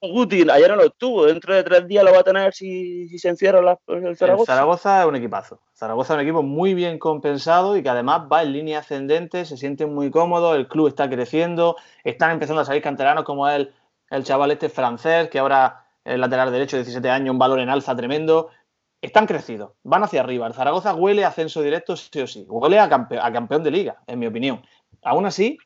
Guti 0.01 0.49
ayer 0.49 0.69
no 0.69 0.77
lo 0.77 0.89
tuvo, 0.89 1.25
dentro 1.25 1.53
de 1.53 1.63
tres 1.63 1.88
días 1.88 2.03
lo 2.03 2.12
va 2.12 2.19
a 2.19 2.23
tener 2.23 2.53
si, 2.53 3.07
si 3.07 3.19
se 3.19 3.29
encierra 3.29 3.62
la, 3.62 3.77
el 3.88 4.17
Zaragoza. 4.17 4.53
El 4.53 4.55
Zaragoza 4.55 5.01
es 5.01 5.07
un 5.07 5.15
equipazo. 5.15 5.60
Zaragoza 5.73 6.13
es 6.13 6.15
un 6.15 6.21
equipo 6.21 6.41
muy 6.41 6.73
bien 6.73 6.97
compensado 6.97 7.77
y 7.77 7.84
que 7.84 7.89
además 7.89 8.21
va 8.31 8.41
en 8.41 8.53
línea 8.53 8.79
ascendente, 8.79 9.45
se 9.45 9.57
siente 9.57 9.86
muy 9.86 10.10
cómodo, 10.10 10.55
el 10.55 10.67
club 10.67 10.88
está 10.88 11.07
creciendo, 11.07 11.75
están 12.03 12.31
empezando 12.31 12.62
a 12.62 12.65
salir 12.65 12.81
canteranos 12.81 13.25
como 13.25 13.47
el, 13.47 13.73
el 14.10 14.23
chaval 14.23 14.49
este 14.51 14.69
francés, 14.69 15.29
que 15.29 15.38
ahora 15.38 15.86
es 16.03 16.17
lateral 16.17 16.51
derecho, 16.51 16.77
17 16.77 17.07
años, 17.10 17.31
un 17.31 17.39
valor 17.39 17.60
en 17.60 17.69
alza 17.69 17.95
tremendo 17.95 18.49
están 19.01 19.25
crecidos, 19.25 19.71
van 19.83 20.03
hacia 20.03 20.21
arriba. 20.21 20.47
El 20.47 20.53
Zaragoza 20.53 20.93
huele 20.93 21.25
a 21.25 21.29
ascenso 21.29 21.61
directo, 21.61 21.95
sí 21.95 22.21
o 22.21 22.27
sí. 22.27 22.45
Huele 22.47 22.79
a, 22.79 22.87
campe 22.87 23.19
a, 23.19 23.31
campeón 23.31 23.63
de 23.63 23.71
liga, 23.71 24.01
en 24.07 24.19
mi 24.19 24.27
opinión. 24.27 24.61
Aún 25.01 25.25
así, 25.25 25.57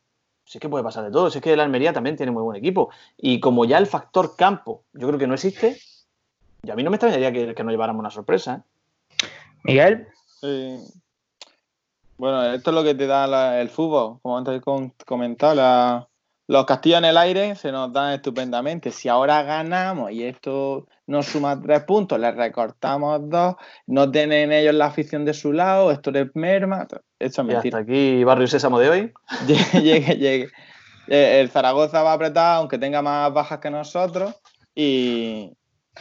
sí 0.45 0.59
que 0.59 0.69
puede 0.69 0.83
pasar 0.83 1.03
de 1.03 1.11
todo. 1.11 1.29
Si 1.29 1.39
es 1.39 1.43
que 1.43 1.53
el 1.53 1.59
Almería 1.59 1.91
también 1.91 2.15
tiene 2.15 2.31
muy 2.31 2.43
buen 2.43 2.57
equipo. 2.57 2.89
Y 3.17 3.39
como 3.39 3.65
ya 3.65 3.77
el 3.77 3.87
factor 3.87 4.35
campo, 4.35 4.83
yo 4.93 5.07
creo 5.07 5.19
que 5.19 5.27
no 5.27 5.33
existe, 5.33 5.77
y 6.63 6.71
a 6.71 6.75
mí 6.75 6.83
no 6.83 6.89
me 6.89 6.95
extrañaría 6.95 7.31
que, 7.31 7.53
que 7.53 7.63
nos 7.63 7.71
lleváramos 7.71 7.99
una 7.99 8.09
sorpresa. 8.09 8.55
¿eh? 8.55 9.25
Miguel. 9.63 10.07
Sí. 10.39 10.77
Bueno, 12.17 12.43
esto 12.53 12.71
es 12.71 12.75
lo 12.75 12.83
que 12.83 12.95
te 12.95 13.07
da 13.07 13.27
la, 13.27 13.59
el 13.59 13.69
fútbol, 13.69 14.19
como 14.21 14.37
antes 14.37 14.61
he 14.61 15.05
comentado, 15.05 15.55
la, 15.55 16.07
los 16.47 16.65
castillos 16.65 16.99
en 16.99 17.05
el 17.05 17.17
aire 17.17 17.55
se 17.55 17.71
nos 17.71 17.91
dan 17.91 18.13
estupendamente. 18.13 18.91
Si 18.91 19.09
ahora 19.09 19.41
ganamos 19.43 20.11
y 20.11 20.23
esto 20.23 20.87
nos 21.07 21.25
suma 21.25 21.59
tres 21.59 21.83
puntos, 21.83 22.19
les 22.19 22.35
recortamos 22.35 23.21
dos, 23.29 23.55
no 23.87 24.11
tienen 24.11 24.51
ellos 24.51 24.75
la 24.75 24.85
afición 24.85 25.25
de 25.25 25.33
su 25.33 25.51
lado, 25.51 25.91
esto 25.91 26.11
les 26.11 26.27
merma. 26.35 26.87
Esto 27.19 27.41
es 27.41 27.47
mentira. 27.47 27.61
Y 27.63 27.67
hasta 27.67 27.77
aquí 27.79 28.23
Barrio 28.23 28.47
Sésamo 28.47 28.79
de 28.79 28.89
hoy. 28.89 29.13
llegue, 29.81 30.17
llegue. 30.17 30.49
El 31.07 31.49
Zaragoza 31.49 32.03
va 32.03 32.11
a 32.11 32.15
apretar, 32.15 32.57
aunque 32.57 32.77
tenga 32.77 33.01
más 33.01 33.31
bajas 33.31 33.59
que 33.59 33.69
nosotros, 33.69 34.33
y, 34.73 35.51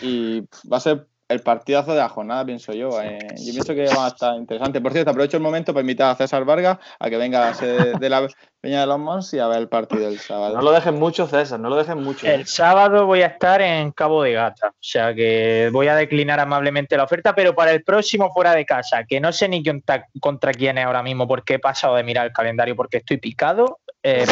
y 0.00 0.40
va 0.70 0.78
a 0.78 0.80
ser 0.80 1.07
el 1.28 1.40
partidazo 1.40 1.92
de 1.92 1.98
la 1.98 2.08
jornada, 2.08 2.44
pienso 2.44 2.72
yo. 2.72 3.00
Eh, 3.00 3.18
yo 3.38 3.52
pienso 3.52 3.74
que 3.74 3.87
va 3.87 4.06
a 4.06 4.08
estar 4.08 4.37
interesante. 4.37 4.80
Por 4.80 4.92
cierto, 4.92 5.10
aprovecho 5.10 5.38
el 5.38 5.42
momento 5.42 5.72
para 5.72 5.80
invitar 5.80 6.10
a 6.10 6.16
César 6.16 6.44
Vargas 6.44 6.78
a 6.98 7.10
que 7.10 7.16
venga 7.16 7.48
a 7.48 7.52
de, 7.52 7.94
de 7.98 8.10
la 8.10 8.28
Peña 8.60 8.80
de 8.80 8.87
los 8.87 8.98
Mons 8.98 9.32
y 9.34 9.38
a 9.38 9.46
ver 9.46 9.58
el 9.58 9.68
partido 9.68 10.08
el 10.08 10.18
sábado. 10.18 10.56
No 10.56 10.62
lo 10.62 10.72
dejen 10.72 10.94
mucho, 10.94 11.26
César, 11.26 11.60
no 11.60 11.70
lo 11.70 11.76
dejen 11.76 12.02
mucho. 12.02 12.26
El 12.26 12.46
sábado 12.46 13.06
voy 13.06 13.22
a 13.22 13.26
estar 13.26 13.60
en 13.62 13.90
Cabo 13.92 14.22
de 14.22 14.32
Gata, 14.32 14.68
o 14.68 14.76
sea 14.80 15.14
que 15.14 15.70
voy 15.72 15.88
a 15.88 15.96
declinar 15.96 16.40
amablemente 16.40 16.96
la 16.96 17.04
oferta, 17.04 17.34
pero 17.34 17.54
para 17.54 17.72
el 17.72 17.82
próximo 17.84 18.32
fuera 18.32 18.54
de 18.54 18.64
casa, 18.64 19.04
que 19.04 19.20
no 19.20 19.32
sé 19.32 19.48
ni 19.48 19.62
contra, 19.62 20.06
contra 20.20 20.52
quién 20.52 20.78
es 20.78 20.84
ahora 20.84 21.02
mismo, 21.02 21.26
porque 21.28 21.54
he 21.54 21.58
pasado 21.58 21.96
de 21.96 22.04
mirar 22.04 22.26
el 22.26 22.32
calendario 22.32 22.76
porque 22.76 22.98
estoy 22.98 23.18
picado. 23.18 23.80
Eh, 24.02 24.26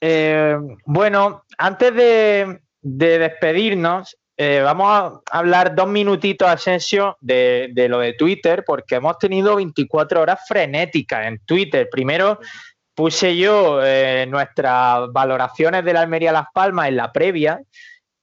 eh, 0.00 0.56
bueno, 0.84 1.44
antes 1.56 1.94
de, 1.94 2.60
de 2.82 3.18
despedirnos, 3.18 4.16
eh, 4.44 4.60
vamos 4.60 4.88
a 4.88 5.38
hablar 5.38 5.72
dos 5.72 5.86
minutitos, 5.86 6.48
Asensio, 6.48 7.16
de, 7.20 7.70
lo 7.88 8.00
de 8.00 8.14
Twitter, 8.14 8.64
porque 8.66 8.96
hemos 8.96 9.16
tenido 9.16 9.54
24 9.54 10.20
horas 10.20 10.40
frenéticas 10.48 11.28
en 11.28 11.38
Twitter. 11.44 11.88
Primero 11.88 12.40
puse 12.92 13.36
yo 13.36 13.80
eh, 13.84 14.26
nuestras 14.28 15.12
valoraciones 15.12 15.84
de 15.84 15.92
la 15.92 16.00
Almería 16.00 16.32
Las 16.32 16.46
Palmas 16.52 16.88
en 16.88 16.96
la 16.96 17.12
previa, 17.12 17.62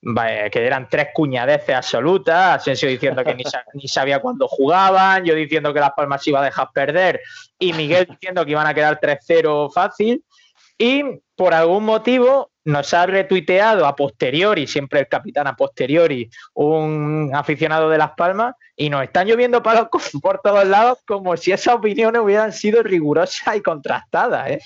que 0.02 0.66
eran 0.66 0.90
tres 0.90 1.08
cuñadeces 1.14 1.74
absolutas, 1.74 2.62
Asensio 2.62 2.90
diciendo 2.90 3.24
que 3.24 3.36
ni, 3.36 3.44
ni, 3.76 3.88
sabía 3.88 4.20
cuándo 4.20 4.46
jugaban, 4.50 5.24
yo 5.24 5.34
diciendo 5.36 5.74
que 5.74 5.80
Las 5.80 5.94
Palmas 5.94 6.28
iba 6.28 6.42
a 6.42 6.46
dejar 6.46 6.70
perder 6.74 7.22
y 7.58 7.72
Miguel 7.72 8.08
diciendo 8.10 8.44
que 8.44 8.52
iban 8.52 8.68
a 8.68 8.74
quedar 8.74 9.00
3-0 9.00 9.72
fácil. 9.72 10.22
Y 10.78 11.02
por 11.38 11.54
algún 11.54 11.86
motivo 11.86 12.49
nos 12.70 12.94
ha 12.94 13.06
retuiteado 13.06 13.86
a 13.86 13.96
posteriori, 13.96 14.68
siempre 14.68 15.02
el 15.02 15.08
capitán 15.08 15.48
a 15.48 15.56
posteriori, 15.56 16.30
un 16.54 17.32
aficionado 17.34 17.90
de 17.90 17.98
Las 17.98 18.12
Palmas, 18.12 18.56
y 18.76 18.90
nos 18.90 19.04
están 19.04 19.28
lloviendo 19.28 19.62
palos 19.62 19.88
por 20.22 20.40
todos 20.42 20.66
lados 20.66 21.00
como 21.06 21.36
si 21.36 21.52
esas 21.52 21.76
opiniones 21.76 22.22
hubieran 22.22 22.54
sido 22.54 22.82
rigurosas 22.84 23.56
y 23.56 23.62
contrastadas. 23.62 24.52
¿eh? 24.52 24.62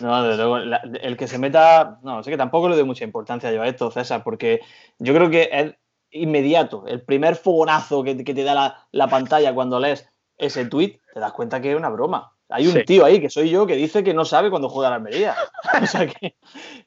No, 0.00 0.22
desde 0.22 0.42
luego, 0.42 0.58
la, 0.58 0.82
el 1.00 1.16
que 1.16 1.28
se 1.28 1.38
meta, 1.38 1.98
no, 2.02 2.22
sé 2.22 2.30
que 2.30 2.36
tampoco 2.36 2.68
le 2.68 2.76
doy 2.76 2.84
mucha 2.84 3.04
importancia 3.04 3.50
a 3.50 3.66
esto, 3.68 3.90
César, 3.90 4.24
porque 4.24 4.60
yo 4.98 5.14
creo 5.14 5.30
que 5.30 5.48
es 5.52 5.74
inmediato, 6.10 6.84
el 6.86 7.02
primer 7.02 7.36
fogonazo 7.36 8.02
que, 8.02 8.14
te 8.14 8.44
da 8.44 8.54
la, 8.54 8.86
la, 8.92 9.08
pantalla 9.08 9.54
cuando 9.54 9.80
lees 9.80 10.08
ese 10.36 10.66
tweet, 10.66 11.00
te 11.14 11.20
das 11.20 11.32
cuenta 11.32 11.60
que 11.60 11.70
es 11.70 11.76
una 11.76 11.88
broma. 11.88 12.31
Hay 12.52 12.66
un 12.66 12.74
sí. 12.74 12.84
tío 12.84 13.04
ahí, 13.04 13.20
que 13.20 13.30
soy 13.30 13.50
yo, 13.50 13.66
que 13.66 13.76
dice 13.76 14.04
que 14.04 14.14
no 14.14 14.24
sabe 14.24 14.50
cuándo 14.50 14.68
juega 14.68 14.90
la 14.90 14.96
Almería. 14.96 15.34
O 15.82 15.86
sea 15.86 16.06
que, 16.06 16.36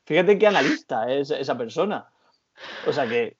fíjate 0.05 0.37
qué 0.37 0.47
analista 0.47 1.11
es 1.11 1.31
esa 1.31 1.57
persona. 1.57 2.05
O 2.85 2.93
sea 2.93 3.07
que, 3.07 3.37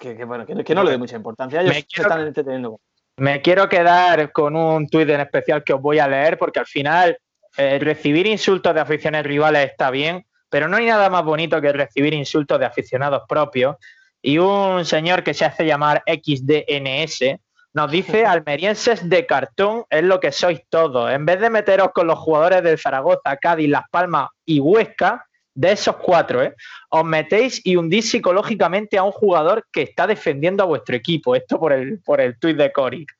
que, 0.00 0.16
que 0.16 0.24
bueno, 0.24 0.46
que, 0.46 0.64
que, 0.64 0.74
no 0.74 0.82
le 0.82 0.90
doy 0.90 0.98
mucha 0.98 1.16
importancia. 1.16 1.60
Ellos 1.60 1.74
me 1.74 1.84
quiero, 1.84 2.08
están 2.08 2.26
entreteniendo. 2.26 2.80
Me 3.16 3.42
quiero 3.42 3.68
quedar 3.68 4.32
con 4.32 4.56
un 4.56 4.88
tuit 4.88 5.08
en 5.10 5.20
especial 5.20 5.62
que 5.64 5.72
os 5.72 5.82
voy 5.82 5.98
a 5.98 6.08
leer, 6.08 6.38
porque 6.38 6.60
al 6.60 6.66
final 6.66 7.18
eh, 7.56 7.78
recibir 7.80 8.26
insultos 8.26 8.72
de 8.74 8.80
aficiones 8.80 9.24
rivales 9.24 9.70
está 9.70 9.90
bien, 9.90 10.24
pero 10.48 10.68
no 10.68 10.76
hay 10.76 10.86
nada 10.86 11.10
más 11.10 11.24
bonito 11.24 11.60
que 11.60 11.72
recibir 11.72 12.14
insultos 12.14 12.58
de 12.58 12.66
aficionados 12.66 13.22
propios. 13.28 13.76
Y 14.22 14.38
un 14.38 14.84
señor 14.84 15.22
que 15.22 15.34
se 15.34 15.44
hace 15.44 15.66
llamar 15.66 16.02
XDNS 16.06 17.38
nos 17.78 17.90
dice, 17.92 18.26
almerienses 18.26 19.08
de 19.08 19.24
cartón 19.24 19.84
es 19.88 20.02
lo 20.02 20.18
que 20.18 20.32
sois 20.32 20.60
todos. 20.68 21.10
En 21.12 21.24
vez 21.24 21.38
de 21.40 21.48
meteros 21.48 21.90
con 21.92 22.06
los 22.08 22.18
jugadores 22.18 22.62
del 22.64 22.76
Zaragoza, 22.78 23.36
Cádiz, 23.40 23.68
Las 23.70 23.84
Palmas 23.90 24.28
y 24.44 24.58
Huesca, 24.58 25.24
de 25.54 25.72
esos 25.72 25.96
cuatro, 25.96 26.42
¿eh? 26.42 26.54
os 26.90 27.04
metéis 27.04 27.60
y 27.64 27.76
hundís 27.76 28.10
psicológicamente 28.10 28.96
a 28.98 29.02
un 29.02 29.10
jugador 29.12 29.64
que 29.72 29.82
está 29.82 30.06
defendiendo 30.06 30.62
a 30.62 30.66
vuestro 30.66 30.94
equipo. 30.96 31.34
Esto 31.36 31.58
por 31.58 31.72
el, 31.72 32.00
por 32.04 32.20
el 32.20 32.38
tuit 32.38 32.56
de 32.56 32.70
Coric. 32.72 33.10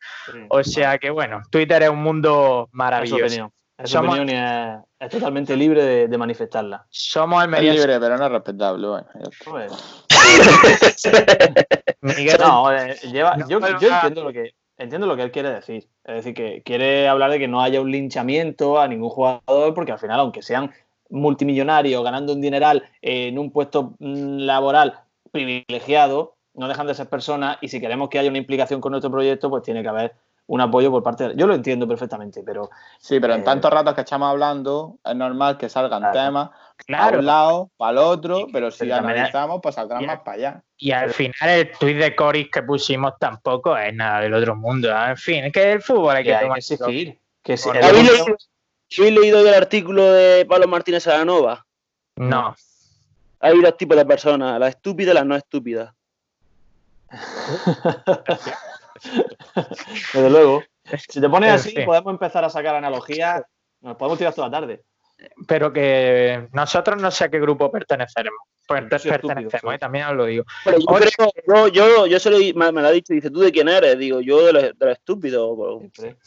O 0.49 0.63
sea 0.65 0.99
que, 0.99 1.11
bueno, 1.11 1.41
Twitter 1.51 1.83
es 1.85 1.89
un 1.91 2.03
mundo 2.03 2.67
Es 2.69 2.75
maravilloso. 2.75 3.25
opinión. 3.25 3.51
Es 3.77 3.91
su 3.91 3.97
Somos- 3.97 4.17
opinión 4.19 4.29
y 4.29 4.33
es, 4.41 4.79
es 5.07 5.09
totalmente 5.11 5.57
libre 5.57 5.83
de, 5.85 6.09
de 6.09 6.19
manifestarla. 6.19 6.85
Somos 6.91 7.39
Es 7.39 7.45
almerienses. 7.45 7.85
libre, 7.87 8.01
pero 8.01 8.17
no 8.19 8.27
es 8.27 8.33
respetable. 8.33 8.87
Bueno. 8.89 9.07
Pues, 9.45 9.73
Miguel, 12.01 12.37
no, 12.41 12.73
eh, 12.73 12.97
lleva- 13.13 13.37
no 13.37 13.49
yo, 13.49 13.59
entiendo 13.59 14.25
lo 14.25 14.33
que 14.33 14.55
entiendo 14.77 15.07
lo 15.07 15.17
que 15.17 15.23
él 15.23 15.31
quiere 15.33 15.51
decir. 15.51 15.89
Es 16.05 16.15
decir, 16.17 16.35
que 16.35 16.63
quiere 16.65 17.09
hablar 17.09 17.31
de 17.31 17.39
que 17.39 17.49
no 17.49 17.61
haya 17.61 17.81
un 17.81 17.91
linchamiento 17.91 18.81
a 18.81 18.87
ningún 18.89 19.11
jugador, 19.11 19.75
porque 19.75 19.93
al 19.93 19.99
final, 19.99 20.21
aunque 20.21 20.43
sean 20.43 20.71
multimillonarios, 21.11 22.05
ganando 22.05 22.33
un 22.33 22.41
dineral 22.41 22.85
eh, 23.03 23.29
en 23.29 23.39
un 23.39 23.51
puesto 23.51 23.95
mm, 23.99 24.39
laboral 24.41 25.01
privilegiado, 25.33 26.37
no 26.55 26.69
dejan 26.69 26.87
de 26.87 26.95
ser 26.95 27.09
personas 27.09 27.59
y 27.61 27.69
si 27.69 27.81
queremos 27.81 28.09
que 28.09 28.19
haya 28.19 28.29
una 28.29 28.39
implicación 28.39 28.81
con 28.81 28.93
nuestro 28.93 29.11
proyecto, 29.11 29.51
pues 29.51 29.63
tiene 29.63 29.83
que 29.83 29.89
haber 29.89 30.15
un 30.47 30.61
apoyo 30.61 30.91
por 30.91 31.03
parte 31.03 31.29
de... 31.29 31.37
Yo 31.37 31.47
lo 31.47 31.55
entiendo 31.55 31.87
perfectamente, 31.87 32.43
pero 32.45 32.71
Sí, 32.99 33.21
pero 33.21 33.35
en 33.35 33.41
Eh, 33.41 33.45
tantos 33.45 33.71
ratos 33.71 33.95
que 33.95 34.01
estamos 34.01 34.31
hablando, 34.31 34.97
es 35.05 35.15
normal 35.15 35.59
que 35.59 35.69
salgan 35.69 36.01
Claro. 36.01 36.13
temas 36.19 36.51
para 36.87 36.99
claro. 37.03 37.19
un 37.19 37.27
lado, 37.27 37.71
para 37.77 37.93
el 37.93 37.99
otro, 37.99 38.47
pero 38.53 38.71
si 38.71 38.81
pero 38.81 38.97
analizamos, 38.97 39.61
pues 39.63 39.75
saldrán 39.75 40.03
y- 40.03 40.07
más 40.07 40.21
para 40.21 40.33
allá. 40.37 40.63
Y 40.77 40.93
al 40.93 41.11
final 41.11 41.51
el 41.51 41.73
tuit 41.73 41.99
de 41.99 42.15
Coris 42.15 42.49
que 42.51 42.63
pusimos 42.63 43.15
tampoco 43.19 43.77
es 43.77 43.93
nada 43.95 44.21
del 44.21 44.33
otro 44.35 44.55
mundo. 44.57 44.89
¿eh? 44.91 45.11
En 45.11 45.17
fin, 45.17 45.45
es 45.45 45.53
que 45.53 45.73
el 45.73 45.83
fútbol 45.83 46.17
hay 46.17 46.25
que 46.25 46.33
hay 46.33 46.39
que 46.39 46.45
tomar 46.45 46.59
exigir. 46.59 47.19
Que 47.43 47.57
si- 47.57 47.69
¿Habéis 47.69 47.93
leído, 47.93 48.37
habéis 48.99 49.13
leído 49.21 49.41
el 49.41 49.55
artículo 49.55 50.13
de 50.13 50.47
Pablo 50.47 50.69
Martínez 50.69 51.07
Aranova? 51.07 51.67
No. 52.17 52.55
Hay 53.41 53.61
dos 53.61 53.77
tipos 53.77 53.97
de 53.97 54.05
personas, 54.07 54.59
las 54.59 54.71
estúpidas 54.71 55.13
y 55.13 55.15
las 55.15 55.27
no 55.27 55.37
estúpidas. 55.37 55.93
Desde 60.13 60.31
luego. 60.31 60.63
Si 61.11 61.21
te 61.21 61.29
pones 61.29 61.53
así, 61.53 61.75
podemos 61.85 62.13
empezar 62.15 62.43
a 62.47 62.49
sacar 62.49 62.75
analogías. 62.75 63.43
Nos 63.83 63.95
podemos 63.99 64.17
tirar 64.17 64.33
toda 64.33 64.49
la 64.49 64.59
tarde. 64.59 64.83
Pero 65.47 65.73
que 65.73 66.49
nosotros 66.53 67.01
no 67.01 67.11
sé 67.11 67.25
a 67.25 67.29
qué 67.29 67.41
grupo 67.41 67.71
perteneceremos. 67.71 68.39
Estúpido, 68.69 69.13
pertenecemos. 69.13 69.75
¿eh? 69.75 69.79
también 69.79 70.07
os 70.07 70.15
lo 70.15 70.27
digo. 70.27 70.45
Pero 70.65 70.79
yo 70.79 70.87
creo, 70.87 71.33
yo, 71.47 71.69
yo, 71.69 72.07
yo 72.07 72.21
se 72.21 72.31
lo, 72.31 72.39
me, 72.39 72.71
me 72.71 72.83
lo 72.83 72.89
ha 72.89 72.91
dicho, 72.91 73.15
dice, 73.15 73.31
¿tú 73.31 73.41
de 73.41 73.51
quién 73.51 73.69
eres? 73.69 73.99
Digo, 73.99 74.21
yo 74.21 74.45
de 74.45 74.53
los, 74.53 74.63
de 74.63 74.87
los 74.87 74.93
estúpidos. 74.93 75.59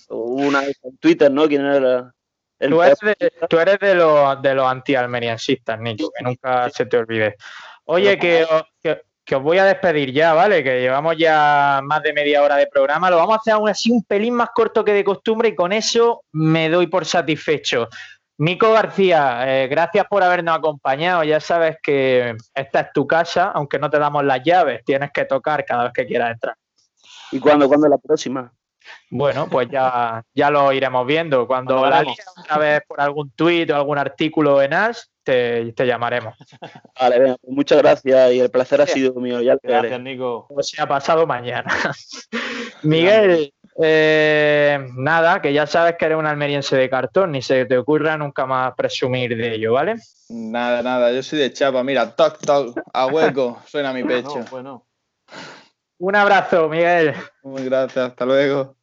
Una 0.10 0.62
vez 0.62 0.80
en 0.84 0.98
Twitter, 0.98 1.32
¿no? 1.32 1.48
¿Quién 1.48 1.66
era? 1.66 2.14
El 2.60 2.72
Tú 2.72 2.84
eres 2.84 3.00
de, 3.00 3.32
tú 3.50 3.60
eres 3.60 3.80
de 3.80 3.96
los, 3.96 4.42
de 4.42 4.54
los 4.54 4.68
anti-almeriensistas, 4.68 5.80
Nico, 5.80 6.12
que 6.16 6.24
nunca 6.24 6.70
se 6.70 6.86
te 6.86 6.98
olvide. 6.98 7.36
Oye, 7.86 8.20
que 8.20 8.46
que, 8.84 9.02
que 9.24 9.36
os 9.36 9.42
voy 9.42 9.58
a 9.58 9.66
despedir 9.66 10.12
ya, 10.12 10.34
¿vale? 10.34 10.64
Que 10.64 10.82
llevamos 10.82 11.16
ya 11.18 11.82
más 11.84 12.04
de 12.04 12.14
media 12.14 12.44
hora 12.44 12.58
de 12.58 12.68
programa. 12.68 13.10
Lo 13.10 13.18
vamos 13.18 13.36
a 13.36 13.38
hacer 13.38 13.54
aún 13.54 13.70
así 13.70 13.92
un 13.92 14.04
pelín 14.04 14.36
más 14.36 14.50
corto 14.54 14.84
que 14.84 14.94
de 14.94 15.04
costumbre 15.04 15.50
y 15.50 15.56
con 15.56 15.72
eso 15.72 16.24
me 16.34 16.70
doy 16.70 16.88
por 16.88 17.06
satisfecho. 17.06 17.88
Nico 18.42 18.74
García, 18.74 19.44
eh, 19.46 19.68
gracias 19.68 20.08
por 20.10 20.24
habernos 20.24 20.58
acompañado. 20.58 21.24
Ya 21.24 21.40
sabes 21.40 21.78
que 21.84 22.36
esta 22.56 22.80
es 22.80 22.88
tu 22.92 23.06
casa, 23.06 23.52
aunque 23.54 23.78
no 23.78 23.88
te 23.88 24.00
damos 24.00 24.24
las 24.24 24.42
llaves, 24.44 24.84
tienes 24.84 25.12
que 25.12 25.26
tocar 25.26 25.64
cada 25.64 25.84
vez 25.84 25.94
que 25.94 26.08
quieras 26.08 26.32
entrar. 26.32 26.56
¿Y 27.32 27.40
cuándo, 27.40 27.68
cuándo 27.68 27.88
la 27.88 28.00
próxima? 28.00 28.52
Bueno, 29.10 29.48
pues 29.50 29.70
ya, 29.70 30.24
ya 30.34 30.50
lo 30.50 30.72
iremos 30.72 31.06
viendo. 31.06 31.48
Cuando 31.48 31.86
la 31.88 32.04
otra 32.38 32.58
vez 32.58 32.82
por 32.88 33.02
algún 33.02 33.32
tuit 33.32 33.70
o 33.72 33.76
algún 33.76 33.98
artículo 33.98 34.62
en 34.62 34.74
As, 34.74 35.12
te, 35.24 35.72
te 35.74 35.86
llamaremos. 35.86 36.36
Vale, 37.00 37.20
venga, 37.20 37.38
pues 37.42 37.56
muchas 37.56 37.78
gracias 37.80 38.34
y 38.34 38.40
el 38.40 38.50
placer 38.50 38.82
ha 38.82 38.88
sido 38.88 39.14
mío, 39.16 39.42
ya 39.42 39.58
Gracias, 39.62 39.92
veré. 39.92 40.00
Nico. 40.00 40.48
O 40.50 40.64
sea, 40.64 40.88
pasado 40.88 41.28
mañana. 41.28 41.72
Miguel, 42.84 43.54
eh, 43.82 44.80
nada, 44.96 45.42
que 45.42 45.54
ya 45.54 45.68
sabes 45.68 45.96
que 45.98 46.06
eres 46.06 46.18
un 46.18 46.26
almeriense 46.26 46.76
de 46.76 46.90
cartón, 46.90 47.32
ni 47.32 47.42
se 47.42 47.66
te 47.66 47.78
ocurra 47.78 48.18
nunca 48.18 48.46
más 48.46 48.74
presumir 48.76 49.36
de 49.38 49.56
ello, 49.56 49.74
¿vale? 49.74 49.96
Nada, 50.30 50.82
nada, 50.82 51.12
yo 51.12 51.24
soy 51.24 51.40
de 51.40 51.54
chapa, 51.54 51.84
mira, 51.84 52.16
toc, 52.16 52.40
toc, 52.40 52.80
a 52.94 53.06
hueco, 53.08 53.62
suena 53.68 53.94
mi 53.94 54.04
pecho. 54.04 54.40
No, 54.40 54.46
bueno. 54.50 54.88
Un 56.04 56.16
abrazo, 56.16 56.68
Miguel. 56.68 57.14
Muy 57.44 57.64
gracias, 57.66 58.10
hasta 58.10 58.26
luego. 58.26 58.76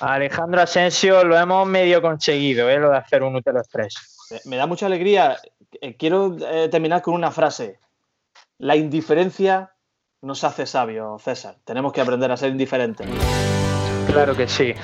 Alejandro 0.00 0.60
Asensio, 0.60 1.22
lo 1.22 1.38
hemos 1.38 1.68
medio 1.68 2.02
conseguido, 2.02 2.68
¿eh? 2.68 2.78
lo 2.78 2.90
de 2.90 2.96
hacer 2.96 3.22
un 3.22 3.36
Utelo 3.36 3.60
Express. 3.60 3.94
Me- 4.30 4.40
Me 4.50 4.56
da 4.56 4.66
mucha 4.66 4.86
alegría. 4.86 5.36
Eh, 5.80 5.96
Quiero 5.96 6.36
eh, 6.40 6.68
terminar 6.68 7.00
con 7.00 7.14
una 7.14 7.30
frase. 7.30 7.78
La 8.58 8.74
indiferencia 8.74 9.70
nos 10.22 10.42
hace 10.42 10.66
sabios, 10.66 11.22
César. 11.22 11.56
Tenemos 11.64 11.92
que 11.92 12.00
aprender 12.00 12.32
a 12.32 12.36
ser 12.36 12.50
indiferentes. 12.50 13.06
Claro 14.10 14.34
que 14.36 14.48
sí. 14.48 14.74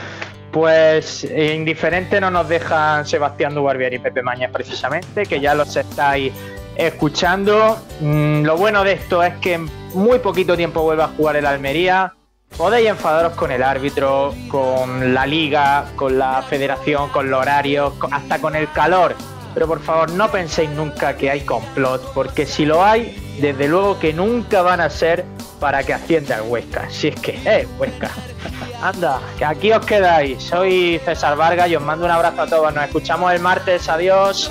Pues 0.52 1.24
indiferente 1.24 2.20
no 2.20 2.30
nos 2.30 2.48
dejan 2.48 3.04
Sebastián 3.04 3.54
Dubarbier 3.54 3.94
y 3.94 3.98
Pepe 3.98 4.22
Mañas 4.22 4.50
precisamente, 4.52 5.24
que 5.26 5.40
ya 5.40 5.54
los 5.56 5.74
estáis 5.76 6.32
escuchando. 6.76 7.78
Mm, 8.00 8.42
lo 8.44 8.56
bueno 8.56 8.84
de 8.84 8.92
esto 8.92 9.22
es 9.24 9.34
que 9.38 9.54
en 9.54 9.68
muy 9.94 10.18
poquito 10.18 10.56
tiempo 10.56 10.82
vuelve 10.82 11.02
a 11.02 11.08
jugar 11.08 11.36
el 11.36 11.46
Almería. 11.46 12.14
Podéis 12.56 12.88
enfadaros 12.88 13.34
con 13.34 13.52
el 13.52 13.62
árbitro, 13.62 14.34
con 14.48 15.14
la 15.14 15.26
liga, 15.26 15.86
con 15.96 16.18
la 16.18 16.42
federación, 16.42 17.08
con 17.10 17.30
los 17.30 17.40
horarios, 17.40 17.94
hasta 18.10 18.40
con 18.40 18.56
el 18.56 18.70
calor. 18.72 19.14
Pero 19.54 19.66
por 19.66 19.80
favor, 19.80 20.10
no 20.12 20.30
penséis 20.30 20.70
nunca 20.70 21.16
que 21.16 21.30
hay 21.30 21.40
complot, 21.40 22.12
porque 22.12 22.46
si 22.46 22.64
lo 22.64 22.84
hay, 22.84 23.16
desde 23.40 23.68
luego 23.68 23.98
que 23.98 24.12
nunca 24.12 24.62
van 24.62 24.80
a 24.80 24.90
ser 24.90 25.24
para 25.58 25.82
que 25.82 25.92
ascienda 25.92 26.36
el 26.36 26.42
Huesca. 26.42 26.88
Si 26.90 27.08
es 27.08 27.16
que 27.20 27.38
es 27.44 27.68
Huesca. 27.78 28.10
Anda, 28.82 29.20
que 29.38 29.44
aquí 29.44 29.72
os 29.72 29.84
quedáis. 29.84 30.42
Soy 30.42 31.00
César 31.04 31.36
Vargas 31.36 31.68
y 31.68 31.76
os 31.76 31.82
mando 31.82 32.06
un 32.06 32.10
abrazo 32.10 32.42
a 32.42 32.46
todos. 32.46 32.74
Nos 32.74 32.84
escuchamos 32.84 33.32
el 33.32 33.40
martes. 33.40 33.88
Adiós. 33.88 34.50